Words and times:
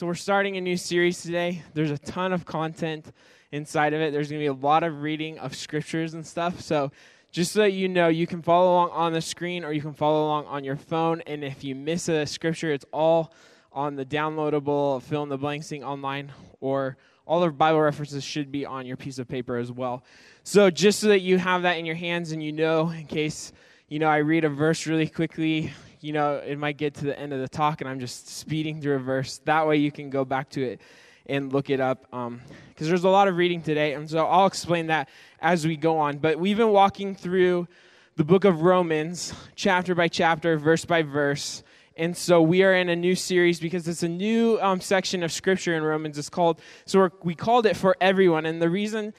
So, 0.00 0.06
we're 0.06 0.14
starting 0.14 0.56
a 0.56 0.62
new 0.62 0.78
series 0.78 1.20
today. 1.20 1.62
There's 1.74 1.90
a 1.90 1.98
ton 1.98 2.32
of 2.32 2.46
content 2.46 3.12
inside 3.52 3.92
of 3.92 4.00
it. 4.00 4.14
There's 4.14 4.30
going 4.30 4.40
to 4.40 4.42
be 4.42 4.46
a 4.46 4.66
lot 4.66 4.82
of 4.82 5.02
reading 5.02 5.38
of 5.38 5.54
scriptures 5.54 6.14
and 6.14 6.26
stuff. 6.26 6.62
So, 6.62 6.90
just 7.32 7.52
so 7.52 7.58
that 7.58 7.72
you 7.72 7.86
know, 7.86 8.08
you 8.08 8.26
can 8.26 8.40
follow 8.40 8.72
along 8.72 8.92
on 8.92 9.12
the 9.12 9.20
screen 9.20 9.62
or 9.62 9.72
you 9.72 9.82
can 9.82 9.92
follow 9.92 10.24
along 10.24 10.46
on 10.46 10.64
your 10.64 10.76
phone. 10.76 11.20
And 11.26 11.44
if 11.44 11.62
you 11.62 11.74
miss 11.74 12.08
a 12.08 12.24
scripture, 12.24 12.72
it's 12.72 12.86
all 12.94 13.34
on 13.74 13.94
the 13.94 14.06
downloadable 14.06 15.02
fill 15.02 15.22
in 15.22 15.28
the 15.28 15.36
blanks 15.36 15.68
thing 15.68 15.84
online, 15.84 16.32
or 16.62 16.96
all 17.26 17.42
the 17.42 17.50
Bible 17.50 17.82
references 17.82 18.24
should 18.24 18.50
be 18.50 18.64
on 18.64 18.86
your 18.86 18.96
piece 18.96 19.18
of 19.18 19.28
paper 19.28 19.58
as 19.58 19.70
well. 19.70 20.02
So, 20.44 20.70
just 20.70 21.00
so 21.00 21.08
that 21.08 21.20
you 21.20 21.36
have 21.36 21.60
that 21.60 21.76
in 21.76 21.84
your 21.84 21.94
hands 21.94 22.32
and 22.32 22.42
you 22.42 22.52
know, 22.52 22.88
in 22.88 23.04
case 23.04 23.52
you 23.90 23.98
know 23.98 24.08
I 24.08 24.16
read 24.16 24.46
a 24.46 24.48
verse 24.48 24.86
really 24.86 25.08
quickly, 25.08 25.72
you 26.00 26.12
know, 26.12 26.36
it 26.36 26.58
might 26.58 26.76
get 26.76 26.94
to 26.94 27.04
the 27.04 27.18
end 27.18 27.32
of 27.32 27.40
the 27.40 27.48
talk 27.48 27.80
and 27.80 27.90
I'm 27.90 28.00
just 28.00 28.28
speeding 28.28 28.80
through 28.80 28.96
a 28.96 29.00
verse. 29.00 29.38
That 29.44 29.66
way 29.66 29.76
you 29.76 29.92
can 29.92 30.10
go 30.10 30.24
back 30.24 30.50
to 30.50 30.62
it 30.62 30.80
and 31.26 31.52
look 31.52 31.70
it 31.70 31.80
up. 31.80 32.02
Because 32.10 32.26
um, 32.26 32.40
there's 32.76 33.04
a 33.04 33.08
lot 33.08 33.28
of 33.28 33.36
reading 33.36 33.62
today. 33.62 33.94
And 33.94 34.08
so 34.08 34.26
I'll 34.26 34.46
explain 34.46 34.88
that 34.88 35.08
as 35.40 35.66
we 35.66 35.76
go 35.76 35.98
on. 35.98 36.18
But 36.18 36.38
we've 36.38 36.56
been 36.56 36.70
walking 36.70 37.14
through 37.14 37.68
the 38.16 38.24
book 38.24 38.44
of 38.44 38.62
Romans, 38.62 39.32
chapter 39.54 39.94
by 39.94 40.08
chapter, 40.08 40.56
verse 40.58 40.84
by 40.84 41.02
verse. 41.02 41.62
And 41.96 42.16
so 42.16 42.40
we 42.40 42.62
are 42.62 42.74
in 42.74 42.88
a 42.88 42.96
new 42.96 43.14
series 43.14 43.60
because 43.60 43.86
it's 43.86 44.02
a 44.02 44.08
new 44.08 44.58
um, 44.60 44.80
section 44.80 45.22
of 45.22 45.30
scripture 45.30 45.74
in 45.74 45.82
Romans. 45.82 46.18
It's 46.18 46.30
called, 46.30 46.60
so 46.86 47.10
we 47.22 47.34
called 47.34 47.66
it 47.66 47.76
For 47.76 47.96
Everyone. 48.00 48.46
And 48.46 48.60
the 48.60 48.70
reason 48.70 49.12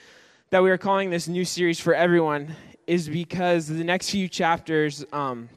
that 0.50 0.63
we 0.63 0.72
are 0.72 0.77
calling 0.77 1.10
this 1.10 1.27
new 1.27 1.46
series 1.46 1.80
For 1.80 1.94
Everyone 1.94 2.55
is 2.88 3.08
because 3.08 3.68
the 3.68 3.84
next 3.84 4.10
few 4.10 4.27
chapters, 4.27 5.05
um, 5.13 5.48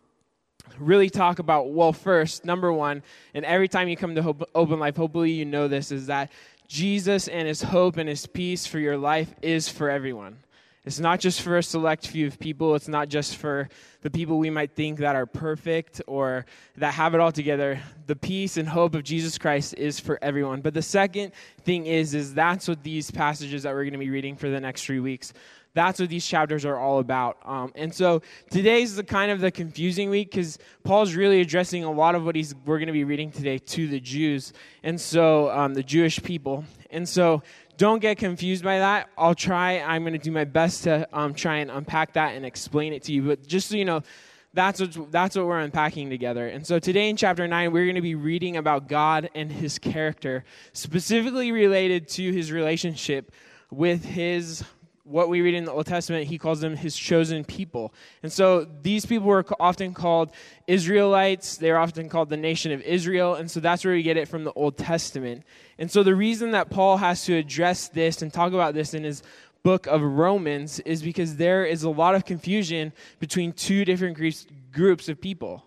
really 0.78 1.10
talk 1.10 1.38
about, 1.38 1.70
well, 1.70 1.92
first, 1.92 2.44
number 2.44 2.72
one, 2.72 3.02
and 3.34 3.44
every 3.44 3.68
time 3.68 3.88
you 3.88 3.96
come 3.96 4.14
to 4.14 4.36
Open 4.54 4.78
Life, 4.78 4.96
hopefully 4.96 5.30
you 5.30 5.44
know 5.44 5.68
this, 5.68 5.90
is 5.90 6.06
that 6.06 6.30
Jesus 6.68 7.28
and 7.28 7.46
his 7.46 7.62
hope 7.62 7.96
and 7.96 8.08
his 8.08 8.26
peace 8.26 8.66
for 8.66 8.78
your 8.78 8.96
life 8.96 9.34
is 9.42 9.68
for 9.68 9.90
everyone. 9.90 10.38
It's 10.86 11.00
not 11.00 11.18
just 11.18 11.40
for 11.40 11.56
a 11.56 11.62
select 11.62 12.06
few 12.06 12.26
of 12.26 12.38
people. 12.38 12.74
It's 12.74 12.88
not 12.88 13.08
just 13.08 13.36
for 13.36 13.70
the 14.02 14.10
people 14.10 14.38
we 14.38 14.50
might 14.50 14.72
think 14.72 14.98
that 14.98 15.16
are 15.16 15.24
perfect 15.24 16.02
or 16.06 16.44
that 16.76 16.92
have 16.92 17.14
it 17.14 17.20
all 17.20 17.32
together. 17.32 17.80
The 18.06 18.16
peace 18.16 18.58
and 18.58 18.68
hope 18.68 18.94
of 18.94 19.02
Jesus 19.02 19.38
Christ 19.38 19.74
is 19.78 19.98
for 19.98 20.18
everyone. 20.20 20.60
But 20.60 20.74
the 20.74 20.82
second 20.82 21.32
thing 21.62 21.86
is, 21.86 22.14
is 22.14 22.34
that's 22.34 22.68
what 22.68 22.82
these 22.82 23.10
passages 23.10 23.62
that 23.62 23.72
we're 23.72 23.84
going 23.84 23.94
to 23.94 23.98
be 23.98 24.10
reading 24.10 24.36
for 24.36 24.50
the 24.50 24.60
next 24.60 24.84
three 24.84 25.00
weeks 25.00 25.32
that's 25.74 25.98
what 25.98 26.08
these 26.08 26.24
chapters 26.24 26.64
are 26.64 26.78
all 26.78 27.00
about. 27.00 27.38
Um, 27.44 27.72
and 27.74 27.92
so 27.92 28.22
today's 28.50 28.94
the 28.94 29.02
kind 29.02 29.30
of 29.30 29.40
the 29.40 29.50
confusing 29.50 30.08
week 30.08 30.30
because 30.30 30.58
Paul's 30.84 31.14
really 31.14 31.40
addressing 31.40 31.82
a 31.84 31.90
lot 31.90 32.14
of 32.14 32.24
what 32.24 32.36
he's 32.36 32.54
we're 32.64 32.78
going 32.78 32.86
to 32.86 32.92
be 32.92 33.04
reading 33.04 33.32
today 33.32 33.58
to 33.58 33.88
the 33.88 34.00
Jews, 34.00 34.52
and 34.82 35.00
so 35.00 35.50
um, 35.50 35.74
the 35.74 35.82
Jewish 35.82 36.22
people. 36.22 36.64
And 36.90 37.08
so 37.08 37.42
don't 37.76 37.98
get 37.98 38.18
confused 38.18 38.62
by 38.62 38.78
that. 38.78 39.10
I'll 39.18 39.34
try. 39.34 39.80
I'm 39.80 40.02
going 40.02 40.12
to 40.12 40.18
do 40.18 40.30
my 40.30 40.44
best 40.44 40.84
to 40.84 41.08
um, 41.12 41.34
try 41.34 41.56
and 41.56 41.70
unpack 41.70 42.12
that 42.12 42.36
and 42.36 42.46
explain 42.46 42.92
it 42.92 43.02
to 43.04 43.12
you. 43.12 43.22
But 43.22 43.46
just 43.46 43.68
so 43.68 43.76
you 43.76 43.84
know. 43.84 44.02
That's 44.56 44.78
what, 44.80 45.10
that's 45.10 45.34
what 45.34 45.46
we're 45.46 45.58
unpacking 45.58 46.10
together. 46.10 46.46
And 46.46 46.64
so 46.64 46.78
today 46.78 47.08
in 47.08 47.16
chapter 47.16 47.48
9, 47.48 47.72
we're 47.72 47.86
going 47.86 47.96
to 47.96 48.00
be 48.00 48.14
reading 48.14 48.56
about 48.56 48.86
God 48.86 49.28
and 49.34 49.50
his 49.50 49.80
character, 49.80 50.44
specifically 50.72 51.50
related 51.50 52.06
to 52.10 52.30
his 52.30 52.52
relationship 52.52 53.32
with 53.72 54.04
his 54.04 54.62
what 55.04 55.28
we 55.28 55.42
read 55.42 55.54
in 55.54 55.64
the 55.66 55.72
Old 55.72 55.86
Testament, 55.86 56.26
he 56.26 56.38
calls 56.38 56.60
them 56.60 56.76
his 56.76 56.96
chosen 56.96 57.44
people. 57.44 57.92
And 58.22 58.32
so 58.32 58.66
these 58.82 59.04
people 59.04 59.26
were 59.26 59.44
often 59.60 59.92
called 59.92 60.32
Israelites. 60.66 61.58
They're 61.58 61.78
often 61.78 62.08
called 62.08 62.30
the 62.30 62.38
nation 62.38 62.72
of 62.72 62.80
Israel. 62.80 63.34
And 63.34 63.50
so 63.50 63.60
that's 63.60 63.84
where 63.84 63.94
we 63.94 64.02
get 64.02 64.16
it 64.16 64.28
from 64.28 64.44
the 64.44 64.52
Old 64.54 64.78
Testament. 64.78 65.44
And 65.78 65.90
so 65.90 66.02
the 66.02 66.14
reason 66.14 66.52
that 66.52 66.70
Paul 66.70 66.96
has 66.96 67.24
to 67.26 67.36
address 67.36 67.88
this 67.88 68.22
and 68.22 68.32
talk 68.32 68.54
about 68.54 68.72
this 68.72 68.94
in 68.94 69.04
his 69.04 69.22
book 69.62 69.86
of 69.86 70.02
Romans 70.02 70.80
is 70.80 71.02
because 71.02 71.36
there 71.36 71.66
is 71.66 71.82
a 71.82 71.90
lot 71.90 72.14
of 72.14 72.24
confusion 72.24 72.92
between 73.18 73.52
two 73.52 73.84
different 73.84 74.18
groups 74.72 75.08
of 75.08 75.20
people. 75.20 75.64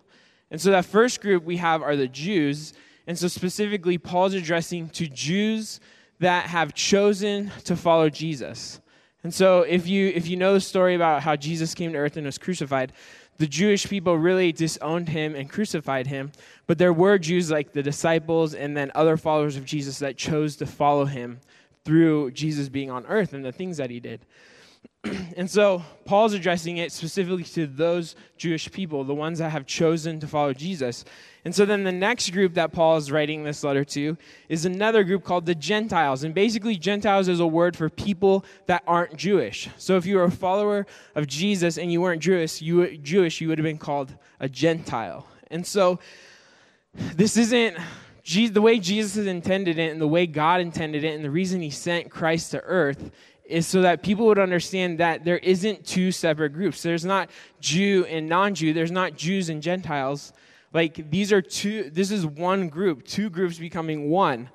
And 0.50 0.60
so 0.60 0.70
that 0.70 0.84
first 0.84 1.20
group 1.20 1.44
we 1.44 1.58
have 1.58 1.82
are 1.82 1.94
the 1.94 2.08
Jews. 2.08 2.72
And 3.06 3.16
so 3.16 3.28
specifically, 3.28 3.98
Paul's 3.98 4.34
addressing 4.34 4.88
to 4.90 5.06
Jews 5.06 5.78
that 6.20 6.46
have 6.46 6.74
chosen 6.74 7.52
to 7.64 7.76
follow 7.76 8.10
Jesus. 8.10 8.80
And 9.24 9.34
so 9.34 9.62
if 9.62 9.86
you 9.86 10.08
if 10.08 10.28
you 10.28 10.36
know 10.36 10.54
the 10.54 10.60
story 10.60 10.94
about 10.94 11.22
how 11.22 11.36
Jesus 11.36 11.74
came 11.74 11.92
to 11.92 11.98
earth 11.98 12.16
and 12.16 12.26
was 12.26 12.38
crucified, 12.38 12.92
the 13.38 13.46
Jewish 13.46 13.88
people 13.88 14.16
really 14.16 14.52
disowned 14.52 15.08
him 15.08 15.34
and 15.34 15.50
crucified 15.50 16.06
him. 16.06 16.32
But 16.66 16.78
there 16.78 16.92
were 16.92 17.18
Jews 17.18 17.50
like 17.50 17.72
the 17.72 17.82
disciples 17.82 18.54
and 18.54 18.76
then 18.76 18.92
other 18.94 19.16
followers 19.16 19.56
of 19.56 19.64
Jesus 19.64 19.98
that 20.00 20.16
chose 20.16 20.56
to 20.56 20.66
follow 20.66 21.04
him 21.04 21.40
through 21.84 22.32
Jesus 22.32 22.68
being 22.68 22.90
on 22.90 23.06
earth 23.06 23.32
and 23.32 23.44
the 23.44 23.52
things 23.52 23.76
that 23.78 23.90
he 23.90 24.00
did. 24.00 24.20
and 25.36 25.48
so 25.48 25.82
Paul's 26.04 26.32
addressing 26.32 26.78
it 26.78 26.90
specifically 26.90 27.44
to 27.44 27.66
those 27.66 28.16
Jewish 28.36 28.70
people, 28.70 29.04
the 29.04 29.14
ones 29.14 29.38
that 29.38 29.50
have 29.50 29.66
chosen 29.66 30.18
to 30.20 30.26
follow 30.26 30.52
Jesus. 30.52 31.04
And 31.44 31.54
so 31.54 31.64
then 31.64 31.84
the 31.84 31.92
next 31.92 32.30
group 32.30 32.54
that 32.54 32.72
Paul 32.72 32.96
is 32.96 33.12
writing 33.12 33.44
this 33.44 33.62
letter 33.62 33.84
to 33.84 34.16
is 34.48 34.64
another 34.64 35.04
group 35.04 35.24
called 35.24 35.46
the 35.46 35.54
Gentiles. 35.54 36.24
And 36.24 36.34
basically, 36.34 36.76
Gentiles 36.76 37.28
is 37.28 37.40
a 37.40 37.46
word 37.46 37.76
for 37.76 37.88
people 37.88 38.44
that 38.66 38.82
aren't 38.86 39.16
Jewish. 39.16 39.68
So 39.78 39.96
if 39.96 40.04
you 40.04 40.16
were 40.16 40.24
a 40.24 40.30
follower 40.30 40.86
of 41.14 41.26
Jesus 41.26 41.78
and 41.78 41.92
you 41.92 42.00
weren't 42.00 42.20
Jewish, 42.20 42.60
you, 42.60 42.98
Jewish, 42.98 43.40
you 43.40 43.48
would 43.48 43.58
have 43.58 43.64
been 43.64 43.78
called 43.78 44.14
a 44.40 44.48
Gentile. 44.48 45.26
And 45.50 45.64
so 45.66 46.00
this 46.94 47.36
isn't 47.36 47.76
the 48.50 48.60
way 48.60 48.78
Jesus 48.78 49.26
intended 49.26 49.78
it 49.78 49.90
and 49.90 50.00
the 50.00 50.08
way 50.08 50.26
God 50.26 50.60
intended 50.60 51.02
it, 51.04 51.14
and 51.14 51.24
the 51.24 51.30
reason 51.30 51.62
he 51.62 51.70
sent 51.70 52.10
Christ 52.10 52.50
to 52.50 52.60
earth 52.60 53.10
is 53.48 53.66
so 53.66 53.82
that 53.82 54.02
people 54.02 54.26
would 54.26 54.38
understand 54.38 54.98
that 54.98 55.24
there 55.24 55.38
isn't 55.38 55.84
two 55.86 56.12
separate 56.12 56.52
groups. 56.52 56.82
There's 56.82 57.04
not 57.04 57.30
Jew 57.60 58.04
and 58.08 58.28
non 58.28 58.54
Jew, 58.54 58.72
there's 58.72 58.90
not 58.90 59.16
Jews 59.16 59.48
and 59.48 59.62
Gentiles. 59.62 60.32
Like 60.72 61.10
these 61.10 61.32
are 61.32 61.40
two, 61.40 61.90
this 61.90 62.10
is 62.10 62.26
one 62.26 62.68
group, 62.68 63.04
two 63.04 63.30
groups 63.30 63.58
becoming 63.58 64.10
one. 64.10 64.50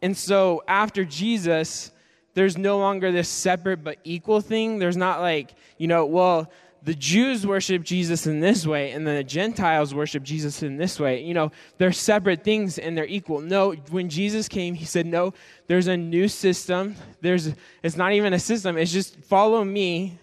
And 0.00 0.16
so 0.16 0.62
after 0.68 1.04
Jesus, 1.04 1.90
there's 2.34 2.56
no 2.56 2.78
longer 2.78 3.10
this 3.10 3.28
separate 3.28 3.82
but 3.82 3.98
equal 4.04 4.40
thing. 4.40 4.78
There's 4.78 4.96
not 4.96 5.20
like, 5.20 5.54
you 5.78 5.88
know, 5.88 6.06
well, 6.06 6.50
the 6.86 6.94
Jews 6.94 7.44
worship 7.44 7.82
Jesus 7.82 8.28
in 8.28 8.38
this 8.38 8.64
way, 8.64 8.92
and 8.92 9.04
the 9.04 9.24
Gentiles 9.24 9.92
worship 9.92 10.22
Jesus 10.22 10.62
in 10.62 10.76
this 10.76 11.00
way. 11.00 11.20
You 11.20 11.34
know, 11.34 11.50
they're 11.78 11.90
separate 11.90 12.44
things 12.44 12.78
and 12.78 12.96
they're 12.96 13.06
equal. 13.06 13.40
No, 13.40 13.72
when 13.90 14.08
Jesus 14.08 14.46
came, 14.46 14.72
he 14.72 14.84
said, 14.84 15.04
No, 15.04 15.34
there's 15.66 15.88
a 15.88 15.96
new 15.96 16.28
system. 16.28 16.94
There's 17.20 17.52
it's 17.82 17.96
not 17.96 18.12
even 18.12 18.32
a 18.32 18.38
system, 18.38 18.78
it's 18.78 18.92
just 18.92 19.16
follow 19.24 19.64
me, 19.64 20.16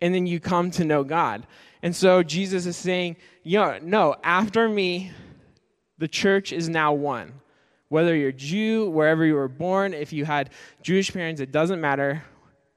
and 0.00 0.14
then 0.14 0.24
you 0.24 0.38
come 0.38 0.70
to 0.72 0.84
know 0.84 1.02
God. 1.02 1.48
And 1.82 1.94
so 1.94 2.22
Jesus 2.22 2.64
is 2.64 2.76
saying, 2.76 3.16
you 3.42 3.58
know, 3.58 3.78
no, 3.82 4.14
after 4.22 4.68
me, 4.68 5.10
the 5.98 6.08
church 6.08 6.52
is 6.52 6.68
now 6.68 6.92
one. 6.92 7.32
Whether 7.88 8.14
you're 8.14 8.30
Jew, 8.30 8.88
wherever 8.88 9.26
you 9.26 9.34
were 9.34 9.48
born, 9.48 9.92
if 9.92 10.12
you 10.12 10.24
had 10.24 10.50
Jewish 10.80 11.12
parents, 11.12 11.40
it 11.40 11.50
doesn't 11.50 11.80
matter 11.80 12.22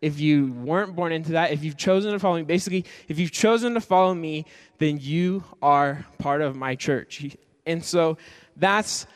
if 0.02 0.20
you 0.20 0.52
weren't 0.54 0.96
born 0.96 1.12
into 1.12 1.32
that, 1.32 1.52
if 1.52 1.64
you've 1.64 1.78
chosen 1.78 2.12
to 2.12 2.20
follow 2.20 2.38
me, 2.38 2.44
basically, 2.44 2.86
if 3.08 3.18
you've 3.18 3.32
chosen 3.32 3.74
to 3.74 3.82
follow 3.82 4.14
me, 4.14 4.46
then 4.78 5.00
you 5.02 5.44
are 5.62 6.06
part 6.20 6.42
of 6.42 6.56
my 6.56 6.76
church. 6.76 7.36
And 7.66 7.84
so 7.84 8.18
that's 8.56 9.08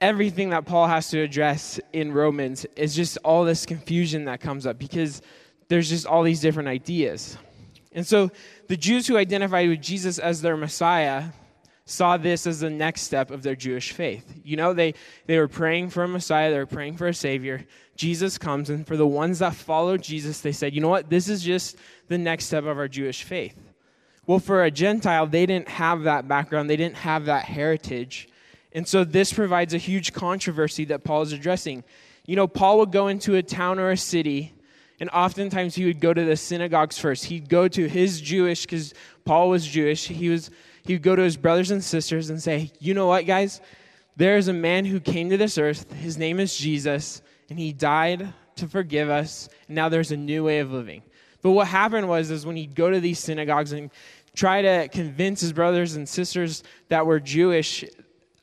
everything 0.00 0.50
that 0.50 0.66
Paul 0.66 0.86
has 0.86 1.08
to 1.10 1.20
address 1.20 1.80
in 1.92 2.12
Romans 2.12 2.66
is 2.76 2.94
just 2.94 3.16
all 3.24 3.44
this 3.44 3.64
confusion 3.64 4.26
that 4.26 4.40
comes 4.40 4.66
up 4.66 4.78
because 4.78 5.22
there's 5.68 5.88
just 5.88 6.06
all 6.06 6.22
these 6.22 6.40
different 6.40 6.68
ideas. 6.68 7.38
And 7.92 8.06
so 8.06 8.30
the 8.68 8.76
Jews 8.76 9.06
who 9.06 9.16
identified 9.16 9.68
with 9.68 9.80
Jesus 9.80 10.18
as 10.18 10.42
their 10.42 10.56
Messiah 10.56 11.30
saw 11.86 12.16
this 12.16 12.46
as 12.46 12.60
the 12.60 12.68
next 12.68 13.02
step 13.02 13.30
of 13.30 13.42
their 13.42 13.54
Jewish 13.54 13.92
faith. 13.92 14.24
You 14.44 14.56
know, 14.56 14.74
they, 14.74 14.94
they 15.26 15.38
were 15.38 15.48
praying 15.48 15.90
for 15.90 16.02
a 16.02 16.08
Messiah, 16.08 16.50
they 16.50 16.58
were 16.58 16.66
praying 16.66 16.96
for 16.96 17.06
a 17.06 17.14
Savior. 17.14 17.64
Jesus 17.94 18.36
comes, 18.36 18.68
and 18.68 18.86
for 18.86 18.96
the 18.96 19.06
ones 19.06 19.38
that 19.38 19.54
followed 19.54 20.02
Jesus, 20.02 20.40
they 20.40 20.52
said, 20.52 20.74
you 20.74 20.80
know 20.80 20.88
what, 20.88 21.08
this 21.08 21.28
is 21.28 21.42
just 21.42 21.76
the 22.08 22.18
next 22.18 22.46
step 22.46 22.64
of 22.64 22.76
our 22.76 22.88
Jewish 22.88 23.22
faith. 23.22 23.56
Well, 24.26 24.40
for 24.40 24.64
a 24.64 24.70
Gentile, 24.70 25.26
they 25.26 25.46
didn't 25.46 25.68
have 25.68 26.02
that 26.02 26.26
background, 26.26 26.68
they 26.68 26.76
didn't 26.76 26.96
have 26.96 27.26
that 27.26 27.44
heritage. 27.44 28.28
And 28.72 28.86
so 28.86 29.04
this 29.04 29.32
provides 29.32 29.72
a 29.72 29.78
huge 29.78 30.12
controversy 30.12 30.84
that 30.86 31.04
Paul 31.04 31.22
is 31.22 31.32
addressing. 31.32 31.84
You 32.26 32.34
know, 32.34 32.48
Paul 32.48 32.80
would 32.80 32.90
go 32.90 33.06
into 33.06 33.36
a 33.36 33.42
town 33.42 33.78
or 33.78 33.92
a 33.92 33.96
city, 33.96 34.52
and 34.98 35.08
oftentimes 35.10 35.76
he 35.76 35.84
would 35.84 36.00
go 36.00 36.12
to 36.12 36.24
the 36.24 36.36
synagogues 36.36 36.98
first. 36.98 37.26
He'd 37.26 37.48
go 37.48 37.68
to 37.68 37.88
his 37.88 38.20
Jewish, 38.20 38.62
because 38.62 38.92
Paul 39.24 39.50
was 39.50 39.64
Jewish, 39.64 40.08
he 40.08 40.28
was 40.28 40.50
he 40.86 40.94
would 40.94 41.02
go 41.02 41.16
to 41.16 41.22
his 41.22 41.36
brothers 41.36 41.70
and 41.70 41.82
sisters 41.82 42.30
and 42.30 42.42
say, 42.42 42.70
You 42.78 42.94
know 42.94 43.06
what, 43.06 43.26
guys? 43.26 43.60
There 44.16 44.36
is 44.36 44.48
a 44.48 44.52
man 44.52 44.84
who 44.84 44.98
came 44.98 45.28
to 45.30 45.36
this 45.36 45.58
earth. 45.58 45.92
His 45.92 46.16
name 46.16 46.40
is 46.40 46.56
Jesus, 46.56 47.20
and 47.50 47.58
he 47.58 47.72
died 47.72 48.32
to 48.56 48.66
forgive 48.66 49.10
us. 49.10 49.48
And 49.68 49.76
now 49.76 49.88
there's 49.88 50.12
a 50.12 50.16
new 50.16 50.44
way 50.44 50.60
of 50.60 50.72
living. 50.72 51.02
But 51.42 51.50
what 51.50 51.66
happened 51.66 52.08
was, 52.08 52.30
is 52.30 52.46
when 52.46 52.56
he'd 52.56 52.74
go 52.74 52.90
to 52.90 52.98
these 52.98 53.18
synagogues 53.18 53.72
and 53.72 53.90
try 54.34 54.62
to 54.62 54.88
convince 54.88 55.40
his 55.40 55.52
brothers 55.52 55.96
and 55.96 56.08
sisters 56.08 56.62
that 56.88 57.04
were 57.04 57.20
Jewish 57.20 57.84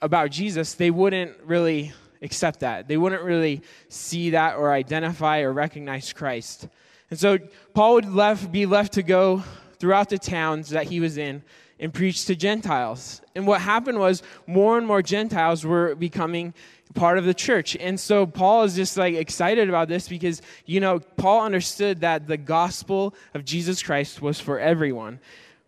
about 0.02 0.30
Jesus, 0.30 0.76
they 0.76 0.92
wouldn't 0.92 1.36
really 1.44 1.92
accept 2.22 2.60
that. 2.60 2.88
They 2.88 2.98
wouldn't 2.98 3.24
really 3.24 3.62
see 3.90 4.32
that 4.32 4.58
or 4.58 4.72
identify 4.72 5.42
or 5.42 5.54
recognize 5.54 6.14
Christ. 6.14 6.68
And 7.10 7.20
so 7.20 7.40
Paul 7.74 7.96
would 7.96 8.14
left, 8.14 8.52
be 8.52 8.66
left 8.66 8.94
to 8.94 9.04
go 9.04 9.44
throughout 9.80 10.10
the 10.10 10.18
towns 10.18 10.70
that 10.70 10.86
he 10.86 11.00
was 11.00 11.18
in 11.18 11.44
and 11.84 11.94
preach 11.94 12.24
to 12.24 12.36
Gentiles. 12.36 13.22
And 13.36 13.46
what 13.46 13.60
happened 13.60 14.00
was 14.00 14.24
more 14.48 14.78
and 14.78 14.88
more 14.88 15.02
Gentiles 15.02 15.66
were 15.66 15.96
becoming 15.96 16.54
part 16.94 17.18
of 17.18 17.26
the 17.26 17.34
church. 17.34 17.76
And 17.76 18.00
so 18.00 18.26
Paul 18.26 18.64
is 18.64 18.74
just 18.74 18.96
like 18.96 19.16
excited 19.16 19.68
about 19.68 19.90
this 19.90 20.08
because, 20.08 20.42
you 20.66 20.80
know, 20.80 21.00
Paul 21.00 21.44
understood 21.44 22.00
that 22.00 22.26
the 22.26 22.38
gospel 22.38 23.14
of 23.34 23.44
Jesus 23.44 23.84
Christ 23.84 24.22
was 24.22 24.40
for 24.40 24.60
everyone. 24.60 25.20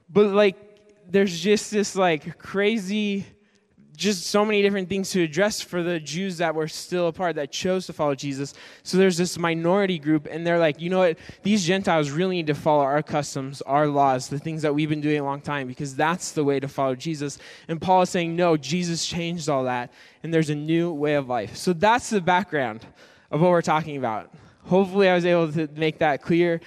But 0.10 0.28
like, 0.28 0.56
there's 1.12 1.38
just 1.38 1.70
this 1.70 1.98
like 1.98 2.38
crazy 2.38 3.26
just 3.96 4.28
so 4.28 4.46
many 4.46 4.62
different 4.62 4.90
things 4.90 5.10
to 5.12 5.24
address 5.24 5.62
for 5.62 5.82
the 5.82 6.00
Jews 6.00 6.38
that 6.38 6.54
were 6.54 6.68
still 6.68 7.08
apart, 7.08 7.36
that 7.38 7.52
chose 7.52 7.86
to 7.88 7.94
follow 7.94 8.16
Jesus. 8.16 8.54
So 8.84 8.98
there's 8.98 9.18
this 9.18 9.38
minority 9.38 9.98
group, 10.00 10.28
and 10.30 10.46
they're 10.46 10.60
like, 10.60 10.80
you 10.80 10.90
know 10.90 11.00
what? 11.00 11.18
These 11.44 11.66
Gentiles 11.66 12.12
really 12.12 12.38
need 12.38 12.48
to 12.48 12.56
follow 12.56 12.84
our 12.84 13.02
customs, 13.02 13.62
our 13.64 13.88
laws, 13.88 14.28
the 14.28 14.40
things 14.40 14.62
that 14.62 14.76
we've 14.76 14.90
been 14.90 15.02
doing 15.02 15.20
a 15.20 15.24
long 15.24 15.42
time, 15.42 15.68
because 15.68 15.96
that's 15.96 16.32
the 16.32 16.44
way 16.44 16.60
to 16.60 16.68
follow 16.68 16.96
Jesus. 16.96 17.38
And 17.68 17.82
Paul 17.82 18.04
is 18.04 18.10
saying, 18.10 18.36
no, 18.36 18.58
Jesus 18.58 19.06
changed 19.06 19.50
all 19.50 19.64
that, 19.64 19.92
and 20.24 20.34
there's 20.34 20.50
a 20.50 20.56
new 20.56 20.92
way 20.92 21.16
of 21.16 21.28
life. 21.28 21.56
So 21.56 21.74
that's 21.74 22.10
the 22.10 22.22
background 22.22 22.86
of 23.32 23.42
what 23.42 23.52
we're 23.52 23.62
talking 23.62 23.98
about. 23.98 24.32
Hopefully, 24.64 25.10
I 25.10 25.16
was 25.16 25.26
able 25.26 25.52
to 25.52 25.68
make 25.76 26.00
that 26.00 26.22
clear 26.22 26.60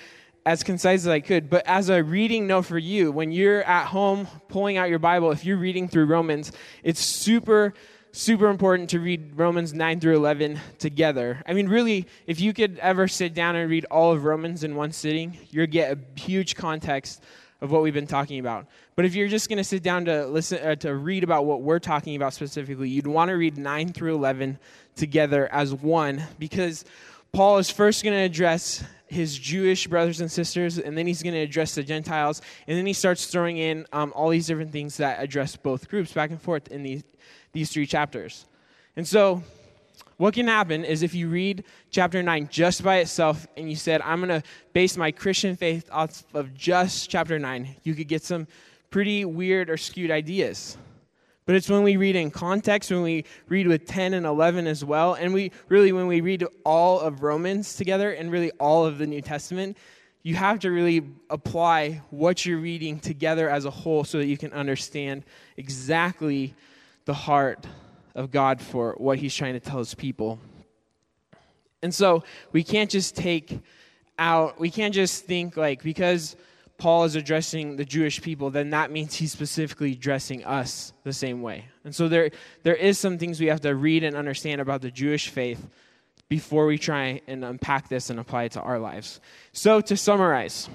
as 0.48 0.62
concise 0.62 1.00
as 1.00 1.08
I 1.08 1.20
could. 1.20 1.50
But 1.50 1.66
as 1.66 1.90
a 1.90 2.02
reading 2.02 2.46
note 2.46 2.64
for 2.64 2.78
you, 2.78 3.12
when 3.12 3.32
you're 3.32 3.62
at 3.64 3.84
home 3.84 4.26
pulling 4.48 4.78
out 4.78 4.88
your 4.88 4.98
Bible, 4.98 5.30
if 5.30 5.44
you're 5.44 5.58
reading 5.58 5.88
through 5.88 6.06
Romans, 6.06 6.52
it's 6.82 7.04
super, 7.04 7.74
super 8.12 8.48
important 8.48 8.88
to 8.90 8.98
read 8.98 9.38
Romans 9.38 9.74
9 9.74 10.00
through 10.00 10.16
11 10.16 10.58
together. 10.78 11.42
I 11.46 11.52
mean, 11.52 11.68
really, 11.68 12.06
if 12.26 12.40
you 12.40 12.54
could 12.54 12.78
ever 12.78 13.08
sit 13.08 13.34
down 13.34 13.56
and 13.56 13.68
read 13.68 13.84
all 13.90 14.10
of 14.12 14.24
Romans 14.24 14.64
in 14.64 14.74
one 14.74 14.90
sitting, 14.90 15.36
you'll 15.50 15.66
get 15.66 15.92
a 15.92 16.18
huge 16.18 16.56
context 16.56 17.22
of 17.60 17.70
what 17.70 17.82
we've 17.82 17.92
been 17.92 18.06
talking 18.06 18.38
about. 18.38 18.68
But 18.96 19.04
if 19.04 19.14
you're 19.14 19.28
just 19.28 19.50
going 19.50 19.58
to 19.58 19.64
sit 19.64 19.82
down 19.82 20.06
to 20.06 20.26
listen 20.28 20.66
uh, 20.66 20.76
to 20.76 20.94
read 20.94 21.24
about 21.24 21.44
what 21.44 21.60
we're 21.60 21.78
talking 21.78 22.16
about 22.16 22.32
specifically, 22.32 22.88
you'd 22.88 23.06
want 23.06 23.28
to 23.28 23.34
read 23.34 23.58
9 23.58 23.92
through 23.92 24.14
11 24.14 24.58
together 24.96 25.46
as 25.52 25.74
one 25.74 26.22
because 26.38 26.86
Paul 27.32 27.58
is 27.58 27.68
first 27.68 28.02
going 28.02 28.16
to 28.16 28.22
address 28.22 28.82
his 29.08 29.38
Jewish 29.38 29.87
brothers 29.87 30.20
and 30.20 30.31
sisters, 30.31 30.78
and 30.78 30.96
then 30.96 31.06
he's 31.06 31.22
going 31.22 31.34
to 31.34 31.40
address 31.40 31.75
the 31.75 31.82
Gentiles, 31.82 32.43
and 32.66 32.76
then 32.76 32.87
he 32.87 32.93
starts 32.93 33.26
throwing 33.26 33.58
in 33.58 33.87
um, 33.93 34.12
all 34.14 34.28
these 34.28 34.46
different 34.46 34.72
things 34.72 34.96
that 34.99 35.22
address 35.22 35.56
both 35.56 35.88
groups 35.88 36.12
back 36.12 36.31
and 36.31 36.40
forth 36.40 36.69
in 36.69 36.82
these, 36.82 37.05
these 37.52 37.70
three 37.70 37.87
chapters. 37.87 38.46
And 38.96 39.06
so, 39.06 39.43
what 40.16 40.34
can 40.34 40.49
happen 40.49 40.84
is 40.84 41.02
if 41.02 41.14
you 41.14 41.28
read 41.28 41.64
chapter 41.90 42.22
9 42.22 42.49
just 42.50 42.82
by 42.82 42.96
itself 42.96 43.46
and 43.56 43.70
you 43.70 43.76
said, 43.76 44.00
I'm 44.02 44.20
going 44.20 44.40
to 44.40 44.46
base 44.72 44.96
my 44.96 45.12
Christian 45.12 45.55
faith 45.55 45.88
off 45.93 46.25
of 46.34 46.55
just 46.55 47.08
chapter 47.08 47.38
9, 47.38 47.76
you 47.84 47.94
could 47.94 48.08
get 48.08 48.25
some 48.25 48.49
pretty 48.90 49.25
weird 49.25 49.70
or 49.70 49.76
skewed 49.76 50.10
ideas. 50.10 50.76
But 51.48 51.56
it's 51.56 51.70
when 51.70 51.82
we 51.82 51.96
read 51.96 52.14
in 52.14 52.30
context, 52.30 52.90
when 52.90 53.00
we 53.00 53.24
read 53.48 53.68
with 53.68 53.86
10 53.86 54.12
and 54.12 54.26
11 54.26 54.66
as 54.66 54.84
well, 54.84 55.14
and 55.14 55.32
we 55.32 55.50
really, 55.70 55.92
when 55.92 56.06
we 56.06 56.20
read 56.20 56.44
all 56.62 57.00
of 57.00 57.22
Romans 57.22 57.74
together 57.74 58.12
and 58.12 58.30
really 58.30 58.50
all 58.60 58.84
of 58.84 58.98
the 58.98 59.06
New 59.06 59.22
Testament, 59.22 59.78
you 60.22 60.34
have 60.34 60.58
to 60.58 60.70
really 60.70 61.08
apply 61.30 62.02
what 62.10 62.44
you're 62.44 62.58
reading 62.58 63.00
together 63.00 63.48
as 63.48 63.64
a 63.64 63.70
whole 63.70 64.04
so 64.04 64.18
that 64.18 64.26
you 64.26 64.36
can 64.36 64.52
understand 64.52 65.24
exactly 65.56 66.54
the 67.06 67.14
heart 67.14 67.66
of 68.14 68.30
God 68.30 68.60
for 68.60 68.94
what 68.98 69.16
he's 69.16 69.34
trying 69.34 69.54
to 69.54 69.60
tell 69.60 69.78
his 69.78 69.94
people. 69.94 70.38
And 71.82 71.94
so 71.94 72.24
we 72.52 72.62
can't 72.62 72.90
just 72.90 73.16
take 73.16 73.58
out, 74.18 74.60
we 74.60 74.70
can't 74.70 74.92
just 74.92 75.24
think 75.24 75.56
like, 75.56 75.82
because 75.82 76.36
Paul 76.78 77.04
is 77.04 77.16
addressing 77.16 77.76
the 77.76 77.84
Jewish 77.84 78.22
people, 78.22 78.50
then 78.50 78.70
that 78.70 78.92
means 78.92 79.16
he's 79.16 79.32
specifically 79.32 79.92
addressing 79.92 80.44
us 80.44 80.92
the 81.02 81.12
same 81.12 81.42
way. 81.42 81.64
And 81.84 81.94
so 81.94 82.08
there, 82.08 82.30
there 82.62 82.76
is 82.76 82.98
some 82.98 83.19
things 83.19 83.40
we 83.40 83.46
have 83.46 83.60
to 83.62 83.75
read 83.75 84.04
and 84.04 84.16
understand 84.16 84.60
about 84.60 84.80
the 84.80 84.90
Jewish 84.90 85.28
faith 85.28 85.69
before 86.28 86.66
we 86.66 86.78
try 86.78 87.20
and 87.26 87.44
unpack 87.44 87.88
this 87.88 88.10
and 88.10 88.20
apply 88.20 88.44
it 88.44 88.52
to 88.52 88.60
our 88.60 88.78
lives. 88.78 89.20
So 89.52 89.80
to 89.80 89.96
summarize, 89.96 90.69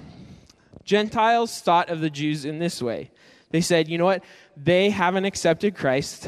Gentiles 0.84 1.62
thought 1.62 1.90
of 1.90 2.02
the 2.02 2.10
Jews 2.10 2.44
in 2.44 2.60
this 2.60 2.82
way. 2.82 3.10
They 3.52 3.62
said, 3.62 3.88
you 3.88 3.98
know 3.98 4.06
what? 4.06 4.24
They 4.58 4.90
haven't 4.90 5.26
accepted 5.26 5.76
Christ. 5.76 6.28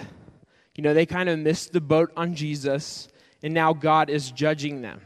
You 0.75 0.83
know, 0.83 0.93
they 0.93 1.05
kind 1.05 1.27
of 1.27 1.37
missed 1.39 1.73
the 1.73 1.81
boat 1.81 2.11
on 2.15 2.35
Jesus, 2.35 3.09
and 3.43 3.53
now 3.53 3.73
God 3.73 4.09
is 4.09 4.31
judging 4.31 4.81
them. 4.81 5.01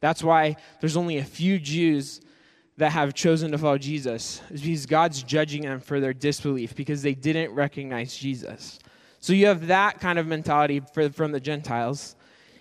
That's 0.00 0.24
why 0.24 0.56
there's 0.80 0.96
only 0.96 1.18
a 1.18 1.24
few 1.24 1.58
Jews 1.58 2.20
that 2.78 2.92
have 2.92 3.12
chosen 3.12 3.50
to 3.50 3.58
follow 3.58 3.76
Jesus 3.76 4.40
is 4.50 4.62
because 4.62 4.86
God's 4.86 5.22
judging 5.24 5.62
them 5.62 5.80
for 5.80 5.98
their 5.98 6.14
disbelief 6.14 6.74
because 6.76 7.02
they 7.02 7.14
didn't 7.14 7.52
recognize 7.52 8.16
Jesus. 8.16 8.78
So 9.20 9.32
you 9.32 9.46
have 9.46 9.66
that 9.66 10.00
kind 10.00 10.18
of 10.18 10.28
mentality 10.28 10.80
for, 10.94 11.10
from 11.10 11.32
the 11.32 11.40
Gentiles. 11.40 12.14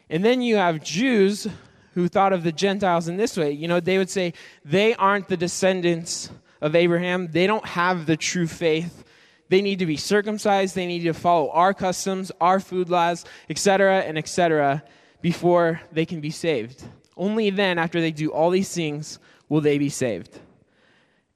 And 0.10 0.26
then 0.26 0.42
you 0.42 0.56
have 0.56 0.84
Jews 0.84 1.48
who 1.94 2.08
thought 2.08 2.34
of 2.34 2.44
the 2.44 2.52
Gentiles 2.52 3.08
in 3.08 3.18
this 3.18 3.38
way. 3.38 3.52
You 3.52 3.68
know, 3.68 3.80
they 3.80 4.00
would 4.00 4.10
say 4.10 4.34
they 4.66 4.96
aren't 4.96 5.28
the 5.28 5.38
descendants 5.38 6.32
of 6.62 6.76
Abraham, 6.76 7.28
they 7.32 7.46
don't 7.46 7.66
have 7.66 8.08
the 8.08 8.18
true 8.18 8.48
faith. 8.48 9.04
They 9.50 9.62
need 9.62 9.80
to 9.80 9.86
be 9.86 9.98
circumcised, 9.98 10.74
they 10.74 10.88
need 10.88 11.04
to 11.04 11.14
follow 11.14 11.52
our 11.52 11.76
customs, 11.76 12.32
our 12.42 12.60
food 12.60 12.90
laws, 12.90 13.24
etc., 13.50 14.00
and 14.00 14.18
etc., 14.18 14.84
before 15.22 15.80
they 15.92 16.06
can 16.06 16.22
be 16.22 16.32
saved. 16.32 16.84
Only 17.16 17.52
then, 17.52 17.78
after 17.78 18.02
they 18.02 18.12
do 18.12 18.30
all 18.30 18.50
these 18.50 18.74
things, 18.74 19.20
will 19.50 19.62
they 19.62 19.78
be 19.78 19.90
saved? 19.90 20.40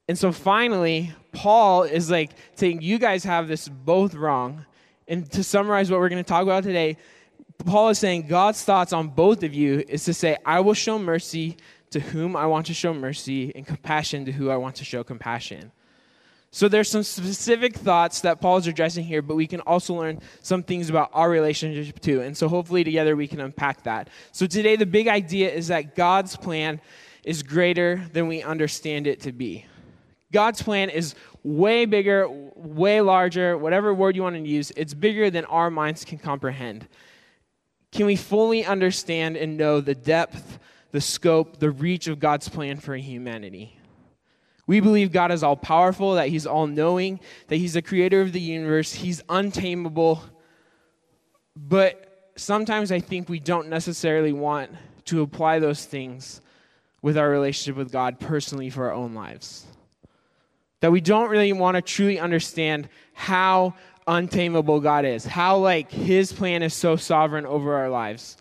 And 0.08 0.18
so 0.18 0.32
finally, 0.32 1.12
Paul 1.32 1.84
is 1.84 2.12
like 2.12 2.32
saying, 2.56 2.82
You 2.82 3.00
guys 3.00 3.24
have 3.24 3.48
this 3.48 3.68
both 3.70 4.14
wrong. 4.14 4.66
And 5.08 5.30
to 5.32 5.44
summarize 5.44 5.92
what 5.92 6.00
we're 6.00 6.10
going 6.10 6.24
to 6.24 6.28
talk 6.28 6.44
about 6.44 6.64
today, 6.64 6.98
Paul 7.66 7.90
is 7.90 8.00
saying 8.00 8.28
God's 8.28 8.64
thoughts 8.64 8.94
on 8.94 9.10
both 9.10 9.44
of 9.44 9.54
you 9.54 9.84
is 9.88 10.06
to 10.06 10.14
say, 10.14 10.38
I 10.46 10.60
will 10.62 10.74
show 10.74 10.98
mercy 10.98 11.58
to 11.92 12.00
whom 12.00 12.36
I 12.36 12.46
want 12.46 12.68
to 12.68 12.74
show 12.74 12.94
mercy 12.94 13.52
and 13.56 13.66
compassion 13.66 14.26
to 14.26 14.32
who 14.32 14.50
I 14.50 14.58
want 14.58 14.76
to 14.78 14.86
show 14.86 15.04
compassion. 15.04 15.72
So 16.54 16.68
there's 16.68 16.90
some 16.90 17.04
specific 17.04 17.76
thoughts 17.76 18.22
that 18.22 18.42
Paul 18.42 18.58
is 18.58 18.68
addressing 18.68 19.06
here, 19.06 19.22
but 19.22 19.36
we 19.36 19.48
can 19.48 19.62
also 19.62 19.94
learn 19.94 20.20
some 20.42 20.64
things 20.64 20.90
about 20.90 21.10
our 21.14 21.30
relationship 21.30 22.02
too. 22.02 22.22
And 22.22 22.36
so 22.36 22.50
hopefully 22.50 22.84
together 22.84 23.16
we 23.16 23.28
can 23.28 23.40
unpack 23.40 23.84
that. 23.84 24.10
So 24.34 24.46
today 24.48 24.76
the 24.76 24.86
big 24.86 25.08
idea 25.08 25.50
is 25.50 25.68
that 25.68 25.96
God's 25.96 26.36
plan 26.36 26.82
is 27.24 27.44
greater 27.44 28.04
than 28.14 28.28
we 28.28 28.42
understand 28.42 29.08
it 29.08 29.22
to 29.22 29.32
be. 29.32 29.66
God's 30.32 30.62
plan 30.62 30.90
is 30.90 31.16
way 31.44 31.86
bigger, 31.86 32.28
way 32.30 33.02
larger, 33.02 33.58
whatever 33.58 33.94
word 33.94 34.16
you 34.16 34.24
want 34.24 34.36
to 34.36 34.48
use, 34.48 34.72
it's 34.76 34.94
bigger 34.94 35.30
than 35.30 35.46
our 35.46 35.70
minds 35.70 36.06
can 36.06 36.18
comprehend. 36.18 36.88
Can 37.92 38.06
we 38.06 38.16
fully 38.16 38.64
understand 38.64 39.36
and 39.36 39.58
know 39.58 39.82
the 39.82 39.96
depth, 39.96 40.60
the 40.92 41.02
scope, 41.02 41.60
the 41.60 41.72
reach 41.72 42.08
of 42.08 42.20
God's 42.20 42.48
plan 42.48 42.78
for 42.78 42.96
humanity? 42.96 43.78
We 44.68 44.80
believe 44.80 45.12
God 45.12 45.32
is 45.32 45.44
all 45.44 45.58
powerful, 45.58 46.16
that 46.16 46.30
He's 46.30 46.48
all 46.48 46.68
knowing, 46.68 47.20
that 47.48 47.58
He's 47.58 47.74
the 47.74 47.82
creator 47.82 48.22
of 48.22 48.32
the 48.32 48.40
universe, 48.40 48.94
He's 48.94 49.22
untamable. 49.28 50.24
But 51.58 52.32
sometimes 52.38 52.92
I 52.92 53.02
think 53.02 53.28
we 53.28 53.40
don't 53.40 53.68
necessarily 53.68 54.32
want 54.32 54.72
to 55.06 55.22
apply 55.22 55.60
those 55.60 55.84
things 55.84 56.40
with 57.02 57.18
our 57.18 57.30
relationship 57.30 57.76
with 57.76 57.92
God 57.92 58.20
personally 58.20 58.70
for 58.70 58.86
our 58.86 58.94
own 58.94 59.14
lives. 59.14 59.66
That 60.82 60.92
we 60.92 61.02
don't 61.02 61.30
really 61.30 61.54
want 61.54 61.76
to 61.76 61.82
truly 61.82 62.20
understand 62.20 62.90
how 63.14 63.76
untamable 64.08 64.80
God 64.80 65.06
is, 65.06 65.26
how 65.26 65.58
like 65.58 65.92
his 65.92 66.34
plan 66.34 66.64
is 66.64 66.74
so 66.74 66.96
sovereign 66.96 67.46
over 67.46 67.76
our 67.76 67.90
lives. 67.90 68.38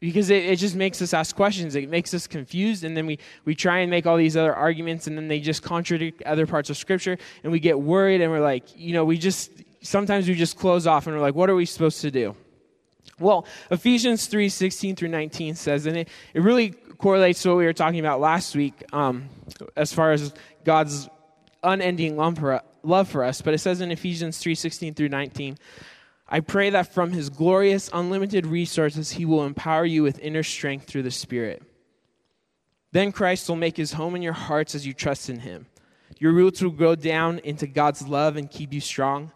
Because 0.00 0.28
it, 0.28 0.44
it 0.44 0.56
just 0.56 0.74
makes 0.74 1.00
us 1.00 1.14
ask 1.14 1.34
questions. 1.34 1.76
It 1.76 1.88
makes 1.88 2.12
us 2.12 2.26
confused, 2.26 2.84
and 2.84 2.96
then 2.96 3.06
we, 3.06 3.18
we 3.44 3.54
try 3.54 3.78
and 3.78 3.90
make 3.90 4.06
all 4.06 4.16
these 4.16 4.36
other 4.36 4.54
arguments, 4.54 5.06
and 5.06 5.16
then 5.16 5.28
they 5.28 5.40
just 5.40 5.62
contradict 5.62 6.22
other 6.22 6.46
parts 6.46 6.68
of 6.68 6.76
Scripture, 6.76 7.16
and 7.42 7.52
we 7.52 7.60
get 7.60 7.78
worried, 7.78 8.20
and 8.20 8.30
we're 8.30 8.40
like, 8.40 8.64
you 8.76 8.92
know, 8.92 9.04
we 9.04 9.16
just, 9.16 9.50
sometimes 9.82 10.28
we 10.28 10.34
just 10.34 10.58
close 10.58 10.86
off, 10.86 11.06
and 11.06 11.16
we're 11.16 11.22
like, 11.22 11.34
what 11.34 11.48
are 11.48 11.54
we 11.54 11.64
supposed 11.64 12.00
to 12.02 12.10
do? 12.10 12.36
Well, 13.18 13.46
Ephesians 13.70 14.26
3 14.26 14.48
16 14.48 14.96
through 14.96 15.08
19 15.08 15.54
says, 15.54 15.86
and 15.86 15.96
it, 15.96 16.08
it 16.34 16.42
really 16.42 16.74
correlates 17.04 17.42
to 17.42 17.50
what 17.50 17.58
we 17.58 17.66
were 17.66 17.74
talking 17.74 18.00
about 18.00 18.18
last 18.18 18.56
week 18.56 18.82
um, 18.90 19.28
as 19.76 19.92
far 19.92 20.12
as 20.12 20.32
God's 20.64 21.06
unending 21.62 22.16
love 22.16 22.38
for, 23.10 23.24
us. 23.24 23.42
But 23.42 23.52
it 23.52 23.58
says 23.58 23.82
in 23.82 23.90
Ephesians 23.90 24.38
3 24.38 24.54
16 24.54 24.94
through 24.94 25.10
19, 25.10 25.58
I 26.26 26.40
pray 26.40 26.70
that 26.70 26.94
from 26.94 27.12
his 27.12 27.28
glorious, 27.28 27.90
unlimited 27.92 28.46
resources, 28.46 29.10
he 29.10 29.26
will 29.26 29.44
empower 29.44 29.84
you 29.84 30.02
with 30.02 30.18
inner 30.20 30.42
strength 30.42 30.86
through 30.86 31.02
the 31.02 31.10
Spirit. 31.10 31.62
Then 32.92 33.12
Christ 33.12 33.50
will 33.50 33.56
make 33.56 33.76
his 33.76 33.92
home 33.92 34.16
in 34.16 34.22
your 34.22 34.32
hearts 34.32 34.74
as 34.74 34.86
you 34.86 34.94
trust 34.94 35.28
in 35.28 35.40
him. 35.40 35.66
Your 36.18 36.32
roots 36.32 36.62
will 36.62 36.70
grow 36.70 36.94
down 36.94 37.38
into 37.40 37.66
God's 37.66 38.08
love 38.08 38.38
and 38.38 38.50
keep 38.50 38.72
you 38.72 38.80
strong. 38.80 39.30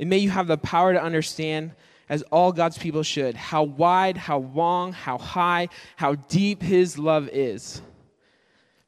And 0.00 0.10
may 0.10 0.18
you 0.18 0.30
have 0.30 0.48
the 0.48 0.58
power 0.58 0.92
to 0.92 1.00
understand 1.00 1.74
as 2.08 2.22
all 2.24 2.52
God's 2.52 2.78
people 2.78 3.02
should, 3.02 3.34
how 3.34 3.62
wide, 3.62 4.16
how 4.16 4.38
long, 4.38 4.92
how 4.92 5.18
high, 5.18 5.68
how 5.96 6.14
deep 6.14 6.62
his 6.62 6.98
love 6.98 7.28
is. 7.32 7.80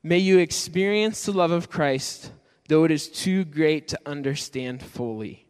May 0.03 0.19
you 0.19 0.39
experience 0.39 1.25
the 1.25 1.33
love 1.33 1.51
of 1.51 1.71
Christ, 1.71 2.31
though 2.69 2.85
it 2.85 2.91
is 2.91 3.09
too 3.09 3.45
great 3.45 3.89
to 3.89 4.01
understand 4.07 4.83
fully. 4.83 5.47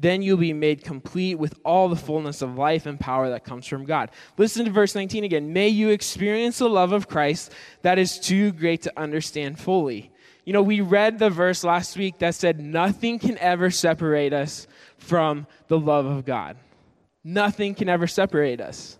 Then 0.00 0.22
you'll 0.22 0.36
be 0.36 0.52
made 0.52 0.84
complete 0.84 1.34
with 1.34 1.58
all 1.64 1.88
the 1.88 1.96
fullness 1.96 2.40
of 2.40 2.56
life 2.56 2.86
and 2.86 3.00
power 3.00 3.30
that 3.30 3.42
comes 3.42 3.66
from 3.66 3.84
God. 3.84 4.12
Listen 4.36 4.64
to 4.64 4.70
verse 4.70 4.94
19 4.94 5.24
again. 5.24 5.52
May 5.52 5.68
you 5.68 5.88
experience 5.88 6.58
the 6.58 6.68
love 6.68 6.92
of 6.92 7.08
Christ 7.08 7.52
that 7.82 7.98
is 7.98 8.20
too 8.20 8.52
great 8.52 8.82
to 8.82 8.92
understand 8.96 9.58
fully. 9.58 10.12
You 10.48 10.54
know, 10.54 10.62
we 10.62 10.80
read 10.80 11.18
the 11.18 11.28
verse 11.28 11.62
last 11.62 11.94
week 11.98 12.20
that 12.20 12.34
said, 12.34 12.58
Nothing 12.58 13.18
can 13.18 13.36
ever 13.36 13.70
separate 13.70 14.32
us 14.32 14.66
from 14.96 15.46
the 15.66 15.78
love 15.78 16.06
of 16.06 16.24
God. 16.24 16.56
Nothing 17.22 17.74
can 17.74 17.90
ever 17.90 18.06
separate 18.06 18.58
us. 18.58 18.98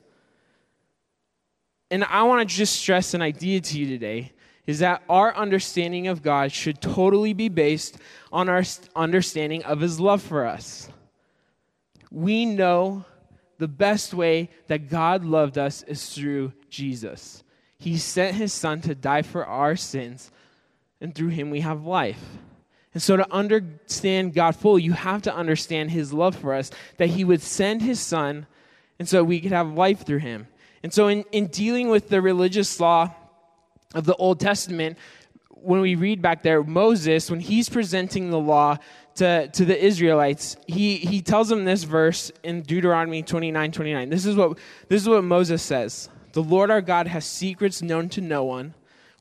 And 1.91 2.05
I 2.05 2.25
want 2.25 2.47
to 2.47 2.55
just 2.55 2.77
stress 2.77 3.15
an 3.15 3.23
idea 3.23 3.63
to 3.63 3.79
you 3.79 3.87
today 3.87 4.33
is 4.67 4.81
that 4.81 5.03
our 5.09 5.35
understanding 5.35 6.07
of 6.09 6.21
God 6.23 6.53
should 6.53 6.83
totally 6.83 7.33
be 7.33 7.49
based 7.49 7.97
on 8.31 8.51
our 8.51 8.63
understanding 8.95 9.65
of 9.65 9.81
his 9.81 9.99
love 9.99 10.21
for 10.21 10.45
us. 10.45 10.91
We 12.11 12.45
know 12.45 13.07
the 13.57 13.69
best 13.69 14.13
way 14.13 14.51
that 14.67 14.91
God 14.91 15.25
loved 15.25 15.57
us 15.57 15.83
is 15.85 16.15
through 16.15 16.53
Jesus. 16.69 17.43
He 17.79 17.97
sent 17.97 18.37
his 18.37 18.53
son 18.53 18.83
to 18.83 18.95
die 18.95 19.23
for 19.23 19.47
our 19.47 19.77
sins, 19.77 20.31
and 21.01 21.15
through 21.15 21.29
him 21.29 21.51
we 21.51 21.61
have 21.61 21.85
life. 21.85 22.23
And 22.95 23.03
so, 23.03 23.17
to 23.17 23.33
understand 23.33 24.35
God 24.35 24.57
fully, 24.57 24.83
you 24.83 24.93
have 24.93 25.23
to 25.23 25.35
understand 25.35 25.91
His 25.91 26.13
love 26.13 26.35
for 26.35 26.55
us, 26.55 26.71
that 26.97 27.11
He 27.11 27.23
would 27.23 27.43
send 27.43 27.83
His 27.83 28.01
Son, 28.01 28.47
and 28.99 29.09
so 29.09 29.23
we 29.23 29.41
could 29.41 29.53
have 29.53 29.75
life 29.75 30.05
through 30.05 30.19
Him. 30.19 30.49
And 30.83 30.93
so, 30.93 31.09
in, 31.09 31.25
in 31.31 31.49
dealing 31.49 31.91
with 31.91 32.09
the 32.09 32.23
religious 32.23 32.81
law 32.81 33.15
of 33.95 34.05
the 34.05 34.17
Old 34.17 34.41
Testament, 34.41 34.97
when 35.51 35.81
we 35.81 35.95
read 35.95 36.23
back 36.23 36.43
there, 36.43 36.63
Moses, 36.63 37.31
when 37.31 37.41
he's 37.41 37.69
presenting 37.69 38.31
the 38.31 38.39
law 38.39 38.79
to, 39.17 39.49
to 39.49 39.65
the 39.65 39.85
Israelites, 39.85 40.57
he, 40.67 40.97
he 40.97 41.21
tells 41.21 41.49
them 41.49 41.65
this 41.65 41.85
verse 41.85 42.31
in 42.43 42.63
Deuteronomy 42.63 43.23
29 43.23 43.73
29. 43.73 44.09
This 44.09 44.25
is, 44.25 44.37
what, 44.37 44.59
this 44.89 45.03
is 45.03 45.09
what 45.09 45.25
Moses 45.25 45.63
says 45.63 46.09
The 46.33 46.43
Lord 46.43 46.71
our 46.71 46.81
God 46.81 47.07
has 47.07 47.25
secrets 47.25 47.83
known 47.83 48.09
to 48.11 48.21
no 48.21 48.45
one 48.45 48.75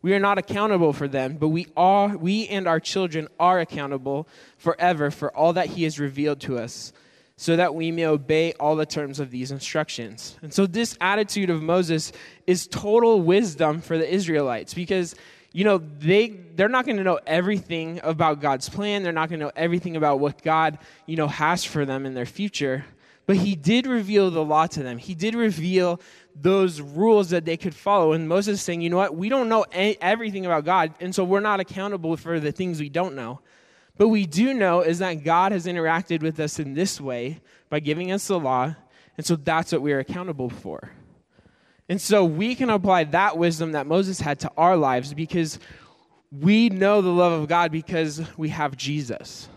we 0.08 0.14
are 0.14 0.20
not 0.20 0.38
accountable 0.38 0.94
for 0.94 1.10
them, 1.10 1.36
but 1.36 1.50
we 1.50 1.68
are 1.76 2.16
we 2.16 2.48
and 2.48 2.66
our 2.66 2.80
children 2.80 3.28
are 3.38 3.60
accountable 3.60 4.26
forever 4.58 5.12
for 5.12 5.36
all 5.36 5.52
that 5.52 5.68
he 5.68 5.84
has 5.84 6.00
revealed 6.00 6.40
to 6.40 6.58
us, 6.58 6.94
so 7.36 7.58
that 7.58 7.76
we 7.76 7.92
may 7.92 8.06
obey 8.06 8.54
all 8.54 8.78
the 8.78 8.86
terms 8.86 9.20
of 9.20 9.32
these 9.32 9.52
instructions. 9.52 10.38
And 10.42 10.54
so 10.54 10.66
this 10.66 10.98
attitude 11.02 11.50
of 11.50 11.62
Moses 11.62 12.14
is 12.48 12.68
total 12.68 13.20
wisdom 13.22 13.82
for 13.82 13.98
the 13.98 14.10
Israelites 14.10 14.74
because 14.74 15.14
you 15.52 15.66
know 15.66 15.78
they 15.78 16.30
they're 16.30 16.70
not 16.70 16.86
going 16.86 16.96
to 16.96 17.04
know 17.04 17.20
everything 17.28 18.00
about 18.02 18.40
God's 18.40 18.70
plan, 18.70 19.04
they're 19.04 19.12
not 19.12 19.28
going 19.28 19.42
to 19.42 19.48
know 19.48 19.52
everything 19.58 19.98
about 19.98 20.22
what 20.22 20.42
God, 20.42 20.78
you 21.06 21.18
know, 21.18 21.28
has 21.28 21.66
for 21.66 21.84
them 21.84 22.06
in 22.06 22.14
their 22.14 22.26
future. 22.26 22.86
But 23.28 23.36
he 23.36 23.56
did 23.56 23.86
reveal 23.86 24.32
the 24.32 24.44
law 24.44 24.66
to 24.68 24.82
them. 24.82 24.98
He 24.98 25.14
did 25.14 25.36
reveal 25.36 26.00
those 26.34 26.80
rules 26.82 27.30
that 27.32 27.46
they 27.46 27.58
could 27.58 27.76
follow. 27.76 28.14
And 28.14 28.28
Moses 28.28 28.56
is 28.56 28.62
saying, 28.62 28.82
you 28.82 28.90
know 28.90 28.98
what? 28.98 29.16
We 29.16 29.28
don't 29.28 29.50
know 29.50 29.66
everything 29.74 30.46
about 30.46 30.66
God, 30.66 30.94
and 31.00 31.14
so 31.14 31.24
we're 31.24 31.42
not 31.42 31.60
accountable 31.60 32.16
for 32.18 32.40
the 32.40 32.54
things 32.54 32.80
we 32.80 32.90
don't 32.90 33.16
know. 33.16 33.42
But 33.98 34.08
we 34.08 34.26
do 34.26 34.54
know 34.54 34.82
is 34.82 35.00
that 35.00 35.24
God 35.26 35.52
has 35.52 35.66
interacted 35.66 36.22
with 36.22 36.40
us 36.40 36.58
in 36.58 36.74
this 36.74 37.02
way 37.02 37.42
by 37.70 37.82
giving 37.82 38.12
us 38.12 38.28
the 38.28 38.40
law, 38.40 38.76
and 39.18 39.26
so 39.26 39.36
that's 39.36 39.72
what 39.74 39.82
we 39.82 39.92
are 39.92 40.00
accountable 40.00 40.50
for. 40.50 40.92
And 41.90 42.00
so 42.00 42.24
we 42.24 42.56
can 42.56 42.70
apply 42.70 43.06
that 43.06 43.38
wisdom 43.38 43.74
that 43.74 43.88
Moses 43.88 44.22
had 44.22 44.40
to 44.42 44.52
our 44.56 44.78
lives 44.78 45.14
because 45.14 45.60
we 46.32 46.70
know 46.70 47.02
the 47.02 47.10
love 47.10 47.42
of 47.42 47.48
God 47.48 47.72
because 47.72 48.22
we 48.38 48.50
have 48.50 48.78
Jesus. 48.78 49.50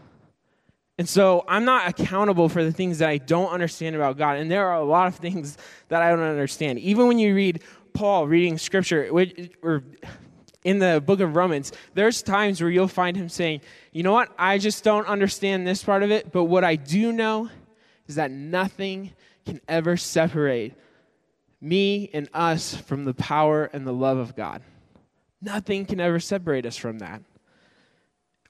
And 1.00 1.09
so 1.09 1.47
I'm 1.49 1.64
not 1.64 1.88
accountable 1.88 2.50
for 2.50 2.62
the 2.62 2.73
things 2.73 2.99
that 2.99 3.09
I 3.09 3.16
don't 3.16 3.49
understand 3.49 3.97
about 3.97 4.19
God. 4.19 4.37
And 4.37 4.50
there 4.50 4.66
are 4.66 4.75
a 4.75 4.85
lot 4.85 5.07
of 5.07 5.14
things 5.14 5.57
that 5.88 6.02
I 6.02 6.11
don't 6.11 6.21
understand. 6.21 6.78
Even 6.78 7.09
when 7.09 7.19
you 7.19 7.35
read 7.35 7.62
Paul 7.95 8.28
reading 8.28 8.59
scripture, 8.59 9.09
or 9.62 9.83
in 10.62 10.78
the 10.78 11.02
book 11.02 11.21
of 11.21 11.37
Romans, 11.37 11.73
there's 11.95 12.21
times 12.21 12.61
where 12.61 12.69
you'll 12.69 12.87
find 12.87 13.16
him 13.16 13.30
saying, 13.30 13.62
you 13.92 14.02
know 14.02 14.12
what, 14.12 14.30
I 14.38 14.59
just 14.59 14.85
don't 14.85 15.07
understand 15.07 15.66
this 15.66 15.83
part 15.83 16.02
of 16.02 16.11
it, 16.11 16.33
but 16.33 16.45
what 16.45 16.64
I 16.64 16.76
do 16.76 17.12
know 17.12 17.49
is 18.07 18.16
that 18.16 18.30
nothing 18.30 19.12
can 19.47 19.62
ever 19.69 19.97
separate 19.97 20.75
me 21.62 22.11
and 22.12 22.28
us 22.35 22.75
from 22.75 23.07
the 23.07 23.14
power 23.14 23.64
and 23.73 23.87
the 23.87 23.95
love 23.95 24.19
of 24.19 24.37
God. 24.37 24.61
Nothing 25.40 25.87
can 25.87 25.99
ever 25.99 26.21
separate 26.21 26.66
us 26.66 26.76
from 26.76 26.99
that 26.99 27.23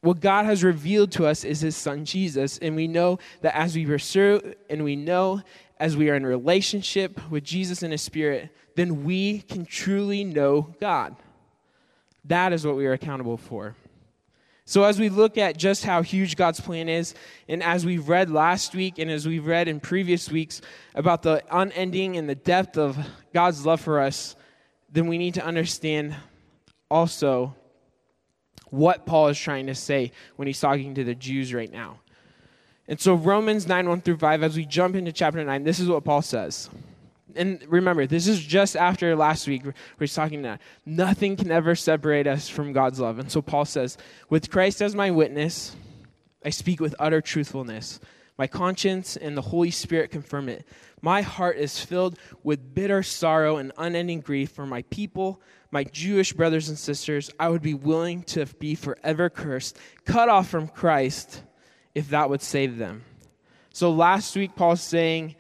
what 0.03 0.21
God 0.21 0.47
has 0.47 0.65
revealed 0.65 1.13
to 1.13 1.27
us 1.27 1.45
is 1.45 1.61
his 1.61 1.77
son 1.77 2.05
Jesus. 2.05 2.59
And 2.59 2.75
we 2.75 2.89
know 2.89 3.19
that 3.43 3.57
as 3.57 3.75
we 3.75 3.85
pursue 3.85 4.55
and 4.69 4.83
we 4.83 4.97
know 4.97 5.43
as 5.79 5.97
we 5.97 6.11
are 6.11 6.15
in 6.15 6.27
relationship 6.27 7.31
with 7.31 7.45
Jesus 7.45 7.83
and 7.83 7.93
his 7.93 8.03
spirit, 8.03 8.51
then 8.77 9.05
we 9.05 9.41
can 9.41 9.67
truly 9.67 10.25
know 10.25 10.75
God. 10.81 11.17
That 12.27 12.53
is 12.53 12.67
what 12.67 12.77
we 12.77 12.87
are 12.87 12.93
accountable 12.93 13.37
for. 13.37 13.75
So, 14.67 14.85
as 14.85 15.01
we 15.01 15.09
look 15.09 15.37
at 15.37 15.57
just 15.57 15.85
how 15.85 16.01
huge 16.03 16.37
God's 16.37 16.61
plan 16.61 16.89
is, 16.89 17.15
and 17.49 17.61
as 17.61 17.85
we've 17.85 18.09
read 18.09 18.31
last 18.31 18.73
week 18.73 18.99
and 18.99 19.11
as 19.11 19.27
we've 19.27 19.45
read 19.45 19.67
in 19.67 19.81
previous 19.81 20.31
weeks 20.31 20.61
about 20.95 21.23
the 21.23 21.43
unending 21.51 22.17
and 22.17 22.29
the 22.29 22.37
depth 22.37 22.79
of 22.79 22.97
God's 23.35 23.67
love 23.67 23.81
for 23.81 24.01
us, 24.01 24.37
then 24.93 25.09
we 25.09 25.19
need 25.19 25.35
to 25.35 25.45
understand 25.45 26.15
also 26.89 27.57
what 28.71 29.07
Paul 29.07 29.29
is 29.29 29.39
trying 29.39 29.67
to 29.67 29.75
say 29.75 30.13
when 30.37 30.47
he's 30.47 30.61
talking 30.61 30.95
to 30.95 31.05
the 31.05 31.15
Jews 31.15 31.53
right 31.53 31.71
now. 31.71 32.01
And 32.89 33.01
so, 33.01 33.15
Romans 33.15 33.69
9 33.69 33.89
1 33.89 34.01
through 34.01 34.17
5, 34.17 34.43
as 34.43 34.57
we 34.57 34.65
jump 34.65 34.97
into 34.97 35.13
chapter 35.13 35.45
9, 35.45 35.63
this 35.63 35.79
is 35.79 35.89
what 35.89 36.05
Paul 36.05 36.23
says. 36.23 36.69
And 37.37 37.65
remember, 37.69 38.07
this 38.07 38.27
is 38.27 38.43
just 38.43 38.77
after 38.77 39.15
last 39.15 39.47
week 39.47 39.65
where 39.65 39.75
he's 39.99 40.15
talking 40.15 40.43
that 40.43 40.61
nothing 40.85 41.37
can 41.37 41.53
ever 41.53 41.77
separate 41.77 42.27
us 42.27 42.49
from 42.49 42.73
God's 42.73 42.99
love. 42.99 43.21
And 43.21 43.31
so 43.31 43.43
Paul 43.43 43.65
says, 43.65 43.97
With 44.29 44.51
Christ 44.51 44.83
as 44.83 44.95
my 44.95 45.13
witness, 45.13 45.77
I 46.45 46.51
speak 46.51 46.81
with 46.81 46.95
utter 46.99 47.21
truthfulness. 47.21 48.01
My 48.39 48.47
conscience 48.47 49.17
and 49.17 49.37
the 49.37 49.43
Holy 49.43 49.71
Spirit 49.71 50.11
confirm 50.11 50.49
it. 50.49 50.67
My 51.03 51.23
heart 51.23 51.59
is 51.59 51.79
filled 51.79 52.19
with 52.43 52.75
bitter 52.75 53.03
sorrow 53.03 53.59
and 53.59 53.73
unending 53.77 54.21
grief 54.21 54.51
for 54.51 54.67
my 54.67 54.83
people, 54.83 55.41
my 55.71 55.85
Jewish 55.85 56.33
brothers 56.33 56.69
and 56.69 56.79
sisters, 56.79 57.31
I 57.39 57.49
would 57.49 57.63
be 57.63 57.75
willing 57.75 58.23
to 58.25 58.47
be 58.47 58.75
forever 58.75 59.31
cursed, 59.31 59.79
cut 60.05 60.29
off 60.29 60.49
from 60.49 60.69
Christ, 60.69 61.43
if 61.95 62.11
that 62.11 62.29
would 62.29 62.43
save 62.43 62.79
them. 62.79 63.05
So 63.73 63.93
last 63.93 64.35
week, 64.37 64.57
Paul's 64.57 64.83
saying, 64.83 65.37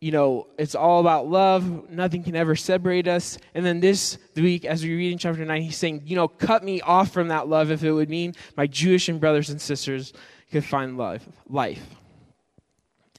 you 0.00 0.12
know, 0.12 0.46
it's 0.58 0.74
all 0.74 1.00
about 1.00 1.28
love. 1.28 1.90
Nothing 1.90 2.22
can 2.22 2.34
ever 2.34 2.56
separate 2.56 3.06
us. 3.06 3.36
And 3.54 3.66
then 3.66 3.80
this 3.80 4.16
week, 4.34 4.64
as 4.64 4.82
we 4.82 4.94
read 4.94 5.12
in 5.12 5.18
chapter 5.18 5.44
9, 5.44 5.60
he's 5.60 5.76
saying, 5.76 6.02
you 6.06 6.16
know, 6.16 6.26
cut 6.26 6.64
me 6.64 6.80
off 6.80 7.12
from 7.12 7.28
that 7.28 7.48
love 7.48 7.70
if 7.70 7.84
it 7.84 7.92
would 7.92 8.08
mean 8.08 8.34
my 8.56 8.66
Jewish 8.66 9.10
and 9.10 9.20
brothers 9.20 9.50
and 9.50 9.60
sisters 9.60 10.14
could 10.50 10.64
find 10.64 10.96
love, 10.96 11.28
life. 11.48 11.84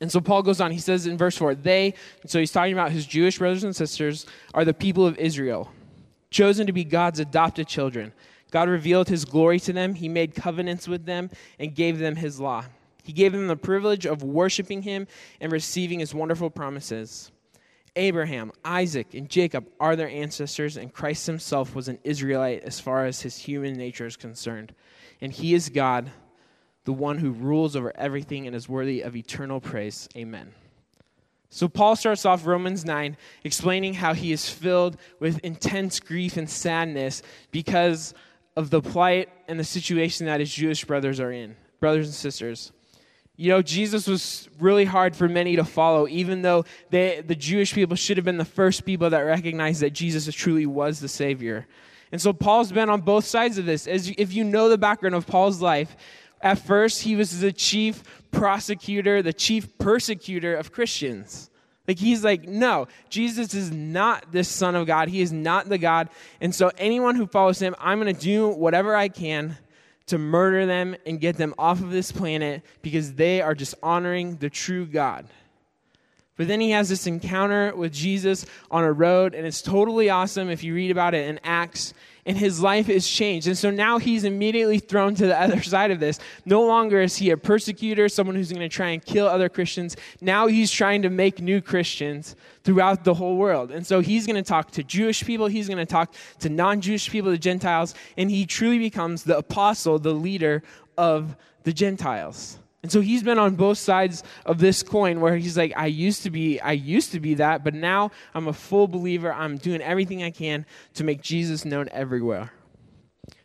And 0.01 0.11
so 0.11 0.19
Paul 0.19 0.41
goes 0.41 0.59
on, 0.59 0.71
he 0.71 0.79
says 0.79 1.05
in 1.05 1.19
verse 1.19 1.37
4, 1.37 1.53
they, 1.53 1.93
so 2.25 2.39
he's 2.39 2.51
talking 2.51 2.73
about 2.73 2.91
his 2.91 3.05
Jewish 3.05 3.37
brothers 3.37 3.63
and 3.63 3.75
sisters, 3.75 4.25
are 4.55 4.65
the 4.65 4.73
people 4.73 5.05
of 5.05 5.19
Israel 5.19 5.71
chosen 6.31 6.65
to 6.65 6.73
be 6.73 6.83
God's 6.83 7.19
adopted 7.19 7.67
children. 7.67 8.13
God 8.49 8.67
revealed 8.67 9.07
his 9.07 9.25
glory 9.25 9.59
to 9.61 9.73
them. 9.73 9.93
He 9.93 10.09
made 10.09 10.33
covenants 10.35 10.87
with 10.87 11.05
them 11.05 11.29
and 11.59 11.75
gave 11.75 11.99
them 11.99 12.15
his 12.15 12.39
law. 12.39 12.65
He 13.03 13.13
gave 13.13 13.31
them 13.31 13.47
the 13.47 13.55
privilege 13.55 14.05
of 14.05 14.23
worshiping 14.23 14.81
him 14.81 15.07
and 15.39 15.51
receiving 15.51 15.99
his 15.99 16.13
wonderful 16.13 16.49
promises. 16.49 17.31
Abraham, 17.95 18.51
Isaac, 18.63 19.13
and 19.13 19.29
Jacob 19.29 19.67
are 19.79 19.95
their 19.95 20.09
ancestors, 20.09 20.77
and 20.77 20.93
Christ 20.93 21.27
himself 21.27 21.75
was 21.75 21.87
an 21.87 21.99
Israelite 22.03 22.63
as 22.63 22.79
far 22.79 23.05
as 23.05 23.21
his 23.21 23.37
human 23.37 23.73
nature 23.73 24.05
is 24.05 24.15
concerned. 24.15 24.73
And 25.19 25.31
he 25.31 25.53
is 25.53 25.69
God, 25.69 26.09
the 26.85 26.93
one 26.93 27.17
who 27.17 27.31
rules 27.31 27.75
over 27.75 27.91
everything 27.97 28.47
and 28.47 28.55
is 28.55 28.69
worthy 28.69 29.01
of 29.01 29.15
eternal 29.15 29.59
praise. 29.59 30.07
Amen. 30.15 30.53
So, 31.53 31.67
Paul 31.67 31.97
starts 31.97 32.25
off 32.25 32.47
Romans 32.47 32.85
9 32.85 33.17
explaining 33.43 33.95
how 33.95 34.13
he 34.13 34.31
is 34.31 34.49
filled 34.49 34.95
with 35.19 35.37
intense 35.39 35.99
grief 35.99 36.37
and 36.37 36.49
sadness 36.49 37.21
because 37.51 38.13
of 38.55 38.69
the 38.69 38.81
plight 38.81 39.27
and 39.49 39.59
the 39.59 39.65
situation 39.65 40.27
that 40.27 40.39
his 40.39 40.51
Jewish 40.51 40.85
brothers 40.85 41.19
are 41.19 41.31
in, 41.31 41.57
brothers 41.81 42.07
and 42.07 42.15
sisters. 42.15 42.71
You 43.35 43.49
know, 43.49 43.61
Jesus 43.61 44.07
was 44.07 44.47
really 44.59 44.85
hard 44.85 45.13
for 45.13 45.27
many 45.27 45.57
to 45.57 45.65
follow, 45.65 46.07
even 46.07 46.41
though 46.41 46.63
they, 46.89 47.21
the 47.25 47.35
Jewish 47.35 47.73
people 47.73 47.97
should 47.97 48.15
have 48.15 48.25
been 48.25 48.37
the 48.37 48.45
first 48.45 48.85
people 48.85 49.09
that 49.09 49.19
recognized 49.19 49.81
that 49.81 49.91
Jesus 49.91 50.33
truly 50.33 50.65
was 50.65 51.01
the 51.01 51.09
Savior. 51.09 51.67
And 52.13 52.21
so 52.21 52.31
Paul's 52.31 52.71
been 52.71 52.89
on 52.89 53.01
both 53.01 53.25
sides 53.25 53.57
of 53.57 53.65
this. 53.65 53.87
As 53.87 54.13
if 54.17 54.33
you 54.33 54.45
know 54.45 54.69
the 54.69 54.77
background 54.77 55.15
of 55.15 55.27
Paul's 55.27 55.61
life, 55.61 55.97
At 56.43 56.59
first, 56.59 57.03
he 57.03 57.15
was 57.15 57.39
the 57.39 57.51
chief 57.51 58.03
prosecutor, 58.31 59.21
the 59.21 59.33
chief 59.33 59.77
persecutor 59.77 60.55
of 60.55 60.71
Christians. 60.71 61.49
Like 61.87 61.99
he's 61.99 62.23
like, 62.23 62.47
no, 62.47 62.87
Jesus 63.09 63.53
is 63.53 63.71
not 63.71 64.31
this 64.31 64.47
Son 64.47 64.75
of 64.75 64.87
God. 64.87 65.09
He 65.09 65.21
is 65.21 65.31
not 65.31 65.67
the 65.67 65.77
God. 65.77 66.09
And 66.39 66.53
so 66.53 66.71
anyone 66.77 67.15
who 67.15 67.27
follows 67.27 67.61
him, 67.61 67.75
I'm 67.79 67.99
going 67.99 68.13
to 68.13 68.19
do 68.19 68.47
whatever 68.47 68.95
I 68.95 69.09
can 69.09 69.57
to 70.07 70.17
murder 70.17 70.65
them 70.65 70.95
and 71.05 71.19
get 71.19 71.37
them 71.37 71.53
off 71.57 71.81
of 71.81 71.91
this 71.91 72.11
planet 72.11 72.63
because 72.81 73.13
they 73.13 73.41
are 73.41 73.53
dishonoring 73.53 74.37
the 74.37 74.49
true 74.49 74.85
God. 74.85 75.27
But 76.41 76.47
then 76.47 76.59
he 76.59 76.71
has 76.71 76.89
this 76.89 77.05
encounter 77.05 77.71
with 77.75 77.93
Jesus 77.93 78.47
on 78.71 78.83
a 78.83 78.91
road, 78.91 79.35
and 79.35 79.45
it's 79.45 79.61
totally 79.61 80.09
awesome 80.09 80.49
if 80.49 80.63
you 80.63 80.73
read 80.73 80.89
about 80.89 81.13
it 81.13 81.27
in 81.27 81.39
Acts 81.43 81.93
and 82.25 82.35
his 82.35 82.59
life 82.59 82.89
is 82.89 83.07
changed. 83.07 83.45
And 83.45 83.55
so 83.55 83.69
now 83.69 83.99
he's 83.99 84.23
immediately 84.23 84.79
thrown 84.79 85.13
to 85.13 85.27
the 85.27 85.39
other 85.39 85.61
side 85.61 85.91
of 85.91 85.99
this. 85.99 86.19
No 86.43 86.65
longer 86.65 86.99
is 86.99 87.17
he 87.17 87.29
a 87.29 87.37
persecutor, 87.37 88.09
someone 88.09 88.35
who's 88.35 88.51
going 88.51 88.67
to 88.67 88.75
try 88.75 88.89
and 88.89 89.05
kill 89.05 89.27
other 89.27 89.49
Christians. 89.49 89.95
Now 90.19 90.47
he's 90.47 90.71
trying 90.71 91.03
to 91.03 91.11
make 91.11 91.39
new 91.39 91.61
Christians 91.61 92.35
throughout 92.63 93.03
the 93.03 93.13
whole 93.13 93.37
world. 93.37 93.69
And 93.69 93.85
so 93.85 93.99
he's 93.99 94.25
going 94.25 94.43
to 94.43 94.47
talk 94.47 94.71
to 94.71 94.83
Jewish 94.83 95.23
people, 95.23 95.45
he's 95.45 95.67
going 95.67 95.77
to 95.77 95.85
talk 95.85 96.15
to 96.39 96.49
non 96.49 96.81
Jewish 96.81 97.07
people, 97.11 97.29
the 97.29 97.37
Gentiles, 97.37 97.93
and 98.17 98.31
he 98.31 98.47
truly 98.47 98.79
becomes 98.79 99.25
the 99.25 99.37
apostle, 99.37 99.99
the 99.99 100.11
leader 100.11 100.63
of 100.97 101.35
the 101.65 101.71
Gentiles. 101.71 102.57
And 102.83 102.91
so 102.91 102.99
he's 102.99 103.21
been 103.21 103.37
on 103.37 103.55
both 103.55 103.77
sides 103.77 104.23
of 104.45 104.57
this 104.57 104.81
coin 104.81 105.21
where 105.21 105.37
he's 105.37 105.57
like, 105.57 105.73
I 105.75 105.85
used 105.85 106.23
to 106.23 106.31
be, 106.31 106.59
I 106.59 106.71
used 106.71 107.11
to 107.11 107.19
be 107.19 107.35
that, 107.35 107.63
but 107.63 107.75
now 107.75 108.11
I'm 108.33 108.47
a 108.47 108.53
full 108.53 108.87
believer. 108.87 109.31
I'm 109.31 109.57
doing 109.57 109.81
everything 109.81 110.23
I 110.23 110.31
can 110.31 110.65
to 110.95 111.03
make 111.03 111.21
Jesus 111.21 111.63
known 111.63 111.89
everywhere. 111.91 112.51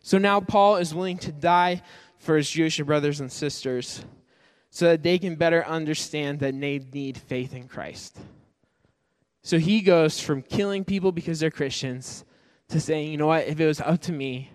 So 0.00 0.16
now 0.16 0.40
Paul 0.40 0.76
is 0.76 0.94
willing 0.94 1.18
to 1.18 1.32
die 1.32 1.82
for 2.18 2.36
his 2.36 2.50
Jewish 2.50 2.80
brothers 2.80 3.20
and 3.20 3.30
sisters 3.30 4.04
so 4.70 4.86
that 4.86 5.02
they 5.02 5.18
can 5.18 5.36
better 5.36 5.64
understand 5.66 6.40
that 6.40 6.58
they 6.58 6.78
need 6.78 7.18
faith 7.18 7.54
in 7.54 7.68
Christ. 7.68 8.18
So 9.42 9.58
he 9.58 9.80
goes 9.80 10.18
from 10.18 10.42
killing 10.42 10.84
people 10.84 11.12
because 11.12 11.40
they're 11.40 11.50
Christians 11.50 12.24
to 12.68 12.80
saying, 12.80 13.12
you 13.12 13.18
know 13.18 13.28
what, 13.28 13.46
if 13.46 13.60
it 13.60 13.66
was 13.66 13.80
up 13.80 14.00
to 14.02 14.12
me, 14.12 14.50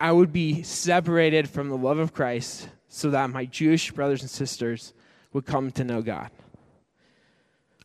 I 0.00 0.10
would 0.10 0.32
be 0.32 0.62
separated 0.62 1.48
from 1.48 1.68
the 1.68 1.76
love 1.76 1.98
of 1.98 2.12
Christ 2.12 2.68
so 2.94 3.08
that 3.10 3.30
my 3.30 3.46
Jewish 3.46 3.90
brothers 3.90 4.20
and 4.20 4.28
sisters 4.28 4.92
would 5.32 5.46
come 5.46 5.70
to 5.72 5.82
know 5.82 6.02
God. 6.02 6.30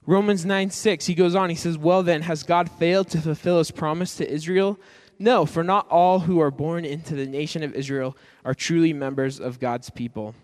Romans 0.06 0.46
9 0.46 0.70
6, 0.70 1.06
he 1.06 1.16
goes 1.16 1.34
on, 1.34 1.50
he 1.50 1.56
says, 1.56 1.78
Well 1.78 2.04
then, 2.04 2.24
has 2.24 2.44
God 2.44 2.70
failed 2.70 3.08
to 3.10 3.22
fulfill 3.22 3.58
his 3.58 3.72
promise 3.72 4.16
to 4.18 4.30
Israel? 4.30 4.78
No, 5.18 5.46
for 5.46 5.64
not 5.64 5.88
all 5.90 6.20
who 6.20 6.42
are 6.42 6.52
born 6.52 6.84
into 6.84 7.16
the 7.16 7.26
nation 7.26 7.64
of 7.64 7.74
Israel 7.74 8.18
are 8.44 8.54
truly 8.54 8.92
members 8.92 9.40
of 9.40 9.62
God's 9.62 9.90
people. 9.90 10.36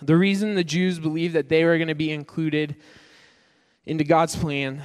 The 0.00 0.16
reason 0.16 0.54
the 0.54 0.64
Jews 0.64 0.98
believed 0.98 1.34
that 1.34 1.50
they 1.50 1.64
were 1.64 1.76
going 1.76 1.88
to 1.88 1.94
be 1.94 2.10
included 2.10 2.76
into 3.84 4.02
God's 4.02 4.34
plan 4.34 4.82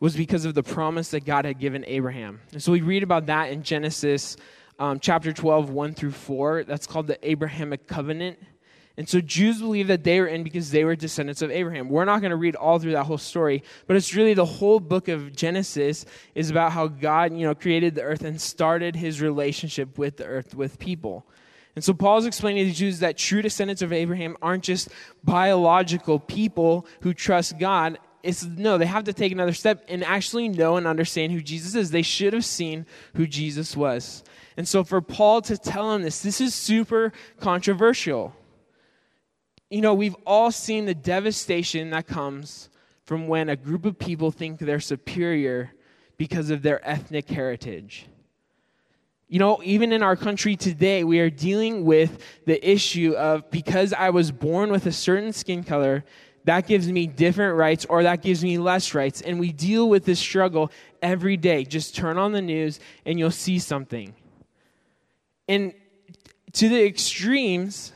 was 0.00 0.16
because 0.16 0.46
of 0.46 0.54
the 0.54 0.62
promise 0.62 1.10
that 1.10 1.26
God 1.26 1.44
had 1.44 1.58
given 1.58 1.84
Abraham. 1.86 2.40
And 2.52 2.62
so 2.62 2.72
we 2.72 2.80
read 2.80 3.02
about 3.02 3.26
that 3.26 3.50
in 3.50 3.62
Genesis 3.62 4.36
um, 4.78 5.00
chapter 5.00 5.32
12, 5.32 5.70
1 5.70 5.94
through 5.94 6.12
4. 6.12 6.64
That's 6.64 6.86
called 6.86 7.06
the 7.06 7.18
Abrahamic 7.28 7.86
covenant. 7.86 8.38
And 8.96 9.08
so 9.08 9.20
Jews 9.20 9.60
believe 9.60 9.88
that 9.88 10.04
they 10.04 10.20
were 10.20 10.26
in 10.28 10.44
because 10.44 10.70
they 10.70 10.84
were 10.84 10.94
descendants 10.94 11.42
of 11.42 11.50
Abraham. 11.50 11.88
We're 11.88 12.04
not 12.04 12.20
going 12.20 12.30
to 12.30 12.36
read 12.36 12.54
all 12.54 12.78
through 12.78 12.92
that 12.92 13.04
whole 13.04 13.18
story, 13.18 13.64
but 13.88 13.96
it's 13.96 14.14
really 14.14 14.34
the 14.34 14.44
whole 14.44 14.78
book 14.78 15.08
of 15.08 15.34
Genesis 15.34 16.06
is 16.36 16.48
about 16.48 16.70
how 16.72 16.86
God, 16.86 17.32
you 17.32 17.44
know, 17.44 17.56
created 17.56 17.96
the 17.96 18.02
earth 18.02 18.22
and 18.22 18.40
started 18.40 18.94
his 18.94 19.20
relationship 19.20 19.98
with 19.98 20.16
the 20.18 20.26
earth 20.26 20.54
with 20.54 20.78
people. 20.78 21.26
And 21.74 21.82
so 21.82 21.92
Paul's 21.92 22.24
explaining 22.24 22.64
to 22.64 22.70
the 22.70 22.76
Jews 22.76 23.00
that 23.00 23.18
true 23.18 23.42
descendants 23.42 23.82
of 23.82 23.92
Abraham 23.92 24.36
aren't 24.40 24.62
just 24.62 24.88
biological 25.24 26.20
people 26.20 26.86
who 27.00 27.12
trust 27.12 27.58
God. 27.58 27.98
It's 28.22 28.44
no, 28.44 28.78
they 28.78 28.86
have 28.86 29.04
to 29.04 29.12
take 29.12 29.32
another 29.32 29.52
step 29.52 29.84
and 29.88 30.04
actually 30.04 30.48
know 30.48 30.76
and 30.76 30.86
understand 30.86 31.32
who 31.32 31.40
Jesus 31.40 31.74
is. 31.74 31.90
They 31.90 32.02
should 32.02 32.32
have 32.32 32.44
seen 32.44 32.86
who 33.16 33.26
Jesus 33.26 33.76
was. 33.76 34.22
And 34.56 34.68
so 34.68 34.84
for 34.84 35.00
Paul 35.00 35.42
to 35.42 35.56
tell 35.56 35.92
him 35.92 36.02
this, 36.02 36.20
this 36.20 36.40
is 36.40 36.54
super 36.54 37.12
controversial. 37.40 38.34
You 39.70 39.80
know, 39.80 39.94
we've 39.94 40.16
all 40.26 40.50
seen 40.52 40.84
the 40.84 40.94
devastation 40.94 41.90
that 41.90 42.06
comes 42.06 42.68
from 43.04 43.26
when 43.26 43.48
a 43.48 43.56
group 43.56 43.84
of 43.84 43.98
people 43.98 44.30
think 44.30 44.60
they're 44.60 44.80
superior 44.80 45.72
because 46.16 46.50
of 46.50 46.62
their 46.62 46.86
ethnic 46.88 47.28
heritage. 47.28 48.06
You 49.28 49.38
know, 49.40 49.60
even 49.64 49.92
in 49.92 50.02
our 50.02 50.16
country 50.16 50.54
today, 50.54 51.02
we 51.02 51.18
are 51.18 51.30
dealing 51.30 51.84
with 51.84 52.22
the 52.46 52.70
issue 52.70 53.14
of 53.14 53.50
because 53.50 53.92
I 53.92 54.10
was 54.10 54.30
born 54.30 54.70
with 54.70 54.86
a 54.86 54.92
certain 54.92 55.32
skin 55.32 55.64
color, 55.64 56.04
that 56.44 56.66
gives 56.66 56.90
me 56.92 57.06
different 57.06 57.56
rights 57.56 57.86
or 57.86 58.02
that 58.02 58.22
gives 58.22 58.44
me 58.44 58.58
less 58.58 58.94
rights. 58.94 59.22
And 59.22 59.40
we 59.40 59.50
deal 59.50 59.88
with 59.88 60.04
this 60.04 60.20
struggle 60.20 60.70
every 61.02 61.36
day. 61.36 61.64
Just 61.64 61.96
turn 61.96 62.18
on 62.18 62.32
the 62.32 62.42
news 62.42 62.80
and 63.06 63.18
you'll 63.18 63.30
see 63.30 63.58
something. 63.58 64.14
And 65.48 65.74
to 66.52 66.68
the 66.68 66.84
extremes, 66.84 67.92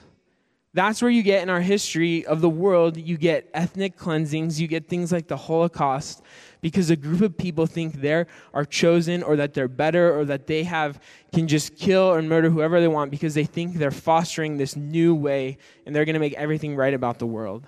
that's 0.74 1.00
where 1.00 1.10
you 1.10 1.22
get 1.22 1.42
in 1.42 1.50
our 1.50 1.60
history 1.60 2.26
of 2.26 2.40
the 2.40 2.48
world, 2.48 2.96
you 2.96 3.16
get 3.16 3.48
ethnic 3.54 3.96
cleansings, 3.96 4.60
you 4.60 4.68
get 4.68 4.88
things 4.88 5.10
like 5.10 5.26
the 5.26 5.36
Holocaust, 5.36 6.22
because 6.60 6.90
a 6.90 6.96
group 6.96 7.20
of 7.20 7.36
people 7.36 7.66
think 7.66 8.00
they 8.00 8.24
are 8.52 8.64
chosen 8.64 9.22
or 9.22 9.36
that 9.36 9.54
they're 9.54 9.68
better 9.68 10.16
or 10.16 10.24
that 10.26 10.46
they 10.46 10.64
have 10.64 11.00
can 11.32 11.48
just 11.48 11.76
kill 11.76 12.02
or 12.02 12.20
murder 12.20 12.50
whoever 12.50 12.80
they 12.80 12.88
want 12.88 13.10
because 13.10 13.34
they 13.34 13.44
think 13.44 13.74
they're 13.74 13.90
fostering 13.90 14.56
this 14.56 14.76
new 14.76 15.14
way 15.14 15.56
and 15.86 15.94
they're 15.94 16.04
going 16.04 16.14
to 16.14 16.20
make 16.20 16.34
everything 16.34 16.76
right 16.76 16.94
about 16.94 17.18
the 17.18 17.26
world. 17.26 17.64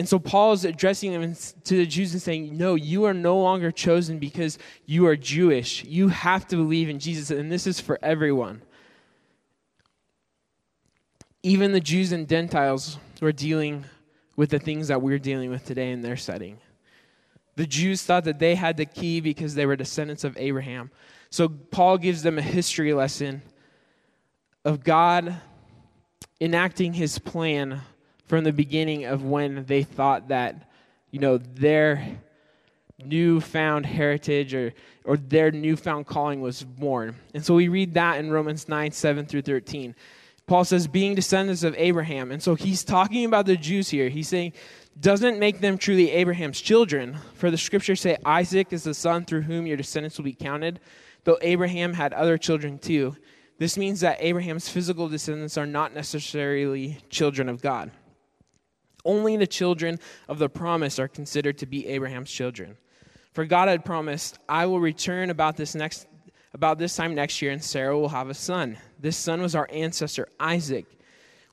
And 0.00 0.08
so 0.08 0.18
Paul 0.18 0.54
is 0.54 0.64
addressing 0.64 1.12
them 1.12 1.34
to 1.64 1.76
the 1.76 1.84
Jews 1.84 2.14
and 2.14 2.22
saying, 2.22 2.56
No, 2.56 2.74
you 2.74 3.04
are 3.04 3.12
no 3.12 3.38
longer 3.38 3.70
chosen 3.70 4.18
because 4.18 4.56
you 4.86 5.06
are 5.06 5.14
Jewish. 5.14 5.84
You 5.84 6.08
have 6.08 6.48
to 6.48 6.56
believe 6.56 6.88
in 6.88 6.98
Jesus, 6.98 7.30
and 7.30 7.52
this 7.52 7.66
is 7.66 7.80
for 7.80 7.98
everyone. 8.00 8.62
Even 11.42 11.72
the 11.72 11.80
Jews 11.80 12.12
and 12.12 12.26
Gentiles 12.26 12.96
were 13.20 13.30
dealing 13.30 13.84
with 14.36 14.48
the 14.48 14.58
things 14.58 14.88
that 14.88 15.02
we're 15.02 15.18
dealing 15.18 15.50
with 15.50 15.66
today 15.66 15.90
in 15.90 16.00
their 16.00 16.16
setting. 16.16 16.56
The 17.56 17.66
Jews 17.66 18.02
thought 18.02 18.24
that 18.24 18.38
they 18.38 18.54
had 18.54 18.78
the 18.78 18.86
key 18.86 19.20
because 19.20 19.54
they 19.54 19.66
were 19.66 19.76
descendants 19.76 20.24
of 20.24 20.34
Abraham. 20.38 20.90
So 21.28 21.46
Paul 21.46 21.98
gives 21.98 22.22
them 22.22 22.38
a 22.38 22.42
history 22.42 22.94
lesson 22.94 23.42
of 24.64 24.82
God 24.82 25.36
enacting 26.40 26.94
his 26.94 27.18
plan 27.18 27.82
from 28.30 28.44
the 28.44 28.52
beginning 28.52 29.06
of 29.06 29.24
when 29.24 29.64
they 29.64 29.82
thought 29.82 30.28
that, 30.28 30.70
you 31.10 31.18
know, 31.18 31.36
their 31.36 32.16
newfound 33.04 33.84
heritage 33.84 34.54
or, 34.54 34.72
or 35.04 35.16
their 35.16 35.50
newfound 35.50 36.06
calling 36.06 36.40
was 36.40 36.62
born. 36.62 37.16
And 37.34 37.44
so 37.44 37.56
we 37.56 37.66
read 37.66 37.94
that 37.94 38.20
in 38.20 38.30
Romans 38.30 38.68
9, 38.68 38.92
7 38.92 39.26
through 39.26 39.42
13. 39.42 39.96
Paul 40.46 40.64
says, 40.64 40.86
being 40.86 41.16
descendants 41.16 41.64
of 41.64 41.74
Abraham. 41.76 42.30
And 42.30 42.40
so 42.40 42.54
he's 42.54 42.84
talking 42.84 43.24
about 43.24 43.46
the 43.46 43.56
Jews 43.56 43.88
here. 43.88 44.08
He's 44.08 44.28
saying, 44.28 44.52
doesn't 45.00 45.40
make 45.40 45.58
them 45.58 45.76
truly 45.76 46.12
Abraham's 46.12 46.60
children. 46.60 47.16
For 47.34 47.50
the 47.50 47.58
scriptures 47.58 48.00
say, 48.00 48.16
Isaac 48.24 48.72
is 48.72 48.84
the 48.84 48.94
son 48.94 49.24
through 49.24 49.42
whom 49.42 49.66
your 49.66 49.76
descendants 49.76 50.18
will 50.18 50.24
be 50.24 50.34
counted, 50.34 50.78
though 51.24 51.38
Abraham 51.42 51.94
had 51.94 52.12
other 52.12 52.38
children 52.38 52.78
too. 52.78 53.16
This 53.58 53.76
means 53.76 54.00
that 54.02 54.18
Abraham's 54.20 54.68
physical 54.68 55.08
descendants 55.08 55.58
are 55.58 55.66
not 55.66 55.92
necessarily 55.94 56.98
children 57.10 57.48
of 57.48 57.60
God. 57.60 57.90
Only 59.04 59.36
the 59.36 59.46
children 59.46 59.98
of 60.28 60.38
the 60.38 60.48
promise 60.48 60.98
are 60.98 61.08
considered 61.08 61.58
to 61.58 61.66
be 61.66 61.86
Abraham's 61.86 62.30
children. 62.30 62.76
For 63.32 63.44
God 63.44 63.68
had 63.68 63.84
promised, 63.84 64.38
I 64.48 64.66
will 64.66 64.80
return 64.80 65.30
about 65.30 65.56
this 65.56 65.74
next 65.74 66.06
about 66.52 66.78
this 66.78 66.96
time 66.96 67.14
next 67.14 67.40
year 67.40 67.52
and 67.52 67.62
Sarah 67.62 67.96
will 67.96 68.08
have 68.08 68.28
a 68.28 68.34
son. 68.34 68.76
This 68.98 69.16
son 69.16 69.40
was 69.40 69.54
our 69.54 69.68
ancestor 69.70 70.28
Isaac. 70.40 70.84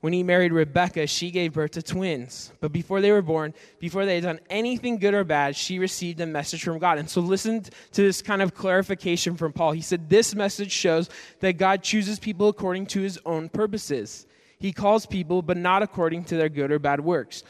When 0.00 0.12
he 0.12 0.22
married 0.22 0.52
Rebekah, 0.52 1.08
she 1.08 1.32
gave 1.32 1.54
birth 1.54 1.72
to 1.72 1.82
twins. 1.82 2.52
But 2.60 2.72
before 2.72 3.00
they 3.00 3.10
were 3.10 3.22
born, 3.22 3.52
before 3.80 4.06
they 4.06 4.14
had 4.16 4.24
done 4.24 4.40
anything 4.48 4.98
good 4.98 5.14
or 5.14 5.24
bad, 5.24 5.56
she 5.56 5.80
received 5.80 6.20
a 6.20 6.26
message 6.26 6.62
from 6.62 6.78
God. 6.78 6.98
And 6.98 7.10
so 7.10 7.20
listen 7.20 7.62
to 7.62 8.02
this 8.02 8.22
kind 8.22 8.40
of 8.40 8.54
clarification 8.54 9.36
from 9.36 9.52
Paul. 9.52 9.72
He 9.72 9.80
said, 9.80 10.08
This 10.08 10.36
message 10.36 10.70
shows 10.70 11.10
that 11.40 11.54
God 11.54 11.82
chooses 11.82 12.20
people 12.20 12.48
according 12.48 12.86
to 12.86 13.00
his 13.00 13.18
own 13.26 13.48
purposes. 13.48 14.27
He 14.58 14.72
calls 14.72 15.06
people, 15.06 15.42
but 15.42 15.56
not 15.56 15.82
according 15.82 16.24
to 16.24 16.36
their 16.36 16.48
good 16.48 16.72
or 16.72 16.78
bad 16.78 17.00
works. 17.00 17.42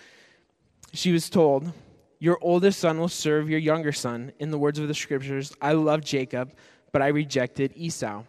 She 0.93 1.13
was 1.13 1.31
told, 1.31 1.73
Your 2.19 2.39
oldest 2.41 2.81
son 2.81 2.99
will 2.99 3.09
serve 3.09 3.49
your 3.49 3.59
younger 3.59 3.93
son. 3.93 4.33
In 4.39 4.51
the 4.51 4.59
words 4.59 4.79
of 4.79 4.89
the 4.89 4.95
scriptures, 4.95 5.55
I 5.61 5.73
love 5.73 6.05
Jacob, 6.05 6.53
but 6.93 7.03
I 7.03 7.09
rejected 7.09 7.73
Esau. 7.75 8.25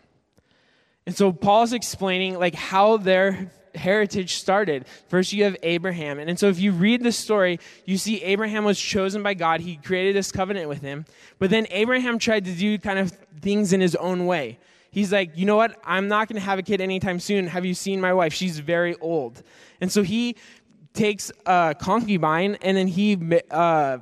And 1.05 1.15
so 1.15 1.31
Paul's 1.31 1.73
explaining 1.73 2.37
like 2.37 2.55
how 2.55 2.97
their 2.97 3.51
heritage 3.75 4.35
started. 4.35 4.85
First, 5.07 5.33
you 5.33 5.43
have 5.43 5.57
Abraham. 5.63 6.19
And, 6.19 6.29
and 6.29 6.39
so, 6.39 6.47
if 6.47 6.59
you 6.59 6.71
read 6.71 7.03
the 7.03 7.11
story, 7.11 7.59
you 7.85 7.97
see 7.97 8.21
Abraham 8.23 8.63
was 8.63 8.79
chosen 8.79 9.23
by 9.23 9.33
God. 9.33 9.61
He 9.61 9.77
created 9.77 10.15
this 10.15 10.31
covenant 10.31 10.69
with 10.69 10.81
him. 10.81 11.05
But 11.37 11.49
then 11.49 11.67
Abraham 11.71 12.19
tried 12.19 12.45
to 12.45 12.53
do 12.53 12.77
kind 12.77 12.99
of 12.99 13.11
things 13.41 13.73
in 13.73 13.81
his 13.81 13.95
own 13.95 14.25
way. 14.25 14.59
He's 14.91 15.11
like, 15.11 15.31
you 15.35 15.45
know 15.45 15.55
what? 15.55 15.79
I'm 15.83 16.07
not 16.07 16.27
going 16.27 16.39
to 16.39 16.45
have 16.45 16.59
a 16.59 16.63
kid 16.63 16.81
anytime 16.81 17.19
soon. 17.19 17.47
Have 17.47 17.65
you 17.65 17.73
seen 17.73 18.01
my 18.01 18.13
wife? 18.13 18.33
She's 18.33 18.59
very 18.59 18.95
old. 18.95 19.43
And 19.81 19.91
so 19.91 20.03
he 20.03 20.35
takes 20.93 21.31
a 21.45 21.75
concubine 21.79 22.57
and 22.61 22.75
then 22.75 22.87
he 22.87 23.41
uh, 23.51 23.99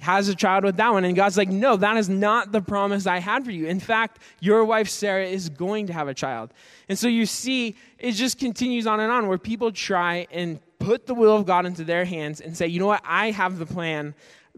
has 0.00 0.28
a 0.28 0.34
child 0.34 0.64
with 0.64 0.76
that 0.76 0.92
one. 0.92 1.04
And 1.04 1.14
God's 1.14 1.36
like, 1.36 1.48
no, 1.48 1.76
that 1.76 1.96
is 1.96 2.08
not 2.08 2.52
the 2.52 2.60
promise 2.60 3.06
I 3.06 3.18
had 3.18 3.44
for 3.44 3.50
you. 3.50 3.66
In 3.66 3.80
fact, 3.80 4.18
your 4.40 4.64
wife 4.64 4.88
Sarah 4.88 5.26
is 5.26 5.48
going 5.48 5.86
to 5.88 5.92
have 5.92 6.08
a 6.08 6.14
child. 6.14 6.52
And 6.88 6.98
so 6.98 7.08
you 7.08 7.26
see, 7.26 7.76
it 7.98 8.12
just 8.12 8.38
continues 8.38 8.86
on 8.86 9.00
and 9.00 9.12
on 9.12 9.28
where 9.28 9.38
people 9.38 9.70
try 9.72 10.26
and 10.30 10.58
put 10.78 11.06
the 11.06 11.14
will 11.14 11.36
of 11.36 11.44
God 11.44 11.66
into 11.66 11.84
their 11.84 12.04
hands 12.04 12.40
and 12.40 12.56
say, 12.56 12.66
you 12.66 12.80
know 12.80 12.86
what, 12.86 13.02
I 13.04 13.30
have 13.30 13.58
the 13.58 13.66
plan. 13.66 14.14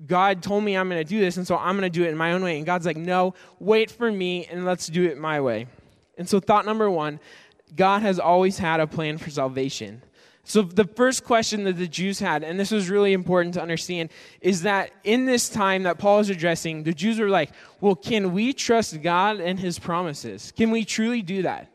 God 0.06 0.42
told 0.42 0.64
me 0.64 0.76
I'm 0.76 0.88
going 0.88 1.04
to 1.04 1.08
do 1.08 1.20
this, 1.20 1.36
and 1.36 1.46
so 1.46 1.56
I'm 1.56 1.76
going 1.76 1.90
to 1.90 1.98
do 1.98 2.04
it 2.04 2.08
in 2.08 2.16
my 2.16 2.32
own 2.32 2.42
way. 2.42 2.56
And 2.56 2.66
God's 2.66 2.86
like, 2.86 2.96
no, 2.96 3.34
wait 3.58 3.90
for 3.90 4.10
me 4.10 4.46
and 4.46 4.64
let's 4.64 4.86
do 4.86 5.04
it 5.04 5.18
my 5.18 5.40
way. 5.40 5.66
And 6.18 6.28
so, 6.28 6.40
thought 6.40 6.66
number 6.66 6.90
one 6.90 7.20
God 7.74 8.02
has 8.02 8.18
always 8.18 8.58
had 8.58 8.80
a 8.80 8.86
plan 8.86 9.18
for 9.18 9.30
salvation. 9.30 10.02
So, 10.44 10.62
the 10.62 10.84
first 10.84 11.24
question 11.24 11.64
that 11.64 11.76
the 11.76 11.86
Jews 11.86 12.18
had, 12.18 12.42
and 12.42 12.58
this 12.58 12.70
was 12.70 12.90
really 12.90 13.12
important 13.12 13.54
to 13.54 13.62
understand, 13.62 14.10
is 14.40 14.62
that 14.62 14.90
in 15.04 15.24
this 15.24 15.48
time 15.48 15.84
that 15.84 15.98
Paul 15.98 16.20
is 16.20 16.30
addressing, 16.30 16.82
the 16.82 16.92
Jews 16.92 17.20
were 17.20 17.28
like, 17.28 17.50
well, 17.80 17.94
can 17.94 18.32
we 18.32 18.52
trust 18.52 19.00
God 19.02 19.40
and 19.40 19.58
his 19.58 19.78
promises? 19.78 20.52
Can 20.56 20.70
we 20.70 20.84
truly 20.84 21.22
do 21.22 21.42
that? 21.42 21.68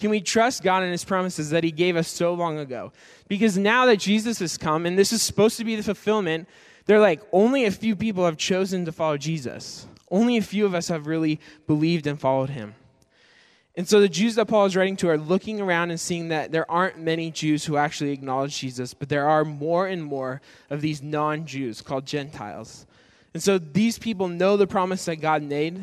Can 0.00 0.10
we 0.10 0.20
trust 0.20 0.62
God 0.62 0.82
and 0.82 0.92
his 0.92 1.04
promises 1.04 1.50
that 1.50 1.64
he 1.64 1.70
gave 1.70 1.96
us 1.96 2.08
so 2.08 2.34
long 2.34 2.58
ago? 2.58 2.92
Because 3.28 3.56
now 3.56 3.86
that 3.86 3.96
Jesus 3.96 4.38
has 4.40 4.58
come, 4.58 4.86
and 4.86 4.98
this 4.98 5.12
is 5.12 5.22
supposed 5.22 5.56
to 5.58 5.64
be 5.64 5.76
the 5.76 5.82
fulfillment, 5.82 6.48
they're 6.86 7.00
like, 7.00 7.20
only 7.32 7.64
a 7.64 7.70
few 7.70 7.96
people 7.96 8.24
have 8.24 8.36
chosen 8.36 8.84
to 8.84 8.92
follow 8.92 9.16
Jesus. 9.16 9.86
Only 10.10 10.36
a 10.36 10.42
few 10.42 10.64
of 10.66 10.74
us 10.74 10.88
have 10.88 11.06
really 11.06 11.40
believed 11.66 12.06
and 12.06 12.18
followed 12.18 12.50
him. 12.50 12.74
And 13.76 13.86
so 13.86 14.00
the 14.00 14.08
Jews 14.08 14.36
that 14.36 14.46
Paul 14.46 14.64
is 14.64 14.74
writing 14.74 14.96
to 14.98 15.10
are 15.10 15.18
looking 15.18 15.60
around 15.60 15.90
and 15.90 16.00
seeing 16.00 16.28
that 16.28 16.50
there 16.50 16.70
aren't 16.70 16.98
many 16.98 17.30
Jews 17.30 17.64
who 17.64 17.76
actually 17.76 18.12
acknowledge 18.12 18.58
Jesus, 18.58 18.94
but 18.94 19.10
there 19.10 19.28
are 19.28 19.44
more 19.44 19.86
and 19.86 20.02
more 20.02 20.40
of 20.70 20.80
these 20.80 21.02
non 21.02 21.44
Jews 21.44 21.82
called 21.82 22.06
Gentiles. 22.06 22.86
And 23.34 23.42
so 23.42 23.58
these 23.58 23.98
people 23.98 24.28
know 24.28 24.56
the 24.56 24.66
promise 24.66 25.04
that 25.04 25.16
God 25.16 25.42
made. 25.42 25.82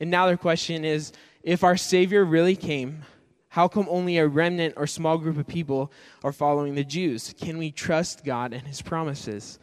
And 0.00 0.10
now 0.10 0.26
their 0.26 0.36
question 0.36 0.84
is 0.84 1.12
if 1.44 1.62
our 1.62 1.76
Savior 1.76 2.24
really 2.24 2.56
came, 2.56 3.04
how 3.48 3.68
come 3.68 3.86
only 3.88 4.18
a 4.18 4.26
remnant 4.26 4.74
or 4.76 4.88
small 4.88 5.16
group 5.16 5.38
of 5.38 5.46
people 5.46 5.92
are 6.24 6.32
following 6.32 6.74
the 6.74 6.82
Jews? 6.82 7.32
Can 7.40 7.58
we 7.58 7.70
trust 7.70 8.24
God 8.24 8.52
and 8.52 8.66
his 8.66 8.82
promises? 8.82 9.60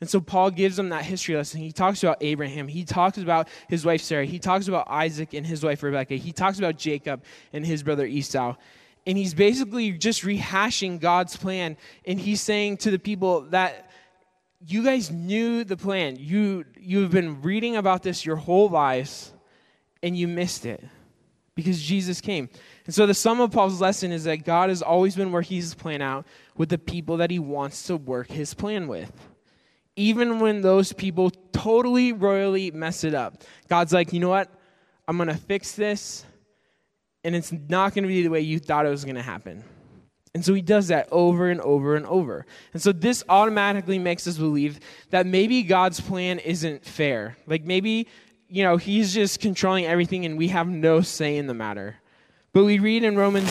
And 0.00 0.08
so 0.08 0.20
Paul 0.20 0.50
gives 0.50 0.76
them 0.76 0.90
that 0.90 1.04
history 1.04 1.36
lesson. 1.36 1.60
He 1.60 1.72
talks 1.72 2.02
about 2.02 2.18
Abraham. 2.20 2.68
He 2.68 2.84
talks 2.84 3.18
about 3.18 3.48
his 3.68 3.84
wife 3.84 4.00
Sarah. 4.00 4.24
He 4.24 4.38
talks 4.38 4.68
about 4.68 4.86
Isaac 4.88 5.34
and 5.34 5.44
his 5.44 5.64
wife 5.64 5.82
Rebecca. 5.82 6.14
He 6.14 6.32
talks 6.32 6.58
about 6.58 6.76
Jacob 6.76 7.24
and 7.52 7.66
his 7.66 7.82
brother 7.82 8.06
Esau. 8.06 8.54
And 9.06 9.18
he's 9.18 9.34
basically 9.34 9.92
just 9.92 10.22
rehashing 10.22 11.00
God's 11.00 11.36
plan. 11.36 11.76
And 12.04 12.20
he's 12.20 12.40
saying 12.40 12.76
to 12.78 12.90
the 12.90 12.98
people 12.98 13.42
that 13.50 13.90
you 14.66 14.84
guys 14.84 15.10
knew 15.10 15.64
the 15.64 15.76
plan. 15.76 16.16
You, 16.18 16.64
you've 16.78 17.10
been 17.10 17.42
reading 17.42 17.76
about 17.76 18.02
this 18.02 18.24
your 18.24 18.36
whole 18.36 18.68
lives, 18.68 19.32
and 20.02 20.16
you 20.16 20.28
missed 20.28 20.66
it 20.66 20.82
because 21.54 21.80
Jesus 21.80 22.20
came. 22.20 22.48
And 22.86 22.94
so 22.94 23.06
the 23.06 23.14
sum 23.14 23.40
of 23.40 23.50
Paul's 23.50 23.80
lesson 23.80 24.12
is 24.12 24.24
that 24.24 24.44
God 24.44 24.68
has 24.68 24.82
always 24.82 25.16
been 25.16 25.32
working 25.32 25.56
his 25.56 25.74
plan 25.74 26.02
out 26.02 26.26
with 26.56 26.68
the 26.68 26.78
people 26.78 27.16
that 27.16 27.30
he 27.30 27.38
wants 27.38 27.84
to 27.84 27.96
work 27.96 28.30
his 28.30 28.54
plan 28.54 28.86
with 28.88 29.12
even 29.98 30.38
when 30.38 30.62
those 30.62 30.92
people 30.92 31.30
totally 31.52 32.12
royally 32.12 32.70
mess 32.70 33.02
it 33.02 33.14
up. 33.14 33.42
God's 33.68 33.92
like, 33.92 34.12
you 34.12 34.20
know 34.20 34.28
what? 34.28 34.48
I'm 35.08 35.16
going 35.16 35.28
to 35.28 35.34
fix 35.34 35.72
this, 35.72 36.24
and 37.24 37.34
it's 37.34 37.52
not 37.52 37.94
going 37.94 38.04
to 38.04 38.08
be 38.08 38.22
the 38.22 38.30
way 38.30 38.40
you 38.40 38.58
thought 38.58 38.86
it 38.86 38.90
was 38.90 39.04
going 39.04 39.16
to 39.16 39.22
happen. 39.22 39.64
And 40.34 40.44
so 40.44 40.54
he 40.54 40.62
does 40.62 40.88
that 40.88 41.08
over 41.10 41.50
and 41.50 41.60
over 41.62 41.96
and 41.96 42.06
over. 42.06 42.46
And 42.72 42.80
so 42.80 42.92
this 42.92 43.24
automatically 43.28 43.98
makes 43.98 44.26
us 44.28 44.38
believe 44.38 44.78
that 45.10 45.26
maybe 45.26 45.62
God's 45.62 46.00
plan 46.00 46.38
isn't 46.38 46.84
fair. 46.84 47.36
Like 47.46 47.64
maybe, 47.64 48.06
you 48.48 48.62
know, 48.62 48.76
he's 48.76 49.12
just 49.12 49.40
controlling 49.40 49.86
everything 49.86 50.26
and 50.26 50.38
we 50.38 50.48
have 50.48 50.68
no 50.68 51.00
say 51.00 51.38
in 51.38 51.46
the 51.46 51.54
matter. 51.54 51.96
But 52.52 52.64
we 52.64 52.78
read 52.78 53.02
in 53.02 53.16
Romans 53.16 53.50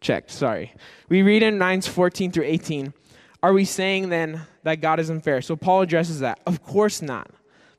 checked, 0.00 0.30
sorry. 0.30 0.72
We 1.08 1.22
read 1.22 1.42
in 1.42 1.58
9 1.58 1.82
14 1.82 2.32
through 2.32 2.44
18 2.44 2.94
are 3.42 3.52
we 3.52 3.64
saying 3.64 4.10
then 4.10 4.42
that 4.62 4.80
God 4.80 5.00
is 5.00 5.10
unfair? 5.10 5.42
So 5.42 5.56
Paul 5.56 5.82
addresses 5.82 6.20
that. 6.20 6.40
Of 6.46 6.62
course 6.62 7.02
not. 7.02 7.30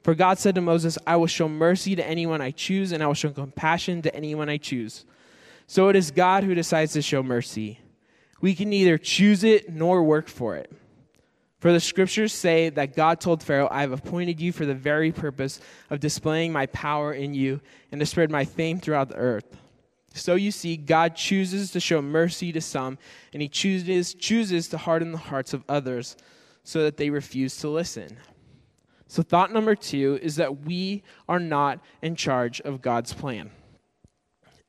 For 0.03 0.15
God 0.15 0.39
said 0.39 0.55
to 0.55 0.61
Moses, 0.61 0.97
I 1.05 1.15
will 1.15 1.27
show 1.27 1.47
mercy 1.47 1.95
to 1.95 2.07
anyone 2.07 2.41
I 2.41 2.51
choose, 2.51 2.91
and 2.91 3.03
I 3.03 3.07
will 3.07 3.13
show 3.13 3.29
compassion 3.29 4.01
to 4.01 4.15
anyone 4.15 4.49
I 4.49 4.57
choose. 4.57 5.05
So 5.67 5.89
it 5.89 5.95
is 5.95 6.11
God 6.11 6.43
who 6.43 6.55
decides 6.55 6.93
to 6.93 7.01
show 7.01 7.21
mercy. 7.21 7.79
We 8.41 8.55
can 8.55 8.69
neither 8.69 8.97
choose 8.97 9.43
it 9.43 9.71
nor 9.71 10.03
work 10.03 10.27
for 10.27 10.57
it. 10.57 10.71
For 11.59 11.71
the 11.71 11.79
scriptures 11.79 12.33
say 12.33 12.69
that 12.69 12.95
God 12.95 13.21
told 13.21 13.43
Pharaoh, 13.43 13.67
I 13.69 13.81
have 13.81 13.91
appointed 13.91 14.41
you 14.41 14.51
for 14.51 14.65
the 14.65 14.73
very 14.73 15.11
purpose 15.11 15.61
of 15.91 15.99
displaying 15.99 16.51
my 16.51 16.65
power 16.65 17.13
in 17.13 17.35
you 17.35 17.61
and 17.91 17.99
to 17.99 18.05
spread 18.07 18.31
my 18.31 18.45
fame 18.45 18.79
throughout 18.79 19.09
the 19.09 19.15
earth. 19.15 19.45
So 20.15 20.33
you 20.33 20.49
see, 20.49 20.75
God 20.75 21.15
chooses 21.15 21.69
to 21.71 21.79
show 21.79 22.01
mercy 22.01 22.51
to 22.51 22.61
some, 22.61 22.97
and 23.31 23.43
he 23.43 23.47
chooses, 23.47 24.15
chooses 24.15 24.67
to 24.69 24.79
harden 24.79 25.11
the 25.11 25.19
hearts 25.19 25.53
of 25.53 25.63
others 25.69 26.17
so 26.63 26.83
that 26.83 26.97
they 26.97 27.09
refuse 27.09 27.57
to 27.57 27.69
listen. 27.69 28.17
So, 29.07 29.23
thought 29.23 29.51
number 29.51 29.75
two 29.75 30.19
is 30.21 30.37
that 30.37 30.65
we 30.65 31.03
are 31.27 31.39
not 31.39 31.79
in 32.01 32.15
charge 32.15 32.61
of 32.61 32.81
God's 32.81 33.13
plan. 33.13 33.51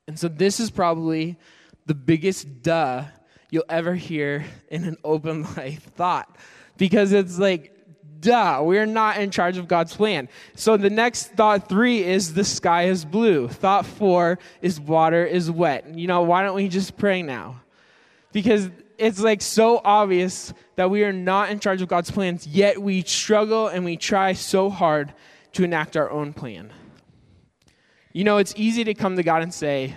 And 0.07 0.19
so, 0.19 0.27
this 0.27 0.59
is 0.59 0.69
probably 0.69 1.37
the 1.85 1.95
biggest 1.95 2.61
duh 2.61 3.05
you'll 3.49 3.63
ever 3.69 3.93
hear 3.95 4.45
in 4.69 4.83
an 4.83 4.97
open 5.03 5.43
life 5.57 5.83
thought 5.95 6.37
because 6.77 7.11
it's 7.13 7.37
like, 7.37 7.71
duh, 8.19 8.61
we're 8.63 8.85
not 8.85 9.17
in 9.17 9.29
charge 9.29 9.57
of 9.57 9.67
God's 9.67 9.95
plan. 9.95 10.27
So 10.55 10.75
the 10.75 10.89
next 10.89 11.33
thought 11.33 11.69
three 11.69 12.03
is 12.03 12.33
the 12.33 12.43
sky 12.43 12.85
is 12.85 13.05
blue. 13.05 13.47
Thought 13.47 13.85
four 13.85 14.39
is 14.61 14.79
water 14.79 15.25
is 15.25 15.51
wet. 15.51 15.95
You 15.95 16.07
know, 16.07 16.23
why 16.23 16.43
don't 16.43 16.55
we 16.55 16.67
just 16.67 16.97
pray 16.97 17.21
now? 17.21 17.61
Because 18.31 18.69
it's 18.97 19.19
like 19.19 19.41
so 19.41 19.81
obvious 19.83 20.53
that 20.75 20.89
we 20.89 21.03
are 21.03 21.13
not 21.13 21.49
in 21.49 21.59
charge 21.59 21.81
of 21.81 21.87
God's 21.87 22.11
plans, 22.11 22.47
yet 22.47 22.81
we 22.81 23.01
struggle 23.03 23.67
and 23.67 23.85
we 23.85 23.97
try 23.97 24.33
so 24.33 24.69
hard 24.69 25.13
to 25.53 25.63
enact 25.63 25.95
our 25.97 26.09
own 26.09 26.33
plan. 26.33 26.71
You 28.11 28.23
know, 28.23 28.37
it's 28.37 28.53
easy 28.55 28.83
to 28.83 28.93
come 28.93 29.15
to 29.15 29.23
God 29.23 29.41
and 29.41 29.53
say, 29.53 29.95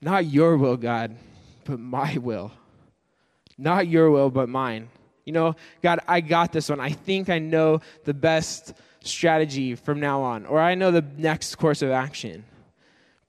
Not 0.00 0.26
your 0.26 0.56
will, 0.56 0.76
God, 0.76 1.16
but 1.64 1.78
my 1.78 2.16
will. 2.18 2.52
Not 3.58 3.88
your 3.88 4.10
will, 4.10 4.30
but 4.30 4.48
mine. 4.48 4.88
You 5.24 5.34
know, 5.34 5.56
God, 5.82 6.00
I 6.08 6.22
got 6.22 6.52
this 6.52 6.68
one. 6.70 6.80
I 6.80 6.90
think 6.90 7.28
I 7.28 7.38
know 7.38 7.80
the 8.04 8.14
best 8.14 8.72
strategy 9.02 9.74
from 9.74 10.00
now 10.00 10.22
on, 10.22 10.46
or 10.46 10.58
I 10.58 10.74
know 10.74 10.90
the 10.90 11.04
next 11.16 11.56
course 11.56 11.82
of 11.82 11.90
action. 11.90 12.44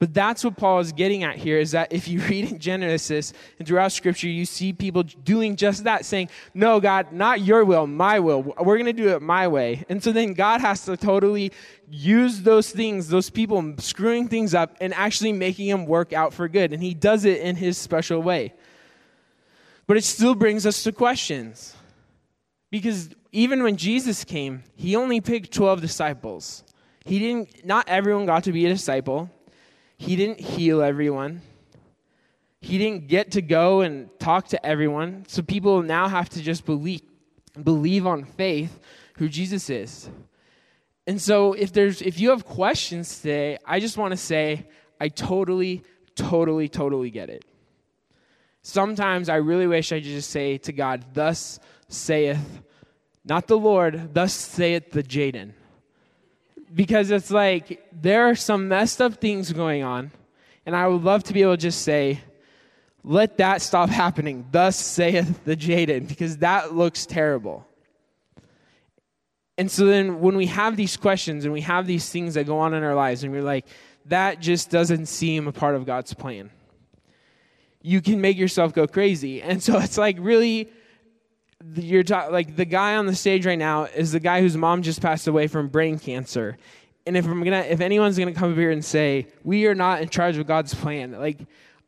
But 0.02 0.16
that's 0.16 0.44
what 0.44 0.58
Paul 0.58 0.80
is 0.80 0.94
getting 0.94 1.24
at 1.24 1.36
here 1.36 1.60
is 1.60 1.72
that 1.72 1.94
if 1.94 2.08
you 2.08 2.22
read 2.28 2.50
in 2.50 2.58
Genesis 2.58 3.34
and 3.60 3.68
throughout 3.68 3.92
Scripture, 3.92 4.28
you 4.28 4.46
see 4.46 4.74
people 4.74 5.04
doing 5.04 5.56
just 5.56 5.84
that, 5.84 6.06
saying, 6.06 6.30
No, 6.56 6.80
God, 6.80 7.14
not 7.14 7.42
your 7.42 7.64
will, 7.64 7.86
my 7.86 8.20
will. 8.20 8.42
We're 8.42 8.78
going 8.78 8.88
to 8.88 8.94
do 8.94 9.10
it 9.10 9.22
my 9.22 9.48
way. 9.48 9.86
And 9.90 10.02
so 10.02 10.12
then 10.12 10.34
God 10.34 10.60
has 10.60 10.86
to 10.86 10.98
totally 10.98 11.52
use 11.88 12.42
those 12.42 12.72
things, 12.72 13.10
those 13.10 13.30
people 13.30 13.76
screwing 13.78 14.28
things 14.28 14.56
up, 14.56 14.76
and 14.82 14.92
actually 14.96 15.34
making 15.34 15.70
them 15.70 15.86
work 15.86 16.14
out 16.14 16.34
for 16.34 16.48
good. 16.48 16.74
And 16.74 16.82
he 16.82 16.96
does 16.96 17.24
it 17.24 17.40
in 17.40 17.56
his 17.56 17.78
special 17.78 18.24
way. 18.24 18.56
But 19.86 19.98
it 19.98 20.04
still 20.04 20.34
brings 20.34 20.66
us 20.66 20.82
to 20.82 20.92
questions. 20.92 21.76
Because 22.72 23.12
even 23.32 23.62
when 23.62 23.78
Jesus 23.78 24.24
came, 24.24 24.64
he 24.76 24.96
only 24.96 25.22
picked 25.22 25.54
12 25.54 25.80
disciples. 25.80 26.64
He 27.06 27.20
didn't, 27.20 27.64
not 27.64 27.88
everyone 27.88 28.26
got 28.26 28.46
to 28.46 28.52
be 28.52 28.66
a 28.66 28.70
disciple. 28.70 29.30
He 30.02 30.16
didn't 30.16 30.40
heal 30.40 30.82
everyone. 30.82 31.44
He 32.60 32.80
didn't 32.80 33.08
get 33.08 33.34
to 33.34 33.42
go 33.44 33.82
and 33.82 34.10
talk 34.18 34.48
to 34.48 34.66
everyone. 34.66 35.26
So 35.28 35.44
people 35.44 35.84
now 35.84 36.08
have 36.08 36.28
to 36.30 36.42
just 36.42 36.66
believe, 36.66 37.04
believe 37.64 38.08
on 38.08 38.24
faith 38.24 38.80
who 39.18 39.30
Jesus 39.30 39.70
is. 39.70 40.10
And 41.06 41.22
so 41.22 41.54
if 41.54 41.72
there's 41.72 42.02
if 42.02 42.20
you 42.20 42.32
have 42.32 42.46
questions 42.46 43.20
today, 43.20 43.60
I 43.64 43.80
just 43.80 43.96
want 43.96 44.10
to 44.10 44.18
say 44.18 44.68
I 45.00 45.10
totally 45.10 45.84
totally 46.16 46.68
totally 46.68 47.12
get 47.12 47.30
it. 47.30 47.46
Sometimes 48.64 49.30
I 49.30 49.36
really 49.36 49.68
wish 49.68 49.92
I 49.92 49.98
could 49.98 50.06
just 50.06 50.32
say 50.32 50.58
to 50.58 50.74
God, 50.74 51.06
thus 51.14 51.60
saith 51.90 52.64
not 53.24 53.46
the 53.46 53.58
Lord, 53.58 54.16
thus 54.16 54.34
saith 54.34 54.90
the 54.90 55.04
Jaden. 55.04 55.54
Because 56.74 57.12
it's 57.12 57.32
like 57.32 57.86
there 57.92 58.30
are 58.30 58.36
some 58.36 58.68
messed 58.68 59.02
up 59.02 59.16
things 59.16 59.52
going 59.52 59.84
on, 59.84 60.12
and 60.66 60.76
I 60.76 60.88
would 60.88 61.04
love 61.04 61.24
to 61.26 61.34
be 61.34 61.42
able 61.42 61.54
to 61.54 61.58
just 61.58 61.82
say, 61.82 62.22
let 63.04 63.38
that 63.40 63.62
stop 63.62 63.90
happening. 63.90 64.48
Thus 64.52 64.78
saith 64.78 65.44
the 65.44 65.58
Jaden, 65.58 66.08
because 66.08 66.38
that 66.38 66.74
looks 66.74 67.06
terrible. 67.06 67.68
And 69.58 69.70
so 69.70 69.86
then 69.86 70.22
when 70.22 70.38
we 70.38 70.46
have 70.46 70.78
these 70.78 70.98
questions 70.98 71.44
and 71.44 71.54
we 71.54 71.62
have 71.62 71.86
these 71.88 72.10
things 72.10 72.36
that 72.36 72.46
go 72.46 72.60
on 72.60 72.74
in 72.74 72.84
our 72.84 72.96
lives, 72.96 73.24
and 73.24 73.34
we're 73.34 73.42
like, 73.42 73.66
that 74.06 74.40
just 74.40 74.70
doesn't 74.70 75.08
seem 75.08 75.48
a 75.48 75.52
part 75.52 75.76
of 75.76 75.86
God's 75.86 76.14
plan. 76.14 76.52
You 77.82 78.02
can 78.02 78.22
make 78.22 78.38
yourself 78.38 78.74
go 78.74 78.88
crazy. 78.88 79.42
And 79.42 79.62
so 79.62 79.78
it's 79.78 79.98
like 79.98 80.18
really 80.20 80.70
you're 81.76 82.04
ta- 82.04 82.28
like 82.28 82.56
the 82.56 82.66
guy 82.66 82.96
on 82.96 83.06
the 83.06 83.16
stage 83.16 83.46
right 83.46 83.60
now 83.60 83.86
is 83.86 84.12
the 84.12 84.20
guy 84.20 84.42
whose 84.42 84.58
mom 84.58 84.82
just 84.82 85.02
passed 85.02 85.28
away 85.28 85.48
from 85.48 85.68
brain 85.68 86.00
cancer. 86.00 86.58
And 87.06 87.18
if 87.18 87.26
I'm 87.26 87.44
gonna, 87.44 87.62
if 87.62 87.82
anyone's 87.82 88.18
gonna 88.18 88.34
come 88.34 88.52
up 88.52 88.58
here 88.58 88.72
and 88.72 88.84
say 88.84 89.28
we 89.44 89.66
are 89.68 89.76
not 89.76 90.02
in 90.02 90.10
charge 90.10 90.38
of 90.38 90.48
God's 90.48 90.74
plan, 90.74 91.12
like 91.14 91.40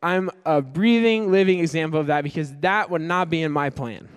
I'm 0.02 0.30
a 0.44 0.60
breathing, 0.60 1.32
living 1.32 1.60
example 1.60 1.98
of 1.98 2.08
that 2.08 2.24
because 2.24 2.54
that 2.56 2.90
would 2.90 3.00
not 3.00 3.30
be 3.30 3.42
in 3.42 3.52
my 3.52 3.70
plan. 3.70 4.08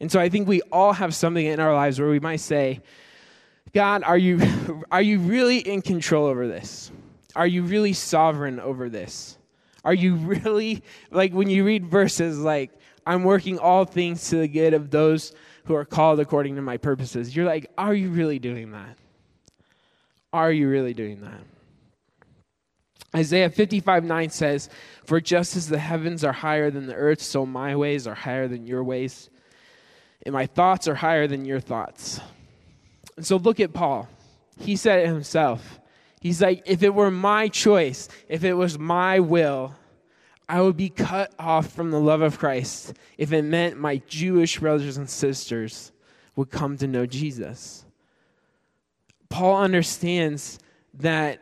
And 0.00 0.10
so 0.10 0.18
I 0.18 0.28
think 0.28 0.48
we 0.48 0.60
all 0.72 0.92
have 0.92 1.14
something 1.14 1.46
in 1.46 1.60
our 1.60 1.72
lives 1.72 2.00
where 2.00 2.10
we 2.10 2.18
might 2.18 2.40
say, 2.40 2.80
God, 3.72 4.02
are 4.02 4.18
you, 4.18 4.40
are 4.90 5.00
you 5.00 5.20
really 5.20 5.58
in 5.58 5.82
control 5.82 6.26
over 6.26 6.48
this? 6.48 6.90
Are 7.36 7.46
you 7.46 7.62
really 7.62 7.92
sovereign 7.92 8.58
over 8.58 8.88
this? 8.88 9.38
Are 9.84 9.94
you 9.94 10.16
really, 10.16 10.82
like 11.12 11.32
when 11.32 11.48
you 11.48 11.64
read 11.64 11.86
verses 11.86 12.40
like, 12.40 12.72
I'm 13.06 13.24
working 13.24 13.58
all 13.58 13.84
things 13.84 14.28
to 14.30 14.36
the 14.36 14.48
good 14.48 14.74
of 14.74 14.90
those 14.90 15.32
who 15.64 15.74
are 15.74 15.84
called 15.84 16.20
according 16.20 16.56
to 16.56 16.62
my 16.62 16.76
purposes. 16.76 17.34
You're 17.34 17.46
like, 17.46 17.70
are 17.78 17.94
you 17.94 18.10
really 18.10 18.38
doing 18.38 18.72
that? 18.72 18.96
Are 20.32 20.50
you 20.50 20.68
really 20.68 20.94
doing 20.94 21.20
that? 21.22 21.40
Isaiah 23.14 23.50
55 23.50 24.04
9 24.04 24.30
says, 24.30 24.70
For 25.04 25.20
just 25.20 25.56
as 25.56 25.68
the 25.68 25.78
heavens 25.78 26.24
are 26.24 26.32
higher 26.32 26.70
than 26.70 26.86
the 26.86 26.94
earth, 26.94 27.20
so 27.20 27.44
my 27.44 27.76
ways 27.76 28.06
are 28.06 28.14
higher 28.14 28.48
than 28.48 28.66
your 28.66 28.82
ways, 28.82 29.28
and 30.24 30.32
my 30.32 30.46
thoughts 30.46 30.88
are 30.88 30.94
higher 30.94 31.26
than 31.26 31.44
your 31.44 31.60
thoughts. 31.60 32.20
And 33.16 33.26
so 33.26 33.36
look 33.36 33.60
at 33.60 33.74
Paul. 33.74 34.08
He 34.58 34.76
said 34.76 35.00
it 35.00 35.06
himself. 35.06 35.80
He's 36.20 36.40
like, 36.40 36.62
if 36.66 36.82
it 36.82 36.94
were 36.94 37.10
my 37.10 37.48
choice, 37.48 38.08
if 38.28 38.44
it 38.44 38.54
was 38.54 38.78
my 38.78 39.20
will, 39.20 39.74
I 40.52 40.60
would 40.60 40.76
be 40.76 40.90
cut 40.90 41.32
off 41.38 41.72
from 41.72 41.90
the 41.90 41.98
love 41.98 42.20
of 42.20 42.38
Christ 42.38 42.92
if 43.16 43.32
it 43.32 43.40
meant 43.40 43.78
my 43.78 44.02
Jewish 44.06 44.58
brothers 44.58 44.98
and 44.98 45.08
sisters 45.08 45.92
would 46.36 46.50
come 46.50 46.76
to 46.76 46.86
know 46.86 47.06
Jesus. 47.06 47.86
Paul 49.30 49.62
understands 49.62 50.58
that 50.92 51.40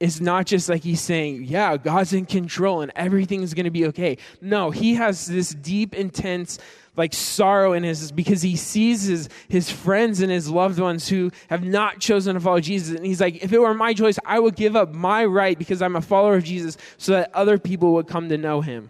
it's 0.00 0.18
not 0.18 0.46
just 0.46 0.70
like 0.70 0.82
he's 0.82 1.02
saying, 1.02 1.44
yeah, 1.44 1.76
God's 1.76 2.14
in 2.14 2.24
control 2.24 2.80
and 2.80 2.90
everything's 2.96 3.52
going 3.52 3.64
to 3.64 3.70
be 3.70 3.86
okay. 3.88 4.16
No, 4.40 4.70
he 4.70 4.94
has 4.94 5.26
this 5.26 5.50
deep, 5.50 5.94
intense, 5.94 6.58
like 6.96 7.12
sorrow 7.12 7.74
in 7.74 7.82
his 7.82 8.10
because 8.10 8.40
he 8.40 8.56
sees 8.56 9.02
his, 9.02 9.28
his 9.48 9.70
friends 9.70 10.22
and 10.22 10.32
his 10.32 10.48
loved 10.48 10.78
ones 10.78 11.06
who 11.06 11.30
have 11.50 11.62
not 11.62 12.00
chosen 12.00 12.34
to 12.34 12.40
follow 12.40 12.60
Jesus. 12.60 12.96
And 12.96 13.04
he's 13.04 13.20
like, 13.20 13.44
if 13.44 13.52
it 13.52 13.58
were 13.58 13.74
my 13.74 13.92
choice, 13.92 14.18
I 14.24 14.40
would 14.40 14.56
give 14.56 14.74
up 14.74 14.94
my 14.94 15.26
right 15.26 15.58
because 15.58 15.82
I'm 15.82 15.96
a 15.96 16.00
follower 16.00 16.36
of 16.36 16.44
Jesus 16.44 16.78
so 16.96 17.12
that 17.12 17.30
other 17.34 17.58
people 17.58 17.92
would 17.92 18.08
come 18.08 18.30
to 18.30 18.38
know 18.38 18.62
him. 18.62 18.88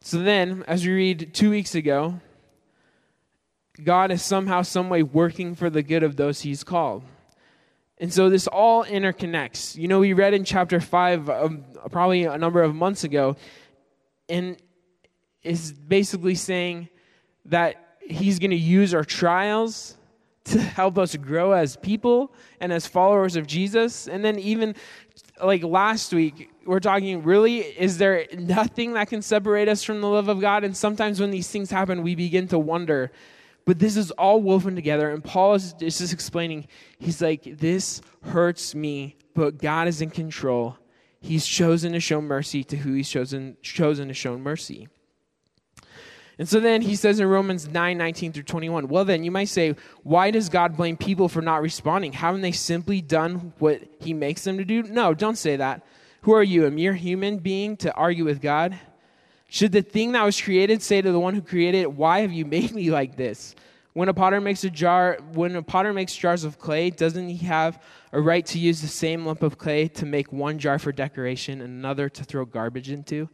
So 0.00 0.18
then, 0.18 0.64
as 0.66 0.84
we 0.84 0.92
read 0.92 1.32
two 1.32 1.50
weeks 1.50 1.76
ago, 1.76 2.20
God 3.82 4.10
is 4.10 4.22
somehow, 4.22 4.62
some 4.62 4.88
way 4.88 5.04
working 5.04 5.54
for 5.54 5.70
the 5.70 5.84
good 5.84 6.02
of 6.02 6.16
those 6.16 6.40
he's 6.40 6.64
called. 6.64 7.04
And 8.02 8.12
so 8.12 8.28
this 8.28 8.48
all 8.48 8.84
interconnects. 8.84 9.76
You 9.76 9.86
know, 9.86 10.00
we 10.00 10.12
read 10.12 10.34
in 10.34 10.42
chapter 10.42 10.80
5, 10.80 11.30
um, 11.30 11.64
probably 11.92 12.24
a 12.24 12.36
number 12.36 12.60
of 12.60 12.74
months 12.74 13.04
ago, 13.04 13.36
and 14.28 14.56
is 15.44 15.72
basically 15.72 16.34
saying 16.34 16.88
that 17.44 17.98
he's 18.00 18.40
going 18.40 18.50
to 18.50 18.56
use 18.56 18.92
our 18.92 19.04
trials 19.04 19.96
to 20.46 20.60
help 20.60 20.98
us 20.98 21.14
grow 21.14 21.52
as 21.52 21.76
people 21.76 22.34
and 22.60 22.72
as 22.72 22.88
followers 22.88 23.36
of 23.36 23.46
Jesus. 23.46 24.08
And 24.08 24.24
then, 24.24 24.36
even 24.40 24.74
like 25.40 25.62
last 25.62 26.12
week, 26.12 26.50
we're 26.66 26.80
talking 26.80 27.22
really, 27.22 27.58
is 27.60 27.98
there 27.98 28.26
nothing 28.36 28.94
that 28.94 29.10
can 29.10 29.22
separate 29.22 29.68
us 29.68 29.84
from 29.84 30.00
the 30.00 30.08
love 30.08 30.28
of 30.28 30.40
God? 30.40 30.64
And 30.64 30.76
sometimes 30.76 31.20
when 31.20 31.30
these 31.30 31.48
things 31.48 31.70
happen, 31.70 32.02
we 32.02 32.16
begin 32.16 32.48
to 32.48 32.58
wonder 32.58 33.12
but 33.64 33.78
this 33.78 33.96
is 33.96 34.10
all 34.12 34.40
woven 34.40 34.74
together. 34.74 35.10
And 35.10 35.22
Paul 35.22 35.54
is, 35.54 35.72
just 35.74 36.12
explaining, 36.12 36.66
he's 36.98 37.22
like, 37.22 37.42
this 37.58 38.00
hurts 38.22 38.74
me, 38.74 39.16
but 39.34 39.58
God 39.58 39.88
is 39.88 40.00
in 40.00 40.10
control. 40.10 40.76
He's 41.20 41.46
chosen 41.46 41.92
to 41.92 42.00
show 42.00 42.20
mercy 42.20 42.64
to 42.64 42.76
who 42.76 42.94
he's 42.94 43.08
chosen, 43.08 43.56
chosen 43.62 44.08
to 44.08 44.14
show 44.14 44.36
mercy. 44.36 44.88
And 46.38 46.48
so 46.48 46.58
then 46.58 46.82
he 46.82 46.96
says 46.96 47.20
in 47.20 47.26
Romans 47.28 47.68
9 47.68 47.96
19 47.96 48.32
through 48.32 48.42
21, 48.42 48.88
well, 48.88 49.04
then 49.04 49.22
you 49.22 49.30
might 49.30 49.48
say, 49.48 49.76
why 50.02 50.30
does 50.32 50.48
God 50.48 50.76
blame 50.76 50.96
people 50.96 51.28
for 51.28 51.42
not 51.42 51.62
responding? 51.62 52.12
Haven't 52.12 52.40
they 52.40 52.52
simply 52.52 53.00
done 53.00 53.52
what 53.58 53.82
he 54.00 54.12
makes 54.12 54.42
them 54.42 54.58
to 54.58 54.64
do? 54.64 54.82
No, 54.82 55.14
don't 55.14 55.38
say 55.38 55.56
that. 55.56 55.86
Who 56.22 56.32
are 56.32 56.42
you, 56.42 56.66
a 56.66 56.70
mere 56.70 56.94
human 56.94 57.38
being, 57.38 57.76
to 57.78 57.94
argue 57.94 58.24
with 58.24 58.40
God? 58.40 58.78
Should 59.52 59.72
the 59.72 59.82
thing 59.82 60.12
that 60.12 60.24
was 60.24 60.40
created 60.40 60.80
say 60.80 61.02
to 61.02 61.12
the 61.12 61.20
one 61.20 61.34
who 61.34 61.42
created 61.42 61.82
it, 61.82 61.92
Why 61.92 62.20
have 62.20 62.32
you 62.32 62.46
made 62.46 62.72
me 62.72 62.90
like 62.90 63.16
this? 63.16 63.54
When 63.92 64.08
a 64.08 64.14
potter 64.14 64.40
makes 64.40 64.64
a 64.64 64.70
jar, 64.70 65.18
when 65.34 65.54
a 65.56 65.62
potter 65.62 65.92
makes 65.92 66.16
jars 66.16 66.44
of 66.44 66.58
clay, 66.58 66.88
doesn't 66.88 67.28
he 67.28 67.44
have 67.44 67.78
a 68.12 68.20
right 68.20 68.46
to 68.46 68.58
use 68.58 68.80
the 68.80 68.88
same 68.88 69.26
lump 69.26 69.42
of 69.42 69.58
clay 69.58 69.88
to 69.88 70.06
make 70.06 70.32
one 70.32 70.58
jar 70.58 70.78
for 70.78 70.90
decoration 70.90 71.60
and 71.60 71.68
another 71.68 72.08
to 72.08 72.24
throw 72.24 72.46
garbage 72.46 72.90
into? 72.90 73.28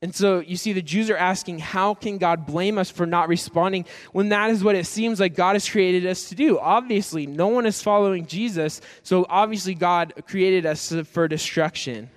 And 0.00 0.14
so 0.14 0.38
you 0.38 0.56
see, 0.56 0.72
the 0.72 0.80
Jews 0.80 1.10
are 1.10 1.16
asking, 1.18 1.58
how 1.58 1.92
can 1.92 2.16
God 2.16 2.46
blame 2.46 2.78
us 2.78 2.90
for 2.90 3.04
not 3.04 3.28
responding 3.28 3.84
when 4.12 4.30
that 4.30 4.48
is 4.48 4.64
what 4.64 4.76
it 4.76 4.86
seems 4.86 5.20
like 5.20 5.34
God 5.34 5.56
has 5.56 5.68
created 5.68 6.06
us 6.06 6.30
to 6.30 6.34
do? 6.34 6.58
Obviously, 6.58 7.26
no 7.26 7.48
one 7.48 7.66
is 7.66 7.82
following 7.82 8.24
Jesus, 8.24 8.80
so 9.02 9.26
obviously 9.28 9.74
God 9.74 10.14
created 10.26 10.64
us 10.64 10.90
for 11.12 11.28
destruction. 11.28 12.08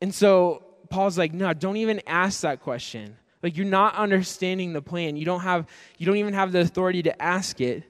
And 0.00 0.14
so 0.14 0.63
Paul's 0.90 1.18
like, 1.18 1.32
no, 1.32 1.52
don't 1.52 1.76
even 1.76 2.00
ask 2.06 2.42
that 2.42 2.60
question. 2.60 3.16
Like 3.42 3.56
you're 3.56 3.66
not 3.66 3.94
understanding 3.94 4.72
the 4.72 4.82
plan. 4.82 5.16
You 5.16 5.26
don't 5.26 5.40
have 5.40 5.66
you 5.98 6.06
don't 6.06 6.16
even 6.16 6.34
have 6.34 6.52
the 6.52 6.60
authority 6.60 7.02
to 7.02 7.22
ask 7.22 7.60
it. 7.60 7.84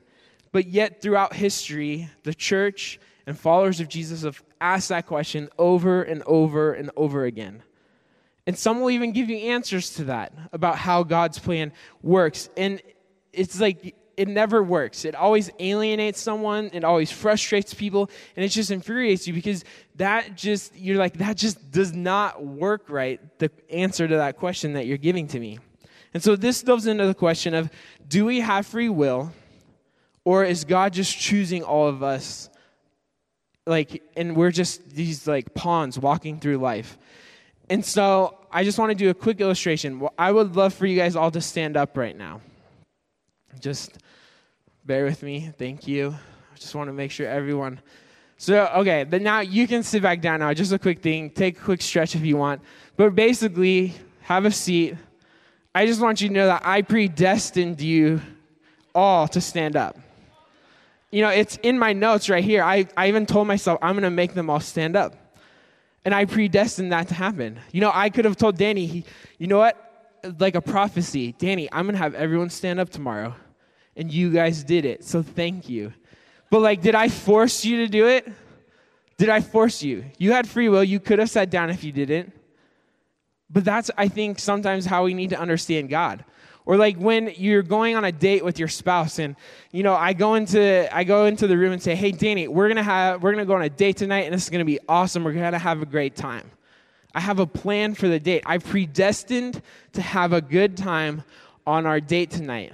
But 0.50 0.68
yet 0.68 1.00
throughout 1.00 1.34
history, 1.34 2.08
the 2.24 2.34
church 2.34 2.98
and 3.26 3.38
followers 3.38 3.80
of 3.80 3.88
Jesus 3.88 4.22
have 4.22 4.42
asked 4.60 4.88
that 4.88 5.06
question 5.06 5.48
over 5.58 6.02
and 6.02 6.22
over 6.26 6.72
and 6.72 6.90
over 6.96 7.24
again. 7.24 7.62
And 8.46 8.58
some 8.58 8.80
will 8.80 8.90
even 8.90 9.12
give 9.12 9.30
you 9.30 9.36
answers 9.36 9.94
to 9.94 10.04
that 10.04 10.32
about 10.52 10.76
how 10.76 11.02
God's 11.02 11.38
plan 11.38 11.72
works. 12.02 12.50
And 12.56 12.82
it's 13.32 13.60
like 13.60 13.94
it 14.16 14.28
never 14.28 14.62
works. 14.62 15.04
It 15.04 15.14
always 15.14 15.50
alienates 15.58 16.20
someone, 16.20 16.70
it 16.72 16.84
always 16.84 17.10
frustrates 17.10 17.74
people, 17.74 18.10
and 18.36 18.44
it 18.44 18.48
just 18.48 18.70
infuriates 18.70 19.26
you 19.26 19.34
because 19.34 19.64
that 19.96 20.36
just, 20.36 20.76
you're 20.76 20.98
like, 20.98 21.14
that 21.18 21.36
just 21.36 21.70
does 21.70 21.92
not 21.92 22.44
work 22.44 22.88
right, 22.88 23.20
the 23.38 23.50
answer 23.70 24.06
to 24.06 24.16
that 24.16 24.36
question 24.36 24.74
that 24.74 24.86
you're 24.86 24.98
giving 24.98 25.26
to 25.28 25.40
me. 25.40 25.58
And 26.12 26.22
so 26.22 26.36
this 26.36 26.62
delves 26.62 26.86
into 26.86 27.06
the 27.06 27.14
question 27.14 27.54
of 27.54 27.70
do 28.06 28.24
we 28.24 28.40
have 28.40 28.66
free 28.66 28.88
will, 28.88 29.32
or 30.24 30.44
is 30.44 30.64
God 30.64 30.92
just 30.92 31.18
choosing 31.18 31.62
all 31.62 31.88
of 31.88 32.02
us? 32.02 32.48
Like, 33.66 34.02
and 34.16 34.36
we're 34.36 34.52
just 34.52 34.90
these 34.90 35.26
like 35.26 35.54
pawns 35.54 35.98
walking 35.98 36.38
through 36.38 36.58
life. 36.58 36.98
And 37.68 37.84
so 37.84 38.38
I 38.52 38.62
just 38.62 38.78
want 38.78 38.90
to 38.90 38.94
do 38.94 39.10
a 39.10 39.14
quick 39.14 39.40
illustration. 39.40 40.06
I 40.18 40.30
would 40.30 40.54
love 40.54 40.74
for 40.74 40.86
you 40.86 40.96
guys 40.96 41.16
all 41.16 41.30
to 41.30 41.40
stand 41.40 41.76
up 41.76 41.96
right 41.96 42.16
now. 42.16 42.40
Just 43.58 43.98
bear 44.84 45.04
with 45.04 45.22
me. 45.22 45.52
Thank 45.56 45.88
you. 45.88 46.14
I 46.52 46.56
just 46.56 46.74
want 46.74 46.88
to 46.88 46.92
make 46.92 47.10
sure 47.10 47.26
everyone. 47.26 47.80
So, 48.36 48.66
okay, 48.76 49.04
but 49.04 49.22
now 49.22 49.40
you 49.40 49.66
can 49.66 49.82
sit 49.82 50.02
back 50.02 50.20
down 50.20 50.40
now. 50.40 50.52
Just 50.52 50.72
a 50.72 50.78
quick 50.78 51.02
thing. 51.02 51.30
Take 51.30 51.58
a 51.58 51.60
quick 51.60 51.80
stretch 51.80 52.14
if 52.14 52.22
you 52.24 52.36
want. 52.36 52.60
But 52.96 53.14
basically, 53.14 53.94
have 54.22 54.44
a 54.44 54.50
seat. 54.50 54.96
I 55.74 55.86
just 55.86 56.00
want 56.00 56.20
you 56.20 56.28
to 56.28 56.34
know 56.34 56.46
that 56.46 56.62
I 56.64 56.82
predestined 56.82 57.80
you 57.80 58.20
all 58.94 59.26
to 59.28 59.40
stand 59.40 59.76
up. 59.76 59.98
You 61.10 61.22
know, 61.22 61.30
it's 61.30 61.56
in 61.62 61.78
my 61.78 61.92
notes 61.92 62.28
right 62.28 62.44
here. 62.44 62.62
I, 62.62 62.86
I 62.96 63.08
even 63.08 63.24
told 63.24 63.46
myself 63.46 63.78
I'm 63.82 63.94
going 63.94 64.02
to 64.02 64.10
make 64.10 64.34
them 64.34 64.50
all 64.50 64.60
stand 64.60 64.96
up. 64.96 65.14
And 66.04 66.14
I 66.14 66.26
predestined 66.26 66.92
that 66.92 67.08
to 67.08 67.14
happen. 67.14 67.58
You 67.72 67.80
know, 67.80 67.90
I 67.94 68.10
could 68.10 68.24
have 68.26 68.36
told 68.36 68.58
Danny, 68.58 68.86
he, 68.86 69.04
you 69.38 69.46
know 69.46 69.58
what? 69.58 69.80
Like 70.38 70.54
a 70.54 70.60
prophecy. 70.60 71.32
Danny, 71.38 71.68
I'm 71.72 71.86
going 71.86 71.94
to 71.94 71.98
have 71.98 72.14
everyone 72.14 72.50
stand 72.50 72.78
up 72.78 72.90
tomorrow 72.90 73.34
and 73.96 74.12
you 74.12 74.30
guys 74.30 74.64
did 74.64 74.84
it. 74.84 75.04
So 75.04 75.22
thank 75.22 75.68
you. 75.68 75.92
But 76.50 76.60
like, 76.60 76.82
did 76.82 76.94
I 76.94 77.08
force 77.08 77.64
you 77.64 77.78
to 77.78 77.88
do 77.88 78.06
it? 78.06 78.30
Did 79.16 79.28
I 79.28 79.40
force 79.40 79.82
you? 79.82 80.04
You 80.18 80.32
had 80.32 80.48
free 80.48 80.68
will. 80.68 80.84
You 80.84 81.00
could 81.00 81.18
have 81.18 81.30
sat 81.30 81.50
down 81.50 81.70
if 81.70 81.84
you 81.84 81.92
didn't. 81.92 82.32
But 83.50 83.64
that's, 83.64 83.90
I 83.96 84.08
think, 84.08 84.38
sometimes 84.38 84.86
how 84.86 85.04
we 85.04 85.14
need 85.14 85.30
to 85.30 85.38
understand 85.38 85.88
God. 85.88 86.24
Or 86.66 86.76
like 86.76 86.96
when 86.96 87.32
you're 87.36 87.62
going 87.62 87.94
on 87.94 88.04
a 88.04 88.12
date 88.12 88.44
with 88.44 88.58
your 88.58 88.68
spouse, 88.68 89.18
and 89.18 89.36
you 89.70 89.82
know, 89.82 89.94
I 89.94 90.14
go 90.14 90.34
into 90.34 90.88
I 90.94 91.04
go 91.04 91.26
into 91.26 91.46
the 91.46 91.58
room 91.58 91.72
and 91.72 91.82
say, 91.82 91.94
"Hey, 91.94 92.10
Danny, 92.10 92.48
we're 92.48 92.68
gonna 92.68 92.82
have 92.82 93.22
we're 93.22 93.32
gonna 93.32 93.44
go 93.44 93.54
on 93.54 93.62
a 93.62 93.68
date 93.68 93.98
tonight, 93.98 94.22
and 94.22 94.34
this 94.34 94.44
is 94.44 94.50
gonna 94.50 94.64
be 94.64 94.80
awesome. 94.88 95.24
We're 95.24 95.34
gonna 95.34 95.58
have 95.58 95.82
a 95.82 95.86
great 95.86 96.16
time." 96.16 96.50
I 97.14 97.20
have 97.20 97.38
a 97.38 97.46
plan 97.46 97.94
for 97.94 98.08
the 98.08 98.18
date. 98.18 98.42
I've 98.44 98.64
predestined 98.64 99.62
to 99.92 100.02
have 100.02 100.32
a 100.32 100.40
good 100.40 100.76
time 100.76 101.22
on 101.66 101.86
our 101.86 102.00
date 102.00 102.30
tonight. 102.30 102.72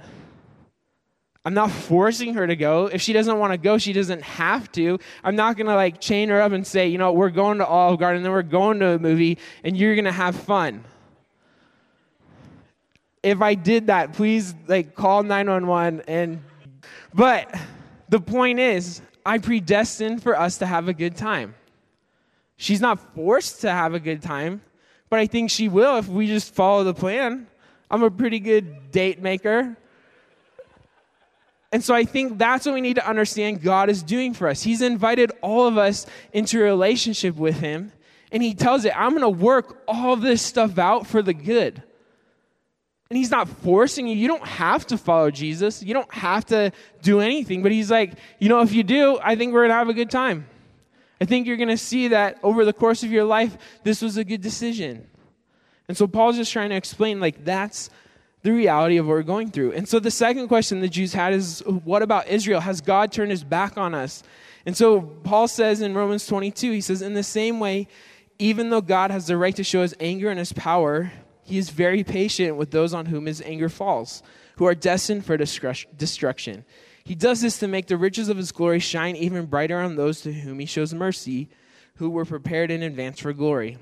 I'm 1.43 1.53
not 1.53 1.71
forcing 1.89 2.33
her 2.35 2.45
to 2.45 2.55
go. 2.55 2.87
If 2.87 3.01
she 3.01 3.13
doesn't 3.13 3.37
want 3.37 3.53
to 3.53 3.57
go, 3.57 3.77
she 3.77 3.93
doesn't 3.93 4.21
have 4.23 4.71
to. 4.73 4.99
I'm 5.23 5.35
not 5.35 5.57
going 5.57 5.67
to 5.67 5.75
like 5.75 5.99
chain 5.99 6.29
her 6.29 6.41
up 6.41 6.51
and 6.51 6.65
say, 6.65 6.87
you 6.87 6.97
know, 6.97 7.11
we're 7.11 7.29
going 7.29 7.59
to 7.59 7.65
Olive 7.65 7.99
Garden, 7.99 8.23
then 8.23 8.31
we're 8.31 8.43
going 8.43 8.79
to 8.79 8.89
a 8.91 8.99
movie, 8.99 9.37
and 9.63 9.75
you're 9.75 9.95
going 9.95 10.05
to 10.05 10.11
have 10.11 10.35
fun. 10.35 10.83
If 13.23 13.41
I 13.41 13.53
did 13.53 13.87
that, 13.87 14.13
please 14.13 14.55
like 14.67 14.95
call 14.95 15.23
911 15.23 16.03
and 16.07 16.41
but 17.13 17.53
the 18.09 18.19
point 18.19 18.59
is, 18.59 19.01
I 19.25 19.37
predestined 19.37 20.23
for 20.23 20.37
us 20.37 20.57
to 20.59 20.65
have 20.65 20.87
a 20.87 20.93
good 20.93 21.15
time. 21.15 21.55
She's 22.57 22.81
not 22.81 22.99
forced 23.15 23.61
to 23.61 23.71
have 23.71 23.93
a 23.93 23.99
good 23.99 24.21
time, 24.21 24.61
but 25.09 25.19
I 25.19 25.27
think 25.27 25.49
she 25.49 25.67
will 25.67 25.97
if 25.97 26.07
we 26.07 26.27
just 26.27 26.53
follow 26.53 26.83
the 26.83 26.93
plan. 26.93 27.47
I'm 27.89 28.03
a 28.03 28.11
pretty 28.11 28.39
good 28.39 28.91
date 28.91 29.21
maker. 29.21 29.75
And 31.71 31.83
so 31.83 31.95
I 31.95 32.03
think 32.03 32.37
that's 32.37 32.65
what 32.65 32.75
we 32.75 32.81
need 32.81 32.95
to 32.95 33.07
understand 33.07 33.61
God 33.61 33.89
is 33.89 34.03
doing 34.03 34.33
for 34.33 34.47
us. 34.47 34.61
He's 34.61 34.81
invited 34.81 35.31
all 35.41 35.67
of 35.67 35.77
us 35.77 36.05
into 36.33 36.59
a 36.59 36.63
relationship 36.63 37.35
with 37.35 37.59
Him, 37.59 37.93
and 38.31 38.43
He 38.43 38.53
tells 38.53 38.83
it, 38.83 38.93
I'm 38.95 39.11
going 39.11 39.21
to 39.21 39.29
work 39.29 39.81
all 39.87 40.15
this 40.17 40.41
stuff 40.41 40.77
out 40.77 41.07
for 41.07 41.21
the 41.21 41.33
good. 41.33 41.81
And 43.09 43.17
He's 43.17 43.31
not 43.31 43.47
forcing 43.47 44.07
you. 44.07 44.15
You 44.15 44.27
don't 44.27 44.45
have 44.45 44.85
to 44.87 44.97
follow 44.97 45.31
Jesus, 45.31 45.81
you 45.81 45.93
don't 45.93 46.13
have 46.13 46.45
to 46.47 46.71
do 47.01 47.21
anything. 47.21 47.63
But 47.63 47.71
He's 47.71 47.89
like, 47.89 48.13
you 48.39 48.49
know, 48.49 48.61
if 48.61 48.73
you 48.73 48.83
do, 48.83 49.17
I 49.23 49.35
think 49.35 49.53
we're 49.53 49.61
going 49.61 49.69
to 49.69 49.75
have 49.75 49.89
a 49.89 49.93
good 49.93 50.11
time. 50.11 50.47
I 51.21 51.25
think 51.25 51.47
you're 51.47 51.57
going 51.57 51.69
to 51.69 51.77
see 51.77 52.09
that 52.09 52.39
over 52.41 52.65
the 52.65 52.73
course 52.73 53.03
of 53.03 53.11
your 53.11 53.25
life, 53.25 53.55
this 53.83 54.01
was 54.01 54.17
a 54.17 54.23
good 54.23 54.41
decision. 54.41 55.07
And 55.87 55.95
so 55.95 56.07
Paul's 56.07 56.35
just 56.35 56.51
trying 56.51 56.69
to 56.71 56.75
explain, 56.75 57.19
like, 57.19 57.45
that's 57.45 57.89
the 58.43 58.51
reality 58.51 58.97
of 58.97 59.05
what 59.05 59.13
we're 59.13 59.23
going 59.23 59.51
through. 59.51 59.73
And 59.73 59.87
so 59.87 59.99
the 59.99 60.11
second 60.11 60.47
question 60.47 60.79
the 60.79 60.89
Jews 60.89 61.13
had 61.13 61.33
is 61.33 61.61
what 61.65 62.01
about 62.01 62.27
Israel? 62.27 62.61
Has 62.61 62.81
God 62.81 63.11
turned 63.11 63.31
his 63.31 63.43
back 63.43 63.77
on 63.77 63.93
us? 63.93 64.23
And 64.65 64.75
so 64.75 65.01
Paul 65.01 65.47
says 65.47 65.81
in 65.81 65.93
Romans 65.93 66.25
22, 66.25 66.71
he 66.71 66.81
says, 66.81 67.01
In 67.01 67.13
the 67.13 67.23
same 67.23 67.59
way, 67.59 67.87
even 68.39 68.69
though 68.69 68.81
God 68.81 69.11
has 69.11 69.27
the 69.27 69.37
right 69.37 69.55
to 69.55 69.63
show 69.63 69.81
his 69.81 69.95
anger 69.99 70.29
and 70.29 70.39
his 70.39 70.53
power, 70.53 71.11
he 71.43 71.57
is 71.57 71.69
very 71.69 72.03
patient 72.03 72.57
with 72.57 72.71
those 72.71 72.93
on 72.93 73.07
whom 73.07 73.25
his 73.25 73.41
anger 73.41 73.69
falls, 73.69 74.23
who 74.57 74.65
are 74.65 74.75
destined 74.75 75.25
for 75.25 75.37
destruction. 75.37 76.65
He 77.03 77.15
does 77.15 77.41
this 77.41 77.59
to 77.59 77.67
make 77.67 77.87
the 77.87 77.97
riches 77.97 78.29
of 78.29 78.37
his 78.37 78.51
glory 78.51 78.79
shine 78.79 79.15
even 79.15 79.45
brighter 79.45 79.79
on 79.79 79.95
those 79.95 80.21
to 80.21 80.31
whom 80.31 80.59
he 80.59 80.65
shows 80.65 80.93
mercy, 80.93 81.49
who 81.95 82.09
were 82.09 82.25
prepared 82.25 82.71
in 82.71 82.83
advance 82.83 83.19
for 83.19 83.33
glory 83.33 83.77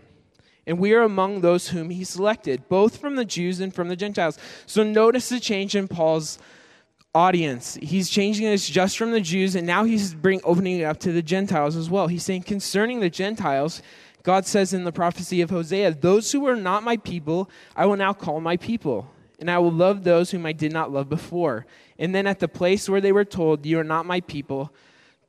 and 0.69 0.77
we 0.77 0.93
are 0.93 1.01
among 1.01 1.41
those 1.41 1.69
whom 1.69 1.89
he 1.89 2.03
selected, 2.03 2.69
both 2.69 2.97
from 2.97 3.15
the 3.15 3.25
Jews 3.25 3.59
and 3.59 3.73
from 3.73 3.87
the 3.87 3.95
Gentiles. 3.95 4.37
So 4.67 4.83
notice 4.83 5.27
the 5.27 5.39
change 5.39 5.75
in 5.75 5.87
Paul's 5.87 6.37
audience. 7.15 7.79
He's 7.81 8.07
changing 8.07 8.45
this 8.45 8.69
just 8.69 8.95
from 8.95 9.09
the 9.09 9.19
Jews, 9.19 9.55
and 9.55 9.65
now 9.65 9.83
he's 9.83 10.13
bring, 10.13 10.41
opening 10.43 10.79
it 10.79 10.83
up 10.83 10.99
to 10.99 11.11
the 11.11 11.23
Gentiles 11.23 11.75
as 11.75 11.89
well. 11.89 12.05
He's 12.05 12.23
saying, 12.23 12.43
concerning 12.43 12.99
the 12.99 13.09
Gentiles, 13.09 13.81
God 14.21 14.45
says 14.45 14.71
in 14.71 14.83
the 14.83 14.91
prophecy 14.91 15.41
of 15.41 15.49
Hosea, 15.49 15.95
Those 15.95 16.31
who 16.31 16.45
are 16.45 16.55
not 16.55 16.83
my 16.83 16.97
people, 16.97 17.49
I 17.75 17.87
will 17.87 17.97
now 17.97 18.13
call 18.13 18.39
my 18.39 18.55
people, 18.55 19.09
and 19.39 19.49
I 19.49 19.57
will 19.57 19.71
love 19.71 20.03
those 20.03 20.29
whom 20.29 20.45
I 20.45 20.51
did 20.51 20.71
not 20.71 20.91
love 20.91 21.09
before. 21.09 21.65
And 21.97 22.13
then 22.13 22.27
at 22.27 22.37
the 22.37 22.47
place 22.47 22.87
where 22.87 23.01
they 23.01 23.11
were 23.11 23.25
told, 23.25 23.65
You 23.65 23.79
are 23.79 23.83
not 23.83 24.05
my 24.05 24.21
people, 24.21 24.71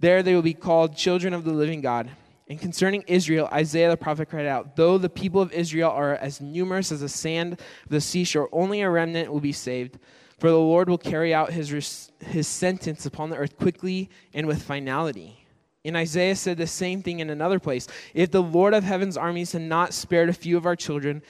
there 0.01 0.23
they 0.23 0.35
will 0.35 0.43
be 0.43 0.53
called 0.53 0.99
children 0.99 1.33
of 1.33 1.45
the 1.45 1.53
living 1.53 1.81
God. 1.81 2.11
And 2.51 2.61
concerning 2.61 3.05
Israel, 3.07 3.49
Isaiah 3.53 3.91
the 3.91 3.97
prophet 3.97 4.29
cried 4.29 4.45
out, 4.45 4.75
Though 4.75 4.99
the 4.99 5.09
people 5.09 5.41
of 5.41 5.53
Israel 5.53 5.93
are 5.93 6.17
as 6.17 6.41
numerous 6.41 6.91
as 6.91 7.01
the 7.01 7.09
sand 7.09 7.53
of 7.53 7.61
the 7.89 8.01
seashore, 8.01 8.49
only 8.51 8.81
a 8.81 8.91
remnant 8.91 9.33
will 9.33 9.41
be 9.41 9.53
saved. 9.53 10.01
For 10.39 10.51
the 10.51 10.59
Lord 10.59 10.89
will 10.89 10.99
carry 10.99 11.33
out 11.33 11.53
his, 11.53 12.11
his 12.19 12.49
sentence 12.49 13.07
upon 13.07 13.31
the 13.31 13.37
earth 13.37 13.57
quickly 13.57 14.11
and 14.35 14.49
with 14.49 14.65
finality. 14.65 15.47
And 15.85 15.97
Isaiah 15.97 16.35
said 16.35 16.57
the 16.57 16.67
same 16.67 17.05
thing 17.05 17.21
in 17.21 17.31
another 17.31 17.61
place. 17.61 17.87
If 18.15 18.33
the 18.33 18.43
Lord 18.43 18.75
of 18.75 18.83
heaven's 18.83 19.17
armies 19.17 19.53
had 19.53 19.63
not 19.63 19.95
spared 19.95 20.29
a 20.29 20.33
few 20.33 20.57
of 20.57 20.67
our 20.67 20.77
children, 20.77 21.23